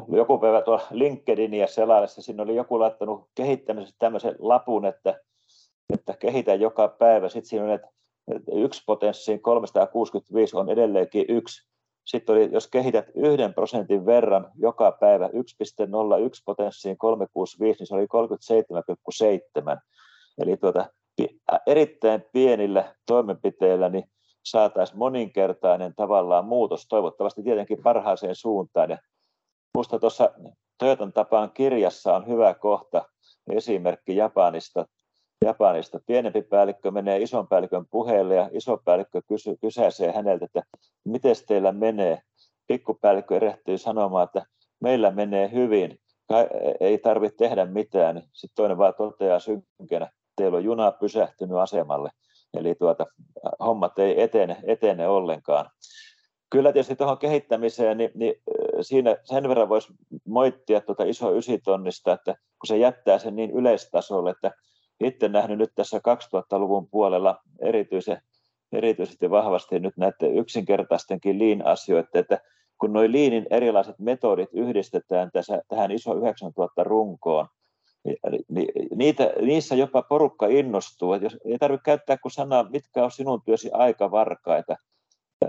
joku 0.09 0.39
päivä 0.39 0.63
tuolla 0.63 0.87
LinkedInia 0.91 1.67
selaillessa, 1.67 2.23
siinä 2.23 2.43
oli 2.43 2.57
joku 2.57 2.79
laittanut 2.79 3.29
kehittämisessä 3.35 3.97
tämmöisen 3.99 4.35
lapun, 4.39 4.87
että, 4.87 5.21
että 5.93 6.15
kehitä 6.19 6.55
joka 6.55 6.89
päivä. 6.89 7.29
Sitten 7.29 7.49
siinä 7.49 7.65
on, 7.65 7.71
että 7.71 7.89
yksi 8.53 8.83
potenssiin 8.87 9.43
365 9.43 10.57
on 10.57 10.69
edelleenkin 10.69 11.25
yksi 11.29 11.69
sitten 12.09 12.37
oli, 12.37 12.49
jos 12.53 12.69
kehität 12.69 13.07
yhden 13.15 13.55
prosentin 13.55 14.07
verran 14.07 14.51
joka 14.59 14.93
päivä 14.93 15.27
1,01 15.27 15.33
potenssiin 16.45 16.99
365, 16.99 17.81
niin 17.81 17.87
se 17.87 17.95
oli 17.95 18.07
37,7. 19.75 19.81
Eli 20.43 20.57
tuota, 20.57 20.87
erittäin 21.67 22.25
pienillä 22.33 22.95
toimenpiteillä 23.07 23.89
niin 23.89 24.05
saataisiin 24.45 24.99
moninkertainen 24.99 25.95
tavallaan 25.97 26.45
muutos, 26.45 26.87
toivottavasti 26.89 27.43
tietenkin 27.43 27.83
parhaaseen 27.83 28.35
suuntaan. 28.35 28.91
Ja 28.91 28.99
minusta 29.79 29.99
tuossa 29.99 30.31
Toyotan 30.79 31.13
tapaan 31.13 31.51
kirjassa 31.51 32.17
on 32.17 32.27
hyvä 32.27 32.55
kohta, 32.55 33.05
esimerkki 33.51 34.17
Japanista, 34.17 34.87
Japanista. 35.45 36.01
Pienempi 36.07 36.43
päällikkö 36.43 36.91
menee 36.91 37.19
ison 37.23 37.49
päällikön 37.49 37.87
puheelle 37.91 38.35
ja 38.35 38.51
iso 38.53 38.79
päällikkö 38.85 39.23
kysy, 39.29 39.57
kysäisee 39.61 40.13
häneltä, 40.13 40.45
että 40.45 40.63
miten 41.05 41.35
teillä 41.49 41.73
menee. 41.73 42.21
Pikkupäällikkö 42.67 43.37
erehtyy 43.37 43.79
sanomaan, 43.79 44.25
että 44.25 44.47
meillä 44.81 45.11
menee 45.11 45.53
hyvin, 45.53 45.99
ei 46.81 46.99
tarvitse 46.99 47.37
tehdä 47.37 47.67
mitään. 47.67 48.23
Sitten 48.33 48.57
toinen 48.57 48.79
vaan 48.79 48.95
toteaa 48.95 49.39
synkkenä, 49.39 50.11
teillä 50.37 50.57
on 50.57 50.65
juna 50.65 50.93
pysähtynyt 50.93 51.59
asemalle. 51.59 52.11
Eli 52.55 52.75
tuota, 52.75 53.07
hommat 53.61 53.99
ei 53.99 54.23
etene, 54.23 54.57
etene 54.67 55.09
ollenkaan. 55.09 55.71
Kyllä 56.51 56.73
tietysti 56.73 56.97
tuohon 56.97 57.19
kehittämiseen, 57.19 57.99
niin, 57.99 58.11
niin 58.15 58.35
siinä 58.83 59.17
sen 59.25 59.49
verran 59.49 59.69
voisi 59.69 59.93
moittia 60.27 60.81
tuota 60.81 61.05
iso 61.05 61.37
ysitonnista, 61.37 62.13
että 62.13 62.33
kun 62.33 62.67
se 62.67 62.77
jättää 62.77 63.19
sen 63.19 63.37
niin 63.37 63.51
yleistasolle, 63.51 64.31
että 64.31 64.51
itse 65.01 65.29
nähnyt 65.29 65.59
nyt 65.59 65.71
tässä 65.75 65.99
2000-luvun 65.99 66.89
puolella 66.91 67.41
erityisen, 67.63 68.23
erityisesti 68.73 69.31
vahvasti 69.31 69.79
nyt 69.79 69.97
näiden 69.97 70.39
yksinkertaistenkin 70.39 71.39
liin-asioita, 71.39 72.19
että 72.19 72.41
kun 72.81 72.93
nuo 72.93 73.03
liinin 73.07 73.47
erilaiset 73.51 73.99
metodit 73.99 74.49
yhdistetään 74.53 75.31
tässä, 75.33 75.63
tähän 75.69 75.91
iso 75.91 76.15
9000 76.15 76.85
runkoon, 76.85 77.47
niin, 78.05 78.17
niin 78.49 78.69
niitä, 78.95 79.33
niissä 79.41 79.75
jopa 79.75 80.03
porukka 80.03 80.47
innostuu. 80.47 81.13
Että 81.13 81.27
jos 81.27 81.37
ei 81.45 81.59
tarvitse 81.59 81.85
käyttää 81.85 82.19
kuin 82.19 82.33
sanaa, 82.33 82.71
mitkä 82.71 83.05
on 83.05 83.11
sinun 83.11 83.43
työsi 83.43 83.71
aikavarkaita, 83.73 84.77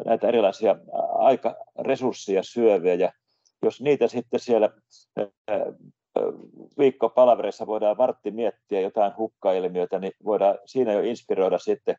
näitä 0.05 0.27
erilaisia 0.27 0.75
aikaresursseja 1.13 2.43
syöviä, 2.43 2.93
ja 2.93 3.11
jos 3.63 3.81
niitä 3.81 4.07
sitten 4.07 4.39
siellä 4.39 4.69
viikko 6.77 7.09
palaverissa 7.09 7.67
voidaan 7.67 7.97
vartti 7.97 8.31
miettiä 8.31 8.81
jotain 8.81 9.17
hukkailmiötä, 9.17 9.99
niin 9.99 10.11
voidaan 10.25 10.57
siinä 10.65 10.93
jo 10.93 10.99
inspiroida 10.99 11.59
sitten 11.59 11.95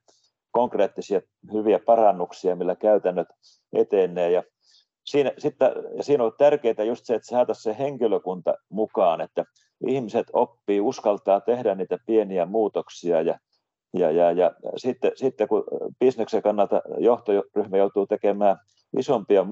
konkreettisia 0.50 1.20
hyviä 1.52 1.78
parannuksia, 1.78 2.56
millä 2.56 2.76
käytännöt 2.76 3.28
etenee. 3.72 4.30
Ja 4.30 4.42
siinä, 5.04 5.32
sitten, 5.38 5.72
ja 5.96 6.02
siinä 6.02 6.24
on 6.24 6.32
tärkeää 6.38 6.84
just 6.86 7.06
se, 7.06 7.14
että 7.14 7.28
saataisiin 7.28 7.74
se 7.74 7.78
henkilökunta 7.78 8.54
mukaan, 8.68 9.20
että 9.20 9.44
ihmiset 9.86 10.26
oppii, 10.32 10.80
uskaltaa 10.80 11.40
tehdä 11.40 11.74
niitä 11.74 11.98
pieniä 12.06 12.46
muutoksia 12.46 13.22
ja 13.22 13.38
ja, 13.94 14.10
ja, 14.10 14.30
ja 14.30 14.50
sitten, 14.76 15.12
sitten 15.14 15.48
kun 15.48 15.64
bisneksen 15.98 16.42
kannalta 16.42 16.82
johtoryhmä 16.98 17.76
joutuu 17.76 18.06
tekemään 18.06 18.56
isompia 18.98 19.46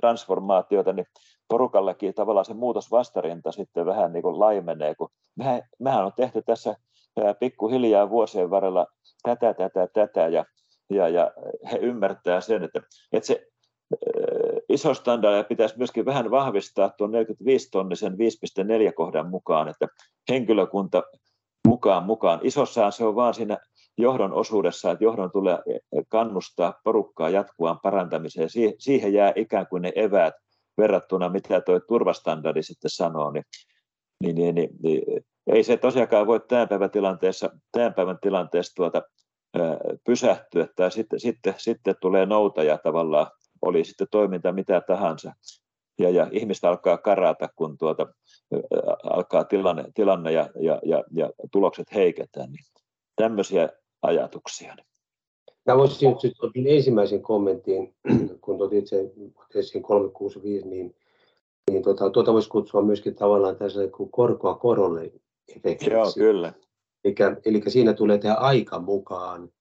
transformaatioita, 0.00 0.92
niin 0.92 1.06
porukallakin 1.48 2.14
tavallaan 2.14 2.44
se 2.44 2.54
muutosvastarinta 2.54 3.52
sitten 3.52 3.86
vähän 3.86 4.12
niin 4.12 4.22
kuin 4.22 4.40
laimenee, 4.40 4.94
kun 4.94 5.08
mehän, 5.36 5.62
mehän 5.78 6.04
on 6.04 6.12
tehty 6.16 6.42
tässä 6.42 6.76
pikkuhiljaa 7.40 8.10
vuosien 8.10 8.50
varrella 8.50 8.86
tätä, 9.22 9.54
tätä, 9.54 9.88
tätä, 9.92 10.28
ja, 10.28 10.44
ja, 10.90 11.08
ja 11.08 11.32
he 11.72 11.78
ymmärtää 11.78 12.40
sen, 12.40 12.64
että, 12.64 12.80
että 13.12 13.26
se 13.26 13.46
iso 14.68 14.94
standardia 14.94 15.44
pitäisi 15.44 15.78
myöskin 15.78 16.04
vähän 16.04 16.30
vahvistaa 16.30 16.90
tuon 16.90 17.10
45-tonnisen 17.10 18.12
5.4 18.88 18.92
kohdan 18.94 19.28
mukaan, 19.28 19.68
että 19.68 19.88
henkilökunta 20.28 21.02
mukaan 21.68 22.04
mukaan. 22.04 22.40
Isossaan 22.42 22.92
se 22.92 23.04
on 23.04 23.14
vaan 23.14 23.34
siinä 23.34 23.58
johdon 23.98 24.32
osuudessa, 24.32 24.90
että 24.90 25.04
johdon 25.04 25.30
tulee 25.32 25.58
kannustaa 26.08 26.74
porukkaa 26.84 27.30
jatkuvaan 27.30 27.80
parantamiseen. 27.82 28.48
Siihen 28.78 29.12
jää 29.12 29.32
ikään 29.36 29.66
kuin 29.66 29.82
ne 29.82 29.92
eväät 29.96 30.34
verrattuna, 30.78 31.28
mitä 31.28 31.60
tuo 31.60 31.80
turvastandardi 31.80 32.62
sitten 32.62 32.90
sanoo, 32.90 33.30
niin, 33.30 33.44
niin, 34.22 34.36
niin, 34.36 34.54
niin, 34.54 34.70
niin 34.82 35.02
ei 35.46 35.62
se 35.62 35.76
tosiaankaan 35.76 36.26
voi 36.26 36.40
tämän 36.40 36.68
päivän 36.68 36.90
tilanteessa, 36.90 37.50
tämän 37.72 37.94
päivän 37.94 38.18
tilanteessa 38.22 38.74
tuota, 38.74 39.02
pysähtyä, 40.06 40.68
tai 40.76 40.90
sitten, 40.90 41.20
sitten, 41.20 41.54
sitten 41.56 41.94
tulee 42.00 42.26
noutaja 42.26 42.78
tavallaan, 42.78 43.26
oli 43.62 43.84
sitten 43.84 44.06
toiminta 44.10 44.52
mitä 44.52 44.80
tahansa, 44.80 45.32
ja, 45.98 46.10
ja 46.10 46.28
ihmistä 46.32 46.68
alkaa 46.68 46.98
karata, 46.98 47.48
kun 47.56 47.78
tuota, 47.78 48.06
alkaa 49.02 49.44
tilanne, 49.44 49.84
tilanne 49.94 50.32
ja, 50.32 50.50
ja, 50.60 50.80
ja, 50.84 51.04
ja 51.10 51.30
tulokset 51.52 51.94
heiketään, 51.94 52.52
niin 52.52 52.64
tämmöisiä 53.16 53.68
ajatuksia. 54.02 54.76
Mä 55.66 55.76
voisin 55.76 56.16
nyt 56.22 56.34
otin 56.42 56.66
ensimmäisen 56.66 57.22
kommentin, 57.22 57.94
kun 58.44 58.62
otit 58.62 58.86
se 58.86 59.12
esiin 59.54 59.82
365, 59.82 60.68
niin, 60.68 60.96
niin 61.70 61.82
tuota, 61.82 62.10
tuota 62.10 62.32
voisi 62.32 62.48
kutsua 62.48 62.82
myöskin 62.82 63.14
tavallaan 63.14 63.56
tässä 63.56 63.80
kuin 63.96 64.10
korkoa 64.10 64.54
korolle 64.54 65.12
efektiksi. 65.56 65.90
Joo, 65.90 66.12
kyllä. 66.14 66.52
Eli, 67.04 67.14
eli 67.44 67.62
siinä 67.68 67.92
tulee 67.92 68.18
tämä 68.18 68.34
aika 68.34 68.78
mukaan 68.80 69.52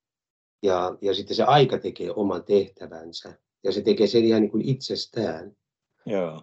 ja, 0.63 0.97
ja 1.01 1.13
sitten 1.13 1.35
se 1.35 1.43
aika 1.43 1.77
tekee 1.77 2.11
oman 2.15 2.43
tehtävänsä 2.43 3.33
ja 3.63 3.71
se 3.71 3.81
tekee 3.81 4.07
sen 4.07 4.25
ihan 4.25 4.41
niin 4.41 4.51
kuin 4.51 4.69
itsestään. 4.69 5.51
Joo. 6.07 6.41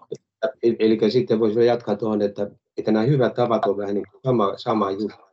Eli, 0.62 0.76
eli 0.78 1.10
sitten 1.10 1.40
voisi 1.40 1.66
jatkaa 1.66 1.96
tuohon, 1.96 2.22
että, 2.22 2.50
että 2.76 2.92
nämä 2.92 3.04
hyvät 3.04 3.34
tavat 3.34 3.64
on 3.64 3.76
vähän 3.76 3.94
niin 3.94 4.06
kuin 4.10 4.20
sama, 4.24 4.52
sama 4.56 4.90
juttu. 4.90 5.24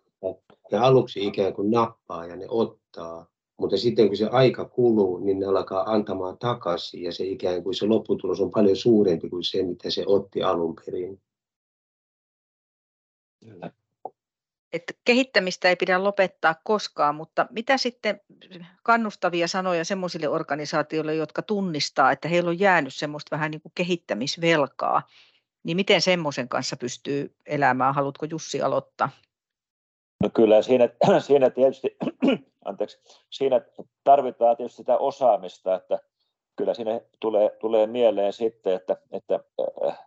Ne 0.72 0.78
aluksi 0.78 1.26
ikään 1.28 1.54
kuin 1.54 1.72
nappaa 1.72 2.26
ja 2.26 2.36
ne 2.36 2.46
ottaa, 2.50 3.28
mutta 3.58 3.78
sitten 3.78 4.08
kun 4.08 4.18
se 4.18 4.28
aika 4.28 4.66
kuluu, 4.66 5.18
niin 5.18 5.40
ne 5.40 5.46
alkaa 5.46 5.92
antamaan 5.92 6.38
takaisin 6.38 7.04
ja 7.04 7.12
se 7.12 7.24
ikään 7.24 7.64
kuin 7.64 7.76
se 7.76 7.86
lopputulos 7.86 8.42
on 8.42 8.52
paljon 8.52 8.76
suurempi 8.76 9.30
kuin 9.30 9.44
se, 9.44 9.64
mitä 9.64 9.90
se 9.90 10.04
otti 10.08 10.44
alun 10.44 10.76
perin. 10.76 11.22
Että 14.74 14.94
kehittämistä 15.06 15.70
ei 15.70 15.76
pidä 15.76 16.04
lopettaa 16.04 16.56
koskaan, 16.64 17.16
mutta 17.16 17.48
mitä 17.50 17.78
sitten 17.78 18.22
kannustavia 18.84 19.48
sanoja 19.48 19.86
sellaisille 19.86 20.28
organisaatioille, 20.28 21.16
jotka 21.16 21.42
tunnistaa, 21.42 22.12
että 22.12 22.28
heillä 22.28 22.50
on 22.50 22.60
jäänyt 22.60 22.94
semmoista 22.96 23.36
vähän 23.36 23.52
niin 23.52 23.62
kuin 23.62 23.72
kehittämisvelkaa, 23.76 25.02
Niin 25.64 25.78
miten 25.78 26.02
semmoisen 26.02 26.50
kanssa 26.50 26.78
pystyy 26.78 27.36
elämään? 27.46 27.96
Haluatko 27.96 28.26
Jussi 28.26 28.62
aloittaa? 28.62 29.10
No 30.24 30.30
kyllä 30.34 30.62
siinä, 30.62 30.90
siinä 31.28 31.50
tietysti, 31.50 31.98
anteeksi, 32.66 33.00
siinä 33.30 33.62
tarvitaan 34.04 34.58
tietysti 34.58 34.78
sitä 34.78 34.98
osaamista, 34.98 35.76
että 35.76 36.00
kyllä 36.56 36.74
siinä 36.74 37.02
tulee, 37.20 37.50
tulee 37.60 37.88
mieleen 37.88 38.34
sitten, 38.34 38.74
että, 38.74 38.98
että 39.12 39.40
äh, 39.88 40.00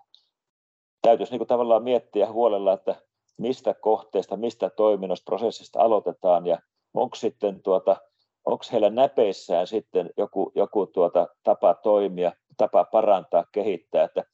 täytyisi 1.02 1.32
niin 1.32 1.38
kuin 1.38 1.48
tavallaan 1.48 1.82
miettiä 1.82 2.32
huolella, 2.32 2.72
että 2.72 2.94
mistä 3.38 3.74
kohteesta, 3.74 4.36
mistä 4.36 4.70
toiminnosta, 4.70 5.24
prosessista 5.24 5.80
aloitetaan 5.80 6.46
ja 6.46 6.58
onko 6.94 7.16
sitten 7.16 7.62
tuota, 7.62 7.96
onko 8.44 8.64
heillä 8.72 8.90
näpeissään 8.90 9.66
sitten 9.66 10.10
joku, 10.16 10.52
joku 10.54 10.86
tuota 10.86 11.28
tapa 11.42 11.74
toimia, 11.74 12.32
tapa 12.56 12.84
parantaa, 12.84 13.44
kehittää, 13.52 14.04
että 14.04 14.24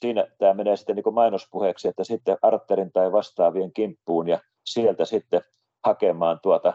siinä 0.00 0.26
tämä 0.38 0.54
menee 0.54 0.76
sitten 0.76 0.96
niin 0.96 1.14
mainospuheeksi, 1.14 1.88
että 1.88 2.04
sitten 2.04 2.38
arterin 2.42 2.92
tai 2.92 3.12
vastaavien 3.12 3.72
kimppuun 3.72 4.28
ja 4.28 4.40
sieltä 4.66 5.04
sitten 5.04 5.40
hakemaan 5.84 6.40
tuota 6.42 6.72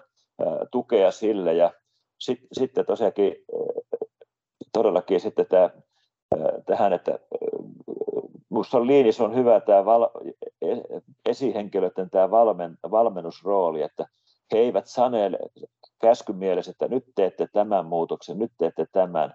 tukea 0.72 1.12
sille 1.12 1.54
ja 1.54 1.72
sit, 2.20 2.40
sitten 2.54 2.86
tosiaankin 2.86 3.36
todellakin 4.74 5.20
sitten 5.20 5.46
tämä, 5.46 5.70
tähän, 6.66 6.94
että 6.94 7.20
minusta 8.56 8.78
on 8.78 8.88
on 9.32 9.36
hyvä 9.36 9.60
tämä 9.60 9.86
val, 9.86 10.08
e, 10.62 10.68
esihenkilöiden 11.30 12.10
tämä 12.10 12.32
valmen, 12.32 12.78
valmennusrooli, 12.92 13.82
että 13.82 14.08
he 14.54 14.58
eivät 14.58 14.86
sanele 14.88 15.40
käskymielessä, 16.02 16.72
että 16.72 16.88
nyt 16.88 17.04
teette 17.16 17.48
tämän 17.54 17.86
muutoksen, 17.86 18.40
nyt 18.40 18.52
teette 18.58 18.86
tämän, 18.92 19.34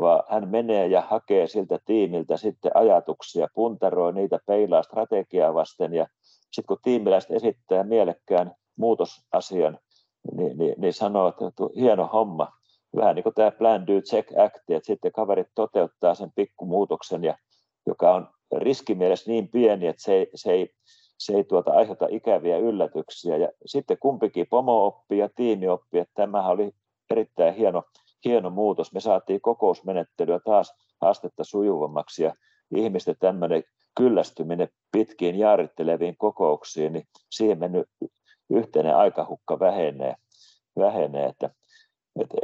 vaan 0.00 0.22
hän 0.28 0.48
menee 0.48 0.86
ja 0.86 1.00
hakee 1.00 1.46
siltä 1.46 1.78
tiimiltä 1.84 2.36
sitten 2.36 2.76
ajatuksia, 2.76 3.48
puntaroi 3.54 4.12
niitä, 4.12 4.38
peilaa 4.46 4.82
strategiaa 4.82 5.54
vasten 5.54 5.94
ja 5.94 6.06
sitten 6.26 6.66
kun 6.66 6.78
tiimiläiset 6.82 7.30
esittää 7.30 7.84
mielekkään 7.84 8.54
muutosasian, 8.76 9.78
niin, 10.36 10.58
niin, 10.58 10.74
niin 10.78 10.92
sanoo, 10.92 11.28
että 11.28 11.44
hieno 11.76 12.06
homma, 12.12 12.52
vähän 12.96 13.14
niin 13.14 13.22
kuin 13.22 13.34
tämä 13.34 13.50
plan, 13.50 13.86
do, 13.86 14.00
check, 14.00 14.38
act, 14.38 14.70
että 14.70 14.86
sitten 14.86 15.12
kaverit 15.12 15.48
toteuttaa 15.54 16.14
sen 16.14 16.32
pikkumuutoksen, 16.34 17.24
ja, 17.24 17.36
joka 17.86 18.14
on 18.14 18.28
riskimielessä 18.58 19.30
niin 19.30 19.48
pieni, 19.48 19.86
että 19.86 20.02
se 20.02 20.14
ei, 20.14 20.30
se 20.34 20.52
ei, 20.52 20.74
se 21.18 21.32
ei 21.32 21.44
tuota, 21.44 21.72
aiheuta 21.72 22.06
ikäviä 22.10 22.58
yllätyksiä. 22.58 23.36
Ja 23.36 23.48
sitten 23.66 23.98
kumpikin 24.00 24.46
pomo 24.50 24.86
oppii 24.86 25.18
ja 25.18 25.28
tiimi 25.36 25.68
oppii, 25.68 26.00
että 26.00 26.14
tämähän 26.14 26.52
oli 26.52 26.72
erittäin 27.10 27.54
hieno, 27.54 27.82
hieno 28.24 28.50
muutos. 28.50 28.92
Me 28.92 29.00
saatiin 29.00 29.40
kokousmenettelyä 29.40 30.40
taas 30.44 30.74
astetta 31.00 31.44
sujuvammaksi 31.44 32.22
ja 32.22 32.34
ihmisten 32.76 33.16
tämmöinen 33.20 33.64
kyllästyminen 33.96 34.68
pitkiin 34.92 35.38
jaaritteleviin 35.38 36.16
kokouksiin, 36.16 36.92
niin 36.92 37.04
siihen 37.30 37.58
mennyt 37.58 37.88
yhteinen 38.50 38.96
aikahukka 38.96 39.58
vähenee. 39.58 40.14
vähenee 40.78 41.26
että, 41.26 41.50
että 42.20 42.36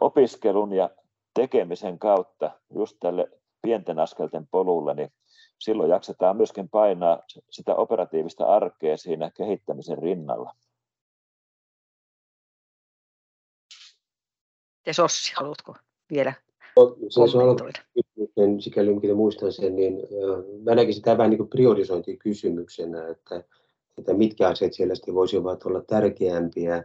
opiskelun 0.00 0.72
ja 0.72 0.90
tekemisen 1.34 1.98
kautta 1.98 2.50
just 2.74 2.96
tälle 3.00 3.28
pienten 3.62 3.98
askelten 3.98 4.46
polulle, 4.50 4.94
niin 4.94 5.12
silloin 5.58 5.90
jaksetaan 5.90 6.36
myöskin 6.36 6.68
painaa 6.68 7.22
sitä 7.50 7.74
operatiivista 7.74 8.44
arkea 8.44 8.96
siinä 8.96 9.30
kehittämisen 9.36 9.98
rinnalla. 9.98 10.54
Ja 14.86 14.94
Sossi, 14.94 15.32
haluatko 15.36 15.74
vielä 16.10 16.32
no, 16.76 16.96
se 17.08 17.20
on 17.20 17.56
niin 18.36 18.62
sikäli 18.62 18.94
mitä 18.94 19.14
muistan 19.14 19.52
sen, 19.52 19.76
niin 19.76 19.94
mä 20.62 20.74
näkisin 20.74 21.00
sitä 21.00 21.18
vähän 21.18 21.30
niin 21.30 21.38
kuin 21.38 21.48
priorisointikysymyksenä, 21.48 23.08
että, 23.08 23.44
että 23.98 24.14
mitkä 24.14 24.48
asiat 24.48 24.72
siellä 24.72 24.94
voisivat 25.14 25.66
olla 25.66 25.82
tärkeämpiä 25.86 26.84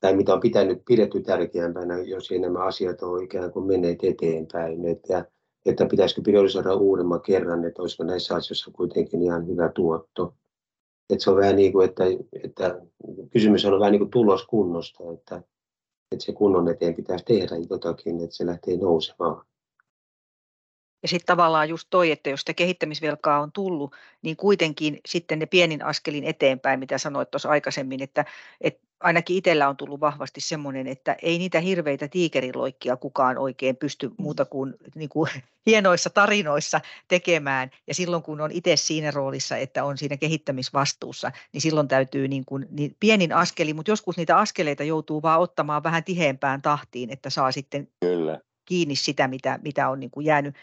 tai 0.00 0.16
mitä 0.16 0.34
on 0.34 0.40
pitänyt 0.40 0.82
pidetty 0.88 1.20
tärkeämpänä, 1.20 1.98
jos 1.98 2.30
ei 2.30 2.38
nämä 2.38 2.64
asiat 2.64 3.02
ole 3.02 3.24
ikään 3.24 3.52
kuin 3.52 3.66
menneet 3.66 3.98
eteenpäin. 4.04 4.84
Että, 4.88 5.24
että 5.66 5.86
pitäisikö 5.86 6.22
priorisoida 6.22 6.74
uudemman 6.74 7.20
kerran, 7.20 7.64
että 7.64 7.82
olisiko 7.82 8.04
näissä 8.04 8.34
asioissa 8.34 8.70
kuitenkin 8.70 9.22
ihan 9.22 9.46
hyvä 9.46 9.68
tuotto. 9.68 10.34
Että 11.10 11.24
se 11.24 11.30
on 11.30 11.36
vähän 11.36 11.56
niin 11.56 11.72
kuin, 11.72 11.88
että, 11.88 12.04
että 12.44 12.80
kysymys 13.30 13.64
on 13.64 13.80
vähän 13.80 13.92
niin 13.92 14.00
kuin 14.00 14.10
tuloskunnosta, 14.10 15.04
että, 15.14 15.36
että 16.12 16.24
se 16.24 16.32
kunnon 16.32 16.68
eteen 16.68 16.94
pitäisi 16.94 17.24
tehdä 17.24 17.56
jotakin, 17.70 18.24
että 18.24 18.36
se 18.36 18.46
lähtee 18.46 18.76
nousemaan. 18.76 19.44
Ja 21.02 21.08
sitten 21.08 21.26
tavallaan 21.26 21.68
just 21.68 21.86
toi, 21.90 22.10
että 22.10 22.30
jos 22.30 22.40
sitä 22.40 22.54
kehittämisvelkaa 22.54 23.40
on 23.40 23.52
tullut, 23.52 23.94
niin 24.22 24.36
kuitenkin 24.36 25.00
sitten 25.06 25.38
ne 25.38 25.46
pienin 25.46 25.84
askelin 25.84 26.24
eteenpäin, 26.24 26.80
mitä 26.80 26.98
sanoit 26.98 27.30
tuossa 27.30 27.48
aikaisemmin, 27.48 28.02
että, 28.02 28.24
että 28.60 28.82
ainakin 29.02 29.36
itsellä 29.36 29.68
on 29.68 29.76
tullut 29.76 30.00
vahvasti 30.00 30.40
semmoinen, 30.40 30.86
että 30.86 31.16
ei 31.22 31.38
niitä 31.38 31.60
hirveitä 31.60 32.08
tiikeriloikkia 32.08 32.96
kukaan 32.96 33.38
oikein 33.38 33.76
pysty 33.76 34.08
mm. 34.08 34.14
muuta 34.18 34.44
kuin, 34.44 34.74
niin 34.94 35.08
kuin 35.08 35.30
hienoissa 35.66 36.10
tarinoissa 36.10 36.80
tekemään. 37.08 37.70
Ja 37.86 37.94
silloin 37.94 38.22
kun 38.22 38.40
on 38.40 38.50
itse 38.52 38.76
siinä 38.76 39.10
roolissa, 39.10 39.56
että 39.56 39.84
on 39.84 39.98
siinä 39.98 40.16
kehittämisvastuussa, 40.16 41.32
niin 41.52 41.60
silloin 41.60 41.88
täytyy 41.88 42.28
niin 42.28 42.44
kuin, 42.44 42.66
niin 42.70 42.96
pienin 43.00 43.32
askeli, 43.32 43.74
mutta 43.74 43.90
joskus 43.90 44.16
niitä 44.16 44.38
askeleita 44.38 44.84
joutuu 44.84 45.22
vaan 45.22 45.40
ottamaan 45.40 45.82
vähän 45.82 46.04
tiheämpään 46.04 46.62
tahtiin, 46.62 47.10
että 47.10 47.30
saa 47.30 47.52
sitten 47.52 47.88
Kyllä. 48.00 48.40
kiinni 48.64 48.96
sitä, 48.96 49.28
mitä, 49.28 49.58
mitä 49.62 49.88
on 49.88 50.00
niin 50.00 50.10
kuin 50.10 50.26
jäänyt 50.26 50.54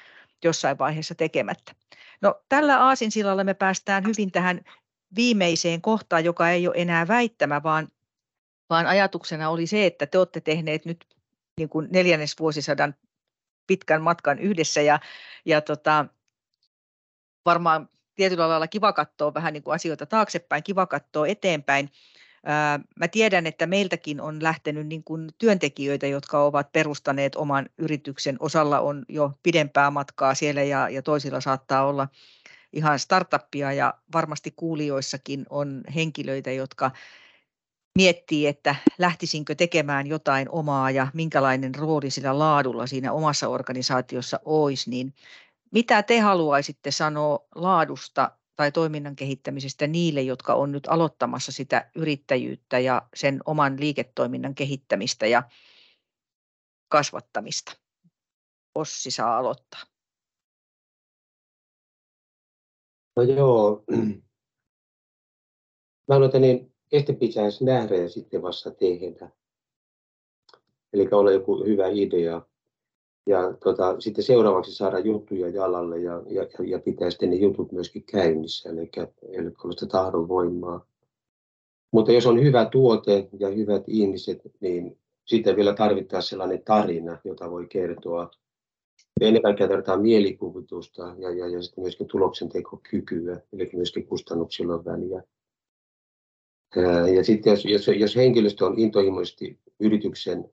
jossain 0.43 0.77
vaiheessa 0.77 1.15
tekemättä. 1.15 1.71
No, 2.21 2.41
tällä 2.49 2.85
aasinsillalla 2.85 3.43
me 3.43 3.53
päästään 3.53 4.03
hyvin 4.03 4.31
tähän 4.31 4.61
viimeiseen 5.15 5.81
kohtaan, 5.81 6.25
joka 6.25 6.49
ei 6.49 6.67
ole 6.67 6.75
enää 6.77 7.07
väittämä, 7.07 7.63
vaan 7.63 7.87
vaan 8.69 8.87
ajatuksena 8.87 9.49
oli 9.49 9.67
se, 9.67 9.85
että 9.85 10.05
te 10.05 10.17
olette 10.17 10.41
tehneet 10.41 10.85
nyt 10.85 11.05
niin 11.57 11.69
kuin 11.69 11.87
neljännesvuosisadan 11.91 12.95
pitkän 13.67 14.01
matkan 14.01 14.39
yhdessä 14.39 14.81
ja, 14.81 14.99
ja 15.45 15.61
tota, 15.61 16.05
varmaan 17.45 17.89
tietyllä 18.15 18.49
lailla 18.49 18.67
kiva 18.67 18.93
katsoa 18.93 19.33
vähän 19.33 19.53
niin 19.53 19.63
kuin 19.63 19.75
asioita 19.75 20.05
taaksepäin, 20.05 20.63
kiva 20.63 20.85
katsoa 20.85 21.27
eteenpäin. 21.27 21.89
Mä 22.95 23.07
tiedän, 23.07 23.47
että 23.47 23.67
meiltäkin 23.67 24.21
on 24.21 24.43
lähtenyt 24.43 24.87
niin 24.87 25.03
kuin 25.03 25.29
työntekijöitä, 25.37 26.07
jotka 26.07 26.43
ovat 26.43 26.71
perustaneet 26.71 27.35
oman 27.35 27.69
yrityksen. 27.77 28.37
Osalla 28.39 28.79
on 28.79 29.05
jo 29.09 29.31
pidempää 29.43 29.91
matkaa 29.91 30.35
siellä 30.35 30.63
ja, 30.63 30.89
ja 30.89 31.01
toisilla 31.01 31.41
saattaa 31.41 31.85
olla 31.85 32.07
ihan 32.73 32.99
startuppia 32.99 33.73
ja 33.73 33.93
varmasti 34.13 34.53
kuulijoissakin 34.55 35.45
on 35.49 35.83
henkilöitä, 35.95 36.51
jotka 36.51 36.91
miettii, 37.99 38.47
että 38.47 38.75
lähtisinkö 38.97 39.55
tekemään 39.55 40.07
jotain 40.07 40.49
omaa 40.49 40.91
ja 40.91 41.07
minkälainen 41.13 41.75
rooli 41.75 42.09
sillä 42.09 42.39
laadulla 42.39 42.87
siinä 42.87 43.13
omassa 43.13 43.47
organisaatiossa 43.47 44.39
olisi, 44.45 44.89
niin 44.89 45.13
mitä 45.71 46.03
te 46.03 46.19
haluaisitte 46.19 46.91
sanoa 46.91 47.47
laadusta 47.55 48.31
tai 48.55 48.71
toiminnan 48.71 49.15
kehittämisestä 49.15 49.87
niille, 49.87 50.21
jotka 50.21 50.53
on 50.53 50.71
nyt 50.71 50.87
aloittamassa 50.87 51.51
sitä 51.51 51.91
yrittäjyyttä 51.95 52.79
ja 52.79 53.01
sen 53.15 53.39
oman 53.45 53.79
liiketoiminnan 53.79 54.55
kehittämistä 54.55 55.27
ja 55.27 55.43
kasvattamista? 56.87 57.71
Ossi 58.75 59.11
saa 59.11 59.37
aloittaa. 59.37 59.81
No 63.15 63.23
joo. 63.23 63.83
Mä 66.07 66.15
aloitan 66.15 66.41
niin 66.41 66.78
että 66.91 67.13
pitäisi 67.13 67.65
nähdä 67.65 67.95
ja 67.95 68.09
sitten 68.09 68.41
vasta 68.41 68.71
tehdä. 68.71 69.29
Eli 70.93 71.07
olla 71.11 71.31
joku 71.31 71.63
hyvä 71.63 71.87
idea. 71.87 72.41
Ja 73.27 73.53
tota, 73.63 73.99
sitten 73.99 74.23
seuraavaksi 74.23 74.75
saada 74.75 74.99
juttuja 74.99 75.49
jalalle 75.49 75.99
ja, 75.99 76.23
ja, 76.27 76.47
ja 76.65 76.79
pitää 76.79 77.09
sitten 77.09 77.29
ne 77.29 77.35
jutut 77.35 77.71
myöskin 77.71 78.03
käynnissä, 78.03 78.69
eli, 78.69 78.91
eli 79.31 79.51
olla 79.63 79.71
sitä 79.71 79.85
tahdon 79.85 80.27
voimaa. 80.27 80.85
Mutta 81.91 82.11
jos 82.11 82.25
on 82.25 82.41
hyvä 82.41 82.65
tuote 82.65 83.29
ja 83.39 83.49
hyvät 83.49 83.83
ihmiset, 83.87 84.41
niin 84.59 84.97
sitten 85.25 85.55
vielä 85.55 85.73
tarvitaan 85.73 86.23
sellainen 86.23 86.63
tarina, 86.63 87.17
jota 87.23 87.51
voi 87.51 87.67
kertoa. 87.67 88.31
Ja 89.21 89.27
ennen 89.27 89.41
kaikkea 89.41 89.67
tarvitaan 89.67 90.01
mielikuvitusta 90.01 91.15
ja, 91.17 91.29
ja, 91.31 91.47
ja 91.47 91.61
sitten 91.61 91.81
myöskin 91.81 92.07
tuloksentekokykyä, 92.07 93.41
eli 93.53 93.69
myöskin 93.73 94.07
kustannuksilla 94.07 94.73
on 94.73 94.85
väliä. 94.85 95.23
Ja 97.15 97.23
sitten 97.23 97.51
jos, 97.51 97.65
jos, 97.65 97.87
jos 97.87 98.15
henkilöstö 98.15 98.65
on 98.65 98.79
intohimoisesti 98.79 99.59
yrityksen 99.79 100.49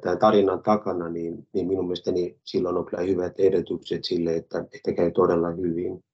tämän 0.00 0.18
tarinan 0.18 0.62
takana, 0.62 1.08
niin, 1.08 1.48
niin 1.52 1.66
minun 1.66 1.84
mielestäni 1.84 2.38
silloin 2.44 2.76
on 2.76 2.86
kyllä 2.86 3.02
hyvät 3.02 3.40
edellytykset 3.40 4.04
sille, 4.04 4.36
että, 4.36 4.64
että 4.74 4.92
käy 4.92 5.10
todella 5.10 5.50
hyvin. 5.50 6.04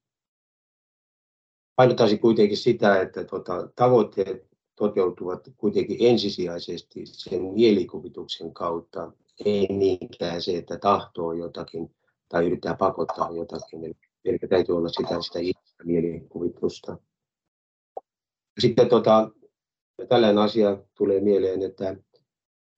Painottaisin 1.77 2.19
kuitenkin 2.19 2.57
sitä, 2.57 3.01
että 3.01 3.25
tuota, 3.25 3.69
tavoitteet 3.77 4.49
toteutuvat 4.77 5.49
kuitenkin 5.57 5.97
ensisijaisesti 6.01 7.07
sen 7.07 7.43
mielikuvituksen 7.43 8.55
kautta, 8.55 9.13
ei 9.45 9.67
niinkään 9.67 10.43
se, 10.43 10.57
että 10.57 10.79
tahtoo 10.79 11.33
jotakin 11.33 11.91
tai 12.29 12.47
yrittää 12.47 12.75
pakottaa 12.75 13.31
jotakin. 13.31 13.97
eli 14.25 14.39
täytyy 14.39 14.77
olla 14.77 14.89
sitä, 14.89 15.23
sitä 15.23 15.39
mielikuvitusta. 15.85 16.99
Sitten 18.59 18.89
tota, 18.89 19.31
tällainen 20.09 20.39
asia 20.39 20.79
tulee 20.95 21.21
mieleen, 21.21 21.63
että, 21.63 21.97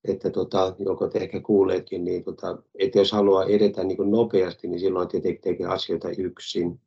että 0.08 0.30
tota, 0.30 0.74
joko 0.78 1.08
te 1.08 1.18
ehkä 1.18 1.40
kuuleetkin, 1.40 2.04
niin 2.04 2.24
tota, 2.24 2.62
että 2.78 2.98
jos 2.98 3.12
haluaa 3.12 3.44
edetä 3.44 3.84
niin 3.84 4.10
nopeasti, 4.10 4.68
niin 4.68 4.80
silloin 4.80 5.08
tietenkin 5.08 5.42
tekee 5.42 5.66
asioita 5.66 6.08
yksin. 6.18 6.80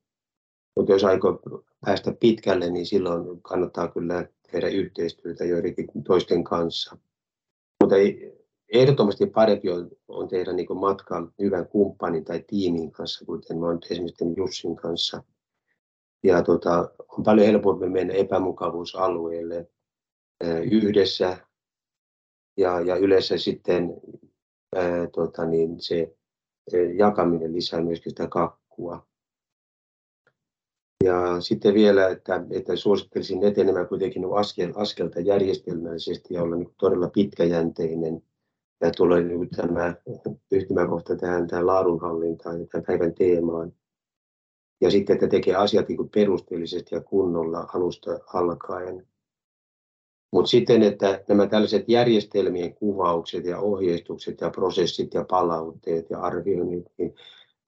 Mutta 0.75 0.91
jos 0.91 1.03
aikoo 1.03 1.39
päästä 1.85 2.15
pitkälle, 2.19 2.69
niin 2.69 2.85
silloin 2.85 3.41
kannattaa 3.41 3.87
kyllä 3.87 4.27
tehdä 4.51 4.67
yhteistyötä 4.67 5.45
joidenkin 5.45 5.87
toisten 6.03 6.43
kanssa. 6.43 6.97
Mutta 7.83 7.95
ehdottomasti 8.73 9.25
parempi 9.25 9.69
on, 9.69 9.89
on 10.07 10.27
tehdä 10.27 10.53
niin 10.53 10.77
matka 10.77 11.31
hyvän 11.41 11.67
kumppanin 11.67 12.25
tai 12.25 12.43
tiimin 12.47 12.91
kanssa, 12.91 13.25
kuten 13.25 13.63
olen 13.63 13.79
esimerkiksi 13.91 14.25
Jussin 14.37 14.75
kanssa. 14.75 15.23
Ja 16.23 16.43
tota, 16.43 16.91
on 17.17 17.23
paljon 17.23 17.47
helpompi 17.47 17.89
mennä 17.89 18.13
epämukavuusalueelle 18.13 19.69
yhdessä 20.71 21.37
ja, 22.57 22.81
ja 22.81 22.95
yleensä 22.95 23.37
sitten 23.37 24.01
ää, 24.75 25.07
tota 25.07 25.45
niin, 25.45 25.75
se 25.79 26.15
jakaminen 26.97 27.53
lisää 27.53 27.81
myöskin 27.81 28.09
sitä 28.09 28.27
kakkua. 28.27 29.07
Ja 31.03 31.41
sitten 31.41 31.73
vielä, 31.73 32.07
että, 32.07 32.45
että 32.51 32.75
suosittelisin 32.75 33.43
etenemään 33.43 33.87
kuitenkin 33.87 34.23
askel, 34.35 34.73
askelta 34.75 35.19
järjestelmällisesti 35.19 36.33
ja 36.33 36.43
olla 36.43 36.55
niin 36.55 36.75
todella 36.79 37.09
pitkäjänteinen. 37.09 38.23
Ja 38.81 38.91
tulee 38.91 39.21
niin 39.21 39.49
tämä 39.49 39.95
yhtymäkohta 40.51 41.15
tähän, 41.15 41.47
tähän 41.47 41.67
laadunhallintaan 41.67 42.59
ja 42.59 42.67
tämän 42.71 42.85
päivän 42.85 43.13
teemaan. 43.13 43.73
Ja 44.83 44.91
sitten, 44.91 45.13
että 45.13 45.27
tekee 45.27 45.55
asiat 45.55 45.89
niin 45.89 46.09
perusteellisesti 46.09 46.95
ja 46.95 47.01
kunnolla 47.01 47.69
alusta 47.73 48.19
alkaen. 48.33 49.07
Mutta 50.31 50.49
sitten, 50.49 50.83
että 50.83 51.23
nämä 51.27 51.47
tällaiset 51.47 51.83
järjestelmien 51.87 52.73
kuvaukset 52.73 53.45
ja 53.45 53.59
ohjeistukset 53.59 54.41
ja 54.41 54.49
prosessit 54.49 55.13
ja 55.13 55.25
palautteet 55.29 56.09
ja 56.09 56.19
arvioinnit, 56.19 56.85
niin 56.97 57.15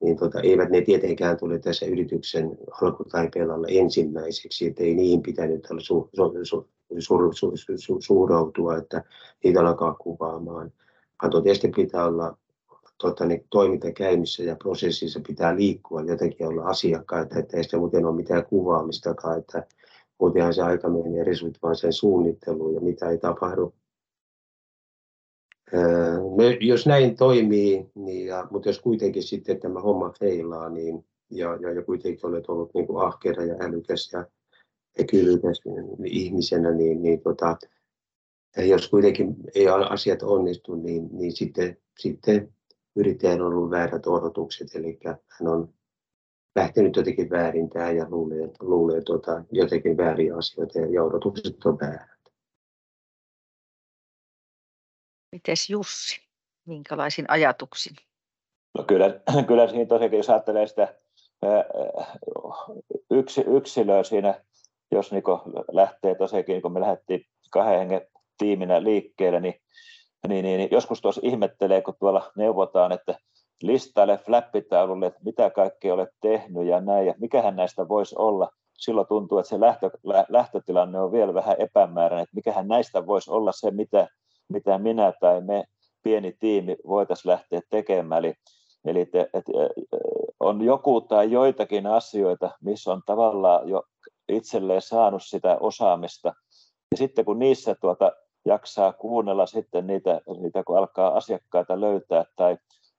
niin 0.02 0.16
tota, 0.16 0.40
eivät 0.40 0.70
ne 0.70 0.80
tietenkään 0.80 1.36
tule 1.36 1.58
tässä 1.58 1.86
yrityksen 1.86 2.58
alkutaipaleella 2.82 3.66
ensimmäiseksi, 3.68 4.66
että 4.66 4.82
ei 4.82 4.94
niihin 4.94 5.22
pitänyt 5.22 5.66
su, 5.78 6.10
su, 6.16 6.32
su, 6.42 6.68
su, 6.98 7.32
su, 7.56 7.76
su, 7.76 7.96
suurautua, 8.00 8.76
että 8.76 9.04
niitä 9.44 9.60
alkaa 9.60 9.94
kuvaamaan. 9.94 10.72
Vaan 11.22 11.42
tietysti 11.42 11.68
pitää 11.76 12.06
olla 12.06 12.38
tota, 12.98 13.26
niin 13.26 13.46
toiminta 13.50 13.92
käynnissä 13.92 14.42
ja 14.42 14.56
prosessissa 14.56 15.20
pitää 15.26 15.56
liikkua, 15.56 16.02
jotenkin 16.02 16.46
olla 16.46 16.62
asiakkaita, 16.64 17.38
että 17.38 17.56
ei 17.56 17.64
sitä 17.64 17.78
muuten 17.78 18.06
ole 18.06 18.16
mitään 18.16 18.46
kuvaamistakaan, 18.46 19.38
että 19.38 19.66
muutenhan 20.20 20.54
se 20.54 20.62
aika 20.62 20.88
menee 20.88 21.24
resurssit 21.24 21.62
vaan 21.62 21.76
sen 21.76 21.92
suunnitteluun 21.92 22.74
ja 22.74 22.80
mitä 22.80 23.10
ei 23.10 23.18
tapahdu. 23.18 23.74
Me, 26.36 26.58
jos 26.60 26.86
näin 26.86 27.16
toimii, 27.16 27.90
niin, 27.94 28.26
ja, 28.26 28.46
mutta 28.50 28.68
jos 28.68 28.80
kuitenkin 28.80 29.22
sitten 29.22 29.60
tämä 29.60 29.80
homma 29.80 30.12
feilaa, 30.20 30.68
niin, 30.68 31.04
ja, 31.30 31.58
ja, 31.60 31.72
ja 31.72 31.82
kuitenkin 31.82 32.26
olet 32.26 32.48
ollut 32.48 32.74
niin 32.74 32.86
kuin 32.86 33.06
ahkera 33.06 33.44
ja 33.44 33.54
älykäs 33.60 34.12
ja, 34.12 34.26
ja 34.98 35.04
kyvykäs 35.04 35.60
ihmisenä, 36.04 36.70
niin, 36.70 37.02
niin 37.02 37.20
tota, 37.20 37.56
jos 38.56 38.88
kuitenkin 38.88 39.36
ei 39.54 39.68
asiat 39.68 40.22
onnistu, 40.22 40.74
niin, 40.74 41.08
niin 41.12 41.32
sitten, 41.32 41.76
sitten 41.98 42.55
yrittäjän 42.96 43.40
on 43.40 43.54
ollut 43.54 43.70
väärät 43.70 44.06
odotukset, 44.06 44.74
eli 44.74 44.98
hän 45.04 45.48
on 45.48 45.74
lähtenyt 46.56 46.96
jotenkin 46.96 47.30
väärin 47.30 47.70
tähän 47.70 47.96
ja 47.96 48.06
luulee, 48.10 48.48
luulee 48.60 49.00
tota, 49.00 49.44
jotenkin 49.52 49.96
vääriä 49.96 50.36
asioita 50.36 50.78
ja 50.78 51.02
odotukset 51.02 51.64
on 51.64 51.78
väärät. 51.80 52.16
Mites 55.32 55.70
Jussi, 55.70 56.20
minkälaisin 56.66 57.24
ajatuksin? 57.28 57.96
No 58.78 58.84
kyllä, 58.84 59.20
kyllä 59.48 59.68
siinä 59.68 59.86
tosiaankin, 59.86 60.16
jos 60.16 60.30
ajattelee 60.30 60.66
sitä 60.66 60.94
yksi, 63.10 63.40
yksilöä 63.40 64.02
siinä, 64.02 64.44
jos 64.90 65.12
niin 65.12 65.22
lähtee 65.72 66.14
tosiaankin, 66.14 66.62
kun 66.62 66.72
me 66.72 66.80
lähdettiin 66.80 67.26
kahden 67.50 67.78
hengen 67.78 68.06
tiiminä 68.38 68.82
liikkeelle, 68.82 69.40
niin, 69.40 69.62
niin, 70.28 70.44
niin, 70.44 70.58
niin 70.58 70.68
joskus 70.72 71.00
tuossa 71.00 71.20
ihmettelee, 71.24 71.82
kun 71.82 71.94
tuolla 71.98 72.32
neuvotaan, 72.36 72.92
että 72.92 73.18
listaile 73.62 74.18
flappitaululle, 74.18 75.06
että 75.06 75.20
mitä 75.24 75.50
kaikkea 75.50 75.94
olet 75.94 76.08
tehnyt 76.20 76.66
ja 76.66 76.80
näin, 76.80 77.06
ja 77.06 77.14
mikähän 77.20 77.56
näistä 77.56 77.88
voisi 77.88 78.14
olla. 78.18 78.50
Silloin 78.78 79.06
tuntuu, 79.06 79.38
että 79.38 79.48
se 79.48 79.60
lähtö, 79.60 79.90
lähtötilanne 80.28 81.00
on 81.00 81.12
vielä 81.12 81.34
vähän 81.34 81.56
epämääräinen, 81.58 82.22
että 82.22 82.36
mikähän 82.36 82.68
näistä 82.68 83.06
voisi 83.06 83.30
olla 83.30 83.52
se, 83.52 83.70
mitä, 83.70 84.08
mitä 84.48 84.78
minä 84.78 85.12
tai 85.20 85.40
me 85.40 85.64
pieni 86.02 86.32
tiimi 86.32 86.76
voitaisiin 86.86 87.30
lähteä 87.30 87.60
tekemään. 87.70 88.24
Eli, 88.24 88.34
eli 88.84 89.06
te, 89.06 89.30
et, 89.34 89.44
on 90.40 90.62
joku 90.62 91.00
tai 91.00 91.32
joitakin 91.32 91.86
asioita, 91.86 92.50
missä 92.60 92.92
on 92.92 93.02
tavallaan 93.06 93.68
jo 93.68 93.82
itselleen 94.28 94.82
saanut 94.82 95.22
sitä 95.24 95.56
osaamista. 95.60 96.28
Ja 96.90 96.96
sitten 96.96 97.24
kun 97.24 97.38
niissä 97.38 97.74
tuota, 97.80 98.12
jaksaa 98.46 98.92
kuunnella 98.92 99.46
sitten 99.46 99.86
niitä, 99.86 100.20
niitä, 100.40 100.64
kun 100.64 100.78
alkaa 100.78 101.16
asiakkaita 101.16 101.80
löytää 101.80 102.24
tai 102.36 102.56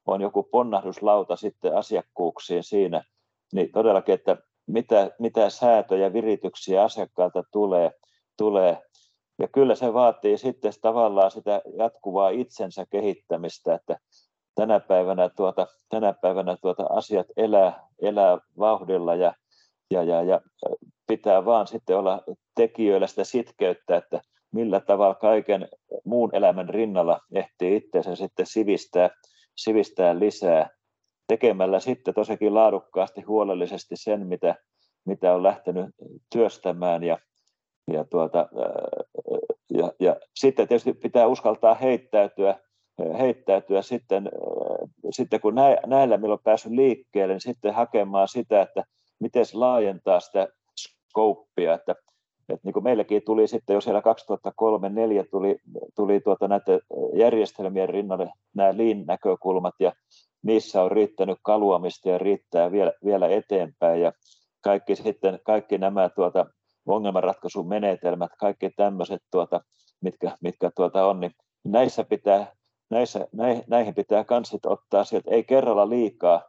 on 0.07 0.21
joku 0.21 0.43
ponnahduslauta 0.43 1.35
sitten 1.35 1.75
asiakkuuksiin 1.75 2.63
siinä, 2.63 3.03
niin 3.53 3.71
todellakin, 3.71 4.15
että 4.15 4.37
mitä, 4.67 5.11
mitä 5.19 5.49
säätöjä, 5.49 6.13
virityksiä 6.13 6.83
asiakkaalta 6.83 7.43
tulee, 7.51 7.91
tulee. 8.37 8.81
Ja 9.39 9.47
kyllä 9.47 9.75
se 9.75 9.93
vaatii 9.93 10.37
sitten 10.37 10.73
tavallaan 10.81 11.31
sitä 11.31 11.61
jatkuvaa 11.77 12.29
itsensä 12.29 12.85
kehittämistä, 12.89 13.75
että 13.75 13.99
tänä 14.55 14.79
päivänä, 14.79 15.29
tuota, 15.29 15.67
tänä 15.89 16.13
päivänä 16.13 16.57
tuota 16.61 16.83
asiat 16.89 17.27
elää, 17.37 17.87
elää 18.01 18.37
vauhdilla 18.59 19.15
ja, 19.15 19.33
ja, 19.91 20.03
ja, 20.03 20.23
ja 20.23 20.41
pitää 21.07 21.45
vaan 21.45 21.67
sitten 21.67 21.97
olla 21.97 22.23
tekijöillä 22.55 23.07
sitä 23.07 23.23
sitkeyttä, 23.23 23.97
että 23.97 24.21
millä 24.58 24.80
tavalla 24.80 25.16
kaiken 25.16 25.68
muun 26.05 26.36
elämän 26.36 26.70
rinnalla 26.70 27.20
ehtii 27.36 27.76
itseensä 27.76 28.16
sitten 28.16 28.45
sivistää, 28.45 29.10
sivistää 29.55 30.20
lisää 30.20 30.70
tekemällä 31.28 31.80
sitten 31.80 32.14
tosiaankin 32.14 32.53
laadukkaasti, 32.53 33.22
huolellisesti 33.22 33.95
sen, 33.97 34.28
mitä, 34.28 34.55
mitä 35.05 35.34
on 35.34 35.43
lähtenyt 35.43 35.86
työstämään. 36.32 37.03
Ja, 37.03 37.18
ja, 37.93 38.05
tuota, 38.05 38.49
ja, 39.70 39.91
ja 39.99 40.16
sitten 40.36 40.68
tietysti 40.68 40.93
pitää 40.93 41.28
uskaltaa 41.28 41.74
heittäytyä, 41.74 42.60
heittäytyä 43.20 43.82
sitten, 43.82 44.30
sitten 45.10 45.41
kun 45.41 45.55
näillä 45.86 46.18
milloin 46.18 46.39
on 46.39 46.43
päässyt 46.43 46.72
liikkeelle, 46.72 47.34
niin 47.34 47.41
sitten 47.41 47.74
hakemaan 47.74 48.28
sitä, 48.28 48.62
että 48.62 48.84
miten 49.20 49.45
se 49.45 49.58
laajentaa 49.58 50.20
sitä 50.20 50.47
skouppia, 50.80 51.74
että, 51.74 51.95
että 52.49 52.61
niin 52.63 52.73
kuin 52.73 52.83
meilläkin 52.83 53.21
tuli 53.25 53.47
sitten 53.47 53.73
jo 53.73 53.81
siellä 53.81 54.01
2003-2004 54.01 54.03
tuli, 55.31 55.57
tuli 55.95 56.19
tuota 56.19 56.47
näitä 56.47 56.79
järjestelmien 57.13 57.89
rinnalle 57.89 58.31
nämä 58.55 58.77
lean-näkökulmat 58.77 59.75
ja 59.79 59.91
niissä 60.43 60.83
on 60.83 60.91
riittänyt 60.91 61.37
kaluamista 61.43 62.09
ja 62.09 62.17
riittää 62.17 62.71
vielä, 62.71 62.93
vielä 63.05 63.27
eteenpäin 63.27 64.01
ja 64.01 64.11
kaikki, 64.61 64.95
sitten, 64.95 65.39
kaikki 65.43 65.77
nämä 65.77 66.09
tuota, 66.09 66.45
ongelmanratkaisun 66.85 67.67
menetelmät, 67.67 68.31
kaikki 68.39 68.69
tämmöiset, 68.69 69.21
tuota, 69.31 69.61
mitkä, 70.01 70.37
mitkä 70.41 70.71
tuota 70.75 71.05
on, 71.05 71.19
niin 71.19 71.31
näissä 71.63 72.03
pitää, 72.03 72.51
näissä, 72.89 73.27
näihin 73.67 73.95
pitää 73.95 74.23
kans 74.23 74.57
ottaa 74.65 75.03
sieltä, 75.03 75.31
ei 75.31 75.43
kerralla 75.43 75.89
liikaa, 75.89 76.43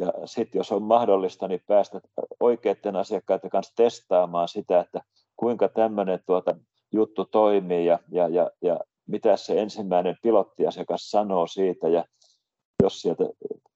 ja 0.00 0.12
sitten 0.24 0.58
jos 0.58 0.72
on 0.72 0.82
mahdollista, 0.82 1.48
niin 1.48 1.62
päästä 1.66 2.00
oikeiden 2.40 2.96
asiakkaiden 2.96 3.50
kanssa 3.50 3.72
testaamaan 3.76 4.48
sitä, 4.48 4.80
että 4.80 5.00
kuinka 5.36 5.68
tämmöinen 5.68 6.20
tuota 6.26 6.56
juttu 6.92 7.24
toimii 7.24 7.86
ja, 7.86 7.98
ja, 8.10 8.28
ja, 8.28 8.50
ja 8.62 8.80
mitä 9.08 9.36
se 9.36 9.60
ensimmäinen 9.60 10.16
pilottiasiakas 10.22 11.10
sanoo 11.10 11.46
siitä 11.46 11.88
ja 11.88 12.04
jos 12.82 13.00
sieltä 13.00 13.24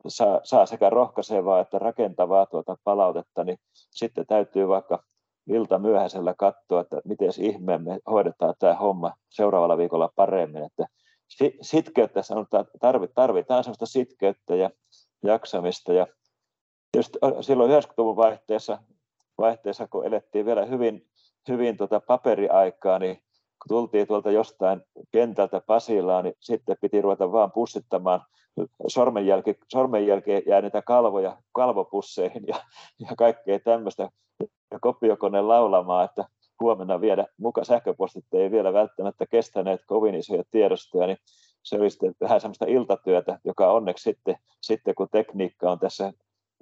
saa, 0.09 0.41
saa 0.43 0.67
sekä 0.67 0.91
rohkaisevaa 0.91 1.61
että 1.61 1.79
rakentavaa 1.79 2.47
tuota 2.47 2.77
palautetta, 2.85 3.45
niin 3.45 3.59
sitten 3.73 4.27
täytyy 4.27 4.69
vaikka 4.69 5.03
ilta 5.47 5.79
myöhäisellä 5.79 6.35
katsoa, 6.39 6.81
että 6.81 7.01
miten 7.05 7.31
ihmeen 7.39 7.83
me 7.83 7.99
hoidetaan 8.11 8.55
tämä 8.59 8.75
homma 8.75 9.13
seuraavalla 9.31 9.79
viikolla 9.79 10.11
paremmin. 10.17 10.65
Että 10.65 10.87
sitkeyttä 11.61 12.23
sanotaan, 12.23 12.67
tarvitaan 13.15 13.65
sellaista 13.65 13.87
sitkeyttä 13.87 14.57
ja 14.57 14.71
jaksamista. 15.25 15.93
Ja 15.93 16.07
just 16.97 17.17
silloin 17.41 17.71
90-luvun 17.71 18.17
vaihteessa, 18.17 18.79
vaihteessa, 19.39 19.89
kun 19.89 20.07
elettiin 20.07 20.47
vielä 20.47 20.65
hyvin, 20.65 21.07
hyvin 21.49 21.77
tota 21.77 22.01
paperiaikaa, 22.01 22.99
niin 22.99 23.17
kun 23.17 23.69
tultiin 23.69 24.07
tuolta 24.07 24.31
jostain 24.31 24.83
kentältä 25.13 25.61
Pasilaan, 25.67 26.25
niin 26.25 26.35
sitten 26.41 26.77
piti 26.81 27.03
ruveta 27.03 27.33
vaan 27.33 27.53
pussittamaan 27.53 28.21
sormenjälki, 28.89 29.59
sormenjälkeen 29.73 30.43
jääneitä 30.47 30.83
kalvoja 30.83 31.37
kalvopusseihin 31.53 32.45
ja, 32.47 32.57
ja 33.01 33.17
kaikkea 33.19 33.59
tämmöistä 33.59 34.09
ja 34.71 34.79
kopiokone 34.81 35.43
laulamaan, 35.43 36.05
että 36.05 36.25
huomenna 36.61 37.01
viedä 37.01 37.27
muka 37.39 37.65
sähköpostit 37.65 38.25
ei 38.33 38.51
vielä 38.51 38.73
välttämättä 38.73 39.27
kestäneet 39.27 39.81
kovin 39.87 40.15
isoja 40.15 40.43
tiedostoja, 40.51 41.07
niin 41.07 41.19
se 41.65 41.77
sitten 41.89 42.15
vähän 42.21 42.41
semmoista 42.41 42.65
iltatyötä, 42.69 43.39
joka 43.45 43.73
onneksi 43.73 44.03
sitten, 44.03 44.37
sitten 44.61 44.95
kun 44.95 45.09
tekniikka 45.13 45.71
on 45.71 45.79
tässä 45.79 46.13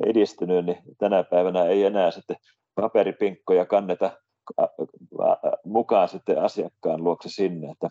edistynyt, 0.06 0.66
niin 0.66 0.78
tänä 0.98 1.24
päivänä 1.24 1.64
ei 1.64 1.84
enää 1.84 2.10
sitten 2.10 2.36
paperipinkkoja 2.74 3.66
kanneta 3.66 4.10
mukaan 5.64 6.08
sitten 6.08 6.42
asiakkaan 6.42 7.04
luokse 7.04 7.28
sinne. 7.28 7.70
Että, 7.70 7.88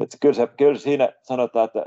että 0.00 0.16
kyllä, 0.20 0.34
se, 0.34 0.46
kyllä 0.56 0.78
siinä 0.78 1.12
sanotaan, 1.22 1.64
että 1.64 1.86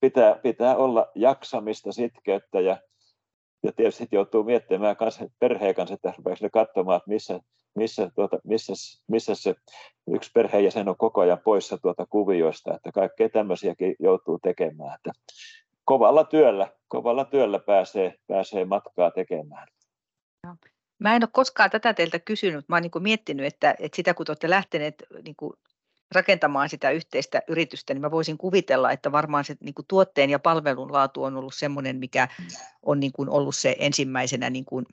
pitää, 0.00 0.34
pitää 0.42 0.76
olla 0.76 1.10
jaksamista, 1.14 1.92
sitkeyttä 1.92 2.60
ja, 2.60 2.76
ja 3.62 3.72
tietysti 3.72 4.08
joutuu 4.12 4.44
miettimään 4.44 4.96
kanssa, 4.96 5.24
perheen 5.38 5.74
kanssa, 5.74 5.94
että 5.94 6.12
rupeeko 6.16 6.48
katsomaan, 6.52 6.96
että 6.96 7.10
missä, 7.10 7.40
missä, 7.74 8.10
tuota, 8.14 8.38
missä, 8.44 8.72
missä 9.08 9.34
se 9.34 9.54
yksi 10.14 10.30
perheenjäsen 10.34 10.88
on 10.88 10.96
koko 10.96 11.20
ajan 11.20 11.40
poissa 11.44 11.78
tuota 11.78 12.06
kuvioista, 12.06 12.74
että 12.74 12.92
kaikkea 12.92 13.28
tämmöisiäkin 13.28 13.96
joutuu 13.98 14.38
tekemään. 14.38 14.94
Että 14.94 15.10
kovalla 15.84 16.24
työllä, 16.24 16.72
kovalla 16.88 17.24
työllä 17.24 17.58
pääsee, 17.58 18.14
pääsee 18.26 18.64
matkaa 18.64 19.10
tekemään. 19.10 19.68
Mä 20.98 21.16
en 21.16 21.24
ole 21.24 21.30
koskaan 21.32 21.70
tätä 21.70 21.94
teiltä 21.94 22.18
kysynyt. 22.18 22.68
Mä 22.68 22.76
oon 22.76 22.82
niin 22.82 23.02
miettinyt, 23.02 23.46
että, 23.46 23.74
että 23.78 23.96
sitä 23.96 24.14
kun 24.14 24.26
te 24.26 24.32
olette 24.32 24.50
lähteneet 24.50 24.94
niin 25.24 25.36
kuin 25.36 25.52
rakentamaan 26.14 26.68
sitä 26.68 26.90
yhteistä 26.90 27.42
yritystä, 27.48 27.94
niin 27.94 28.00
mä 28.00 28.10
voisin 28.10 28.38
kuvitella, 28.38 28.92
että 28.92 29.12
varmaan 29.12 29.44
se 29.44 29.56
niin 29.60 29.74
kuin 29.74 29.86
tuotteen 29.88 30.30
ja 30.30 30.38
palvelun 30.38 30.92
laatu 30.92 31.22
on 31.22 31.36
ollut 31.36 31.54
semmoinen, 31.54 31.96
mikä 31.96 32.28
on 32.82 33.00
niin 33.00 33.12
kuin 33.12 33.28
ollut 33.28 33.56
se 33.56 33.76
ensimmäisenä 33.78 34.50
niin 34.50 34.64
kuin 34.64 34.86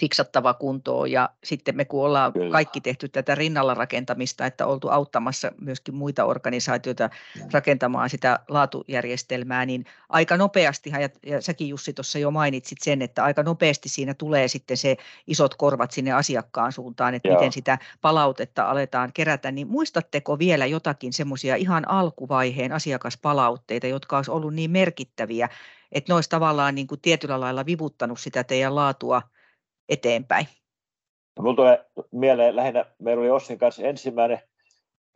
fiksattava 0.00 0.54
kuntoon 0.54 1.10
ja 1.10 1.30
sitten 1.44 1.76
me 1.76 1.84
kun 1.84 2.04
ollaan 2.04 2.32
Kyllä. 2.32 2.52
kaikki 2.52 2.80
tehty 2.80 3.08
tätä 3.08 3.34
rinnalla 3.34 3.74
rakentamista, 3.74 4.46
että 4.46 4.66
oltu 4.66 4.88
auttamassa 4.88 5.52
myöskin 5.60 5.94
muita 5.94 6.24
organisaatioita 6.24 7.10
rakentamaan 7.52 8.10
sitä 8.10 8.38
laatujärjestelmää, 8.48 9.66
niin 9.66 9.84
aika 10.08 10.36
nopeasti, 10.36 10.90
ja, 10.90 11.08
ja 11.26 11.40
säkin 11.40 11.68
Jussi 11.68 11.92
tuossa 11.92 12.18
jo 12.18 12.30
mainitsit 12.30 12.78
sen, 12.82 13.02
että 13.02 13.24
aika 13.24 13.42
nopeasti 13.42 13.88
siinä 13.88 14.14
tulee 14.14 14.48
sitten 14.48 14.76
se 14.76 14.96
isot 15.26 15.54
korvat 15.54 15.90
sinne 15.90 16.12
asiakkaan 16.12 16.72
suuntaan, 16.72 17.14
että 17.14 17.28
Joo. 17.28 17.36
miten 17.36 17.52
sitä 17.52 17.78
palautetta 18.00 18.64
aletaan 18.70 19.12
kerätä, 19.12 19.50
niin 19.50 19.68
muistatteko 19.68 20.38
vielä 20.38 20.66
jotakin 20.66 21.12
semmoisia 21.12 21.56
ihan 21.56 21.88
alkuvaiheen 21.88 22.72
asiakaspalautteita, 22.72 23.86
jotka 23.86 24.16
olisi 24.16 24.30
ollut 24.30 24.54
niin 24.54 24.70
merkittäviä, 24.70 25.48
että 25.92 26.12
ne 26.12 26.14
olisi 26.14 26.30
tavallaan 26.30 26.74
niin 26.74 26.86
kuin 26.86 27.00
tietyllä 27.00 27.40
lailla 27.40 27.66
vivuttanut 27.66 28.20
sitä 28.20 28.44
teidän 28.44 28.74
laatua 28.74 29.22
eteenpäin? 29.88 30.46
Minulla 31.38 31.56
tulee 31.56 31.84
mieleen 32.12 32.56
lähinnä, 32.56 32.84
meillä 32.98 33.20
oli 33.20 33.30
Ossin 33.30 33.58
kanssa 33.58 33.82
ensimmäinen 33.82 34.40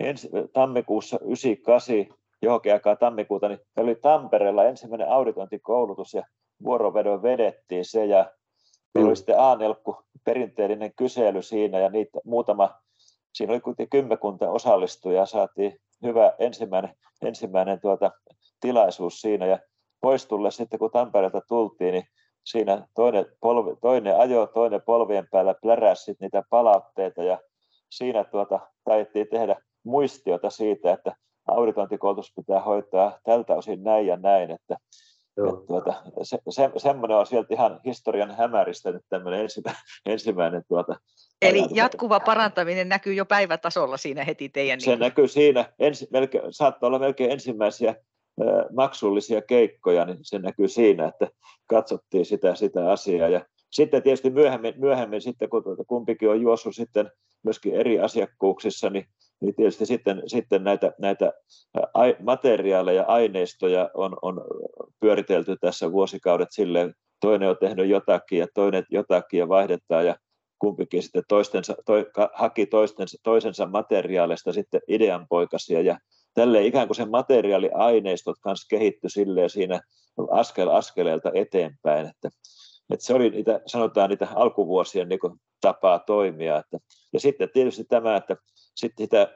ensi, 0.01 0.31
tammikuussa 0.53 1.19
98, 1.23 2.19
johonkin 2.43 2.73
aikaa 2.73 2.97
tammikuuta, 2.97 3.49
niin 3.49 3.61
meillä 3.77 3.91
oli 3.91 3.99
Tampereella 4.01 4.65
ensimmäinen 4.65 5.11
auditointikoulutus 5.11 6.15
ja 6.15 6.23
vuorovedon 6.65 7.23
vedettiin 7.23 7.85
se 7.85 8.05
ja 8.05 8.31
meillä 8.95 9.09
oli 9.09 9.13
mm. 9.13 9.17
sitten 9.17 9.41
A-nelkku 9.41 9.97
perinteellinen 10.25 10.93
kysely 10.97 11.43
siinä 11.43 11.79
ja 11.79 11.89
niitä 11.89 12.21
muutama, 12.25 12.81
siinä 13.35 13.53
oli 13.53 13.61
kuitenkin 13.61 14.01
kymmenkunta 14.01 14.51
osallistujaa, 14.51 15.27
saatiin 15.27 15.79
hyvä 16.03 16.33
ensimmäinen, 16.39 16.95
ensimmäinen 17.23 17.81
tuota, 17.81 18.11
tilaisuus 18.61 19.21
siinä 19.21 19.47
ja 19.47 19.59
poistulle 20.01 20.51
sitten 20.51 20.79
kun 20.79 20.91
Tampereelta 20.91 21.41
tultiin, 21.49 21.93
niin 21.93 22.05
siinä 22.45 22.87
toinen, 22.95 23.27
polvi, 23.41 23.77
toinen 23.81 24.17
ajo, 24.17 24.47
toinen 24.47 24.83
polvien 24.83 25.29
päällä 25.31 25.55
pläräsi 25.63 26.17
niitä 26.21 26.43
palautteita 26.51 27.23
ja 27.23 27.39
siinä 27.91 28.25
tuota, 28.25 28.61
taidettiin 28.85 29.29
tehdä 29.31 29.57
muistiota 29.85 30.51
siitä, 30.51 30.93
että 30.93 31.17
auditointikoulutus 31.49 32.33
pitää 32.37 32.61
hoitaa 32.61 33.19
tältä 33.25 33.55
osin 33.55 33.85
näin 33.85 34.07
ja 34.07 34.17
näin, 34.17 34.51
että 34.51 34.77
että 35.37 35.67
tuota, 35.67 35.95
se, 36.23 36.39
se, 36.49 36.71
semmoinen 36.77 37.17
on 37.17 37.27
sieltä 37.27 37.55
ihan 37.55 37.81
historian 37.85 38.37
hämäristä 38.37 38.93
nyt 38.93 39.03
tämmöinen 39.09 39.41
ensimmäinen, 39.41 39.83
ensimmäinen 40.07 40.63
tuota, 40.69 40.97
Eli 41.43 41.59
ajatus. 41.59 41.77
jatkuva 41.77 42.21
parantaminen 42.21 42.89
näkyy 42.89 43.15
jo 43.15 43.27
päivätasolla 43.27 43.97
siinä 43.97 44.25
heti 44.25 44.49
teidän... 44.49 44.81
Se 44.81 44.91
niin 44.91 45.01
näkyy 45.01 45.29
siinä, 45.29 45.73
ensi, 45.79 46.09
melkein, 46.11 46.45
saattaa 46.51 46.87
olla 46.87 46.99
melkein 46.99 47.31
ensimmäisiä 47.31 47.95
maksullisia 48.73 49.43
keikkoja, 49.43 50.05
niin 50.05 50.19
se 50.23 50.39
näkyy 50.39 50.69
siinä, 50.69 51.09
että 51.09 51.29
katsottiin 51.67 52.27
sitä, 52.27 52.55
sitä 52.55 52.93
asiaa. 52.93 53.29
Ja 53.29 53.47
sitten 53.71 54.03
tietysti 54.03 54.31
myöhemmin, 54.31 54.75
myöhemmin 54.77 55.21
sitten, 55.21 55.49
kun 55.49 55.65
tuota 55.65 55.85
kumpikin 55.87 56.31
on 56.31 56.41
juossut 56.41 56.77
sitten 56.77 57.11
myöskin 57.43 57.75
eri 57.75 58.01
asiakkuuksissa, 58.01 58.91
niin, 58.91 59.07
niin 59.41 59.55
tietysti 59.55 59.87
sitten, 59.87 60.23
sitten 60.27 60.65
näitä, 60.65 60.93
näitä 60.99 61.33
materiaaleja, 62.23 63.05
aineistoja 63.09 63.91
on, 63.95 64.17
on 64.23 64.45
pyöritelty 65.01 65.57
tässä 65.61 65.93
vuosikaudet 65.93 66.49
silleen, 66.51 66.95
toinen 67.21 67.49
on 67.49 67.57
tehnyt 67.61 67.89
jotakin 67.89 68.39
ja 68.39 68.47
toinen 68.55 68.85
jotakin 68.91 69.39
ja 69.39 69.49
vaihdetaan 69.49 70.07
ja 70.07 70.17
kumpikin 70.59 71.03
sitten 71.03 71.23
toistensa, 71.29 71.75
toi, 71.87 72.07
haki 72.35 72.67
toistensa, 72.67 73.19
toisensa 73.23 73.67
materiaalista 73.67 74.53
sitten 74.53 74.81
ideanpoikasia 74.89 75.81
ja 75.81 75.99
tälle 76.35 76.67
ikään 76.67 76.89
kuin 76.89 76.97
sen 76.97 77.11
materiaaliaineistot 77.11 78.37
kanssa 78.41 78.69
kehittyi 78.71 79.11
silleen 79.11 79.51
siinä 79.51 79.81
askel 80.31 80.69
askeleelta 80.69 81.31
eteenpäin, 81.35 82.07
että, 82.07 82.29
että 82.93 83.07
se 83.07 83.15
oli 83.15 83.31
niitä, 83.31 83.61
sanotaan 83.67 84.11
niitä 84.11 84.29
alkuvuosien 84.35 85.09
niin 85.09 85.21
kuin 85.21 85.41
tapaa 85.61 85.99
toimia. 85.99 86.57
Että, 86.57 86.79
ja 87.13 87.21
sitten 87.21 87.49
tietysti 87.53 87.85
tämä, 87.85 88.17
että 88.17 88.37
sitten 88.75 89.05
sitä, 89.05 89.29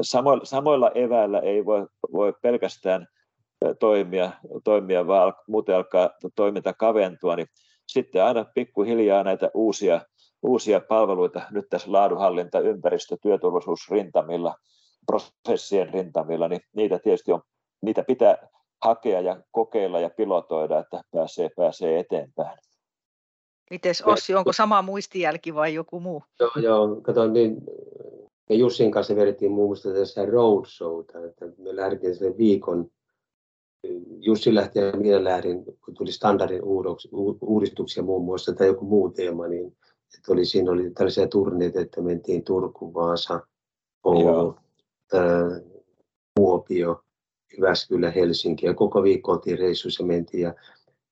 samoilla, 0.00 0.44
samoilla 0.44 0.90
eväillä 0.94 1.38
ei 1.38 1.64
voi, 1.64 1.86
voi 2.12 2.32
pelkästään 2.42 3.06
toimia, 3.80 4.30
toimia 4.64 5.06
vaan 5.06 5.34
muuten 5.48 5.76
alkaa 5.76 6.10
toiminta 6.36 6.72
kaventua, 6.72 7.36
niin 7.36 7.46
sitten 7.86 8.24
aina 8.24 8.44
pikkuhiljaa 8.54 9.24
näitä 9.24 9.50
uusia, 9.54 10.00
uusia 10.42 10.80
palveluita 10.80 11.42
nyt 11.50 11.64
tässä 11.70 11.92
laadunhallinta, 11.92 12.60
ympäristö, 12.60 13.16
työturvallisuusrintamilla 13.22 14.54
prosessien 15.06 15.88
rintamilla, 15.94 16.48
niin 16.48 16.60
niitä 16.76 16.98
tietysti 16.98 17.32
on, 17.32 17.40
niitä 17.82 18.02
pitää 18.02 18.48
hakea 18.84 19.20
ja 19.20 19.42
kokeilla 19.50 20.00
ja 20.00 20.10
pilotoida, 20.10 20.78
että 20.78 21.02
pääsee, 21.10 21.50
pääsee 21.56 21.98
eteenpäin. 21.98 22.58
Mites 23.70 24.02
Ossi, 24.02 24.34
onko 24.34 24.52
sama 24.52 24.82
muistijälki 24.82 25.54
vai 25.54 25.74
joku 25.74 26.00
muu? 26.00 26.22
Joo, 26.40 26.50
joo 26.62 27.00
kato, 27.02 27.26
niin 27.26 27.56
me 28.48 28.56
Jussin 28.56 28.90
kanssa 28.90 29.16
vedettiin 29.16 29.52
muun 29.52 29.68
muassa 29.68 29.92
tässä 29.92 30.26
roadshowta, 30.26 31.24
että 31.24 31.46
me 31.58 31.76
lähdettiin 31.76 32.16
sen 32.16 32.38
viikon, 32.38 32.90
Jussi 34.20 34.54
lähti 34.54 34.78
ja 34.78 34.92
minä 34.92 35.24
lähdin, 35.24 35.64
kun 35.64 35.94
tuli 35.94 36.12
standardin 36.12 36.62
uudistuksia 37.40 38.02
muun 38.02 38.24
muassa 38.24 38.52
tai 38.52 38.66
joku 38.66 38.84
muu 38.84 39.10
teema, 39.10 39.46
niin 39.46 39.76
että 40.16 40.32
oli, 40.32 40.44
siinä 40.44 40.70
oli 40.70 40.90
tällaisia 40.90 41.28
turneita, 41.28 41.80
että 41.80 42.00
mentiin 42.00 42.44
Turku, 42.44 42.94
Vaasa, 42.94 43.40
Oulu, 44.04 44.56
Kuopio, 46.36 47.04
Jyväskylä, 47.56 48.10
Helsinki 48.10 48.66
ja 48.66 48.74
koko 48.74 49.02
viikko 49.02 49.32
oltiin 49.32 49.58
reissuissa 49.58 50.04
mentiin 50.04 50.42
ja 50.42 50.54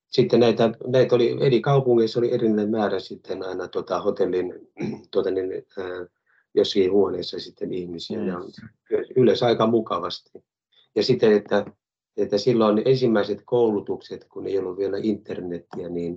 sitten 0.08 0.40
näitä, 0.40 0.70
näitä 0.86 1.14
oli 1.14 1.36
eri 1.40 1.60
kaupungeissa 1.60 2.20
oli 2.20 2.32
erillinen 2.32 2.70
määrä 2.70 3.00
sitten 3.00 3.42
aina 3.42 3.68
tota, 3.68 4.00
hotellin 4.00 4.54
tota, 5.10 5.30
niin, 5.34 5.52
ää, 5.52 6.06
jossakin 6.54 6.92
huoneessa 6.92 7.38
sitten 7.38 7.74
ihmisiä 7.74 8.18
mm. 8.18 8.26
ja 8.26 8.40
yleensä 9.16 9.46
aika 9.46 9.66
mukavasti. 9.66 10.30
Ja 10.94 11.02
sitten, 11.02 11.32
että, 11.32 11.66
että 12.16 12.38
silloin 12.38 12.82
ensimmäiset 12.84 13.42
koulutukset, 13.44 14.24
kun 14.24 14.46
ei 14.46 14.58
ollut 14.58 14.78
vielä 14.78 14.96
internettiä, 15.02 15.88
niin, 15.88 16.16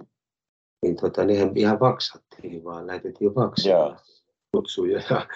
niin 0.81 0.95
tota, 0.95 1.25
nehän 1.25 1.51
ihan 1.55 1.79
vaksattiin 1.79 2.63
vaan, 2.63 2.87
lähetettiin 2.87 3.35
vaksia 3.35 3.95
kutsuja. 4.51 5.01
Ja 5.09 5.27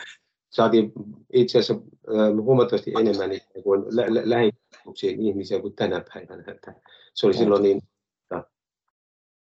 saatiin 0.52 0.92
itse 1.34 1.60
asiassa 1.60 1.84
huomattavasti 2.42 2.94
enemmän 3.00 3.30
niin 3.30 3.64
kuin 3.64 3.84
lä- 3.90 4.30
lä- 4.30 4.52
ihmisiä 5.20 5.62
kuin 5.62 5.76
tänä 5.76 6.04
päivänä. 6.14 6.44
Että 6.48 6.74
se 7.14 7.26
oli 7.26 7.34
silloin 7.34 7.64
niin. 7.64 7.82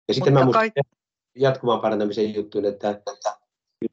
Ja 0.08 0.14
sitten 0.14 0.32
Mutta 0.32 0.40
mä 0.40 0.44
muistan 0.44 0.72
kai... 0.72 0.82
jatkuvan 1.34 1.80
parantamisen 1.80 2.34
juttuun, 2.34 2.64
että 2.64 3.00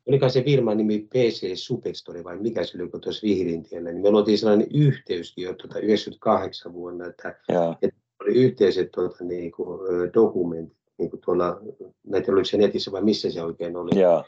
oliko 0.07 0.29
se 0.29 0.43
firman 0.43 0.77
nimi 0.77 0.99
PC 0.99 1.55
Superstore 1.55 2.23
vai 2.23 2.37
mikä 2.37 2.63
se 2.63 2.77
oli, 2.77 2.89
kun 2.89 3.01
tuossa 3.01 3.27
Vihrintiellä, 3.27 3.91
niin 3.91 4.01
me 4.01 4.11
luotiin 4.11 4.37
sellainen 4.37 4.67
yhteyskin 4.73 5.43
jo 5.43 5.53
tuota 5.53 5.79
98 5.79 6.73
vuonna, 6.73 7.05
että, 7.07 7.35
että 7.81 7.99
oli 8.21 8.35
yhteiset 8.35 8.91
tuota, 8.91 9.23
niin 9.23 9.51
kuin, 9.51 9.79
dokumentit, 10.13 10.77
niin 10.97 11.09
kuin 11.09 11.21
tuolla, 11.25 11.59
näitä 12.07 12.31
oliko 12.31 12.45
se 12.45 12.57
netissä 12.57 12.91
vai 12.91 13.01
missä 13.01 13.31
se 13.31 13.43
oikein 13.43 13.75
oli. 13.75 13.99
Ja 13.99 14.23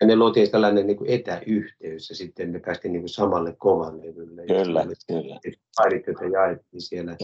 Ja 0.00 0.06
ne 0.06 0.16
luotiin 0.16 0.50
tällainen 0.50 0.86
niin 0.86 0.96
kuin 0.96 1.10
etäyhteys 1.10 2.10
ja 2.10 2.16
sitten 2.16 2.50
me 2.50 2.60
päästiin 2.60 2.92
niin 2.92 3.02
kuin 3.02 3.08
samalle 3.08 3.54
kovalle 3.58 4.06
levylle. 4.06 4.46
Kyllä, 4.46 4.86
kyllä. 5.06 5.40
Pairit, 5.76 6.06
joita 6.06 6.24
jaettiin 6.24 6.80
siellä. 6.80 7.16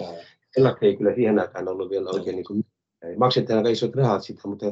Sellaista 0.51 0.87
ei 0.87 0.97
kyllä 0.97 1.15
siihen 1.15 1.39
aikaan 1.39 1.69
ollut 1.69 1.91
vielä 1.91 2.11
oikein 2.11 2.37
niin 2.37 2.47
kuin, 2.47 2.65
maksettiin 3.17 3.57
aika 3.57 3.69
isot 3.69 3.97
rahat 3.97 4.23
sitä, 4.23 4.49
mutta 4.49 4.67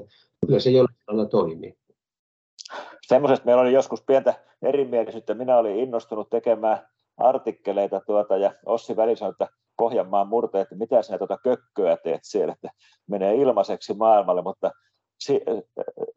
kyllä 0.46 0.60
se 0.60 0.70
jollain 0.70 0.96
tavalla 1.06 1.26
toimi. 1.26 1.76
Semmoisesta 3.06 3.46
meillä 3.46 3.62
oli 3.62 3.72
joskus 3.72 4.02
pientä 4.02 4.34
erimielisyyttä. 4.62 5.34
Minä 5.34 5.58
olin 5.58 5.76
innostunut 5.76 6.30
tekemään 6.30 6.88
artikkeleita 7.16 8.00
tuota, 8.06 8.36
ja 8.36 8.54
Ossi 8.66 8.96
väli 8.96 9.16
sanoi, 9.16 9.30
että 9.30 9.48
Pohjanmaan 9.76 10.28
murteet, 10.28 10.62
että 10.62 10.74
mitä 10.74 11.02
sinä 11.02 11.18
tuota 11.18 11.38
kökköä 11.44 11.96
teet 11.96 12.20
siellä, 12.22 12.52
että 12.52 12.70
menee 13.06 13.34
ilmaiseksi 13.34 13.94
maailmalle, 13.94 14.42
mutta 14.42 14.70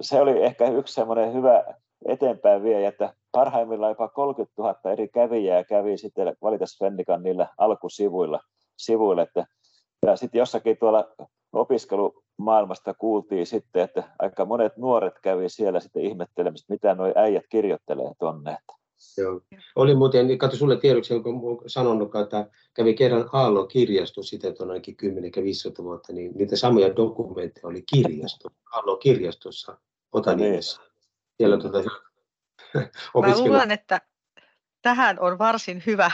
se 0.01 0.21
oli 0.21 0.43
ehkä 0.43 0.67
yksi 0.67 0.93
semmoinen 0.93 1.33
hyvä 1.33 1.63
eteenpäin 2.05 2.63
vie, 2.63 2.87
että 2.87 3.13
parhaimmillaan 3.31 3.91
jopa 3.91 4.07
30 4.07 4.53
000 4.57 4.91
eri 4.91 5.07
kävijää 5.07 5.63
kävi 5.63 5.97
sitten 5.97 6.35
Valitas 6.41 6.77
Fennikan 6.79 7.23
niillä 7.23 7.47
alkusivuilla. 7.57 8.39
Sivuilla, 8.77 9.21
että, 9.21 9.45
ja 10.05 10.15
sitten 10.15 10.39
jossakin 10.39 10.77
tuolla 10.77 11.07
opiskelumaailmasta 11.53 12.93
kuultiin 12.93 13.45
sitten, 13.45 13.81
että 13.81 14.03
aika 14.19 14.45
monet 14.45 14.77
nuoret 14.77 15.13
kävi 15.23 15.49
siellä 15.49 15.79
sitten 15.79 16.01
ihmettelemässä, 16.01 16.73
mitä 16.73 16.95
nuo 16.95 17.13
äijät 17.15 17.43
kirjoittelee 17.49 18.11
tuonne. 18.19 18.51
Että 18.51 18.73
Joo. 19.17 19.41
Oli 19.75 19.95
muuten, 19.95 20.27
niin 20.27 20.37
katso 20.37 20.57
sulle 20.57 20.77
tiedoksi, 20.77 21.13
onko 21.13 21.63
sanonut, 21.67 22.15
että 22.15 22.49
kävi 22.73 22.93
kerran 22.93 23.29
Aallon 23.33 23.67
kirjasto 23.67 24.23
sitten 24.23 24.55
on 24.59 24.69
ainakin 24.71 24.97
10-15 25.81 25.83
vuotta, 25.83 26.13
niin 26.13 26.31
niitä 26.35 26.55
samoja 26.55 26.95
dokumentteja 26.95 27.67
oli 27.67 27.83
kirjasto, 27.95 28.49
Aallon 28.71 28.99
kirjastossa 28.99 29.77
Otaniemessä. 30.11 30.81
Niin. 30.81 30.91
Siellä 31.37 31.57
tuota, 31.57 31.83
Mä 33.21 33.37
luulen, 33.37 33.71
että 33.71 34.01
tähän 34.81 35.19
on 35.19 35.37
varsin 35.37 35.83
hyvä 35.85 36.11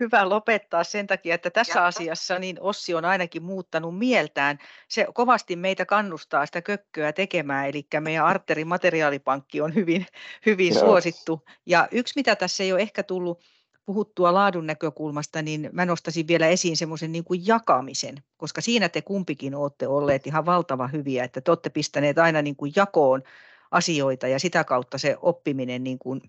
hyvä 0.00 0.28
lopettaa 0.28 0.84
sen 0.84 1.06
takia, 1.06 1.34
että 1.34 1.50
tässä 1.50 1.84
asiassa 1.84 2.38
niin 2.38 2.56
Ossi 2.60 2.94
on 2.94 3.04
ainakin 3.04 3.42
muuttanut 3.42 3.98
mieltään. 3.98 4.58
Se 4.88 5.06
kovasti 5.14 5.56
meitä 5.56 5.86
kannustaa 5.86 6.46
sitä 6.46 6.62
kökköä 6.62 7.12
tekemään, 7.12 7.68
eli 7.68 7.86
meidän 8.00 8.24
Arterin 8.24 8.68
materiaalipankki 8.68 9.60
on 9.60 9.74
hyvin, 9.74 10.06
hyvin 10.46 10.74
suosittu. 10.74 11.44
Ja 11.66 11.88
yksi, 11.90 12.12
mitä 12.16 12.36
tässä 12.36 12.62
ei 12.62 12.72
ole 12.72 12.80
ehkä 12.80 13.02
tullut 13.02 13.40
puhuttua 13.86 14.34
laadun 14.34 14.66
näkökulmasta, 14.66 15.42
niin 15.42 15.70
mä 15.72 15.86
nostaisin 15.86 16.28
vielä 16.28 16.46
esiin 16.46 16.76
semmoisen 16.76 17.12
niin 17.12 17.24
kuin 17.24 17.46
jakamisen, 17.46 18.14
koska 18.36 18.60
siinä 18.60 18.88
te 18.88 19.02
kumpikin 19.02 19.54
olette 19.54 19.88
olleet 19.88 20.26
ihan 20.26 20.46
valtava 20.46 20.88
hyviä, 20.88 21.24
että 21.24 21.40
te 21.40 21.50
olette 21.50 21.70
pistäneet 21.70 22.18
aina 22.18 22.42
niin 22.42 22.56
kuin 22.56 22.72
jakoon 22.76 23.22
asioita 23.70 24.28
ja 24.28 24.38
sitä 24.38 24.64
kautta 24.64 24.98
se 24.98 25.16
oppiminen 25.22 25.84
niin 25.84 25.98
kuin 25.98 26.20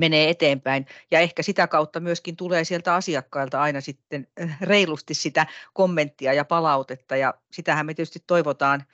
menee 0.00 0.30
eteenpäin. 0.30 0.86
Ja 1.10 1.20
ehkä 1.20 1.42
sitä 1.42 1.66
kautta 1.66 2.00
myöskin 2.00 2.36
tulee 2.36 2.64
sieltä 2.64 2.94
asiakkailta 2.94 3.62
aina 3.62 3.80
sitten 3.80 4.26
äh, 4.40 4.58
reilusti 4.60 5.14
sitä 5.14 5.46
kommenttia 5.74 6.32
ja 6.32 6.44
palautetta. 6.44 7.16
Ja 7.16 7.34
sitähän 7.50 7.86
me 7.86 7.94
tietysti 7.94 8.22
toivotaan 8.26 8.84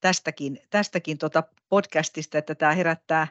tästäkin, 0.00 0.60
tästäkin 0.70 1.18
tota 1.18 1.42
podcastista, 1.68 2.38
että 2.38 2.54
tämä 2.54 2.74
herättää 2.74 3.28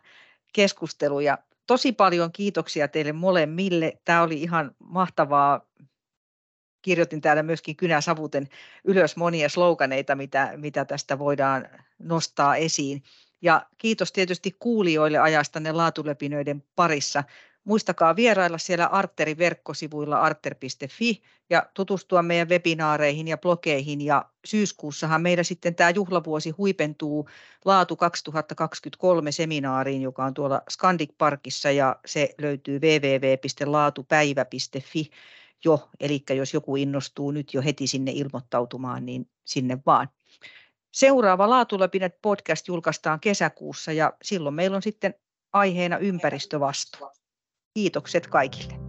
keskusteluja. 0.53 1.37
Tosi 1.67 1.91
paljon 1.91 2.31
kiitoksia 2.31 2.87
teille 2.87 3.13
molemmille. 3.13 3.97
Tämä 4.05 4.21
oli 4.21 4.41
ihan 4.41 4.75
mahtavaa. 4.79 5.61
Kirjoitin 6.81 7.21
täällä 7.21 7.43
myöskin 7.43 7.75
kynä 7.75 8.01
savuten 8.01 8.47
ylös 8.83 9.15
monia 9.15 9.49
sloganeita, 9.49 10.15
mitä, 10.15 10.53
mitä 10.57 10.85
tästä 10.85 11.19
voidaan 11.19 11.69
nostaa 11.99 12.55
esiin. 12.55 13.03
Ja 13.41 13.65
kiitos 13.77 14.11
tietysti 14.11 14.55
kuulijoille 14.59 15.17
ajastanne 15.17 15.71
laatulepinöiden 15.71 16.63
parissa. 16.75 17.23
Muistakaa 17.63 18.15
vierailla 18.15 18.57
siellä 18.57 18.85
Arterin 18.85 19.37
verkkosivuilla 19.37 20.21
arter.fi 20.21 21.21
ja 21.49 21.65
tutustua 21.73 22.21
meidän 22.21 22.49
webinaareihin 22.49 23.27
ja 23.27 23.37
blogeihin. 23.37 24.01
Ja 24.01 24.25
syyskuussahan 24.45 25.21
meillä 25.21 25.43
sitten 25.43 25.75
tämä 25.75 25.89
juhlavuosi 25.89 26.49
huipentuu 26.49 27.29
Laatu 27.65 27.95
2023 27.95 29.31
seminaariin, 29.31 30.01
joka 30.01 30.25
on 30.25 30.33
tuolla 30.33 30.61
Scandic 30.69 31.09
Parkissa 31.17 31.71
ja 31.71 31.99
se 32.05 32.35
löytyy 32.37 32.79
www.laatupäivä.fi 32.79 35.09
jo. 35.65 35.89
Eli 35.99 36.23
jos 36.35 36.53
joku 36.53 36.75
innostuu 36.75 37.31
nyt 37.31 37.53
jo 37.53 37.61
heti 37.61 37.87
sinne 37.87 38.11
ilmoittautumaan, 38.11 39.05
niin 39.05 39.29
sinne 39.45 39.77
vaan. 39.85 40.07
Seuraava 40.93 41.49
Laatuläpinet 41.49 42.21
podcast 42.21 42.67
julkaistaan 42.67 43.19
kesäkuussa 43.19 43.91
ja 43.91 44.13
silloin 44.21 44.55
meillä 44.55 44.75
on 44.75 44.81
sitten 44.81 45.13
aiheena 45.53 45.97
ympäristövastuu. 45.97 47.11
Kiitokset 47.73 48.27
kaikille. 48.27 48.86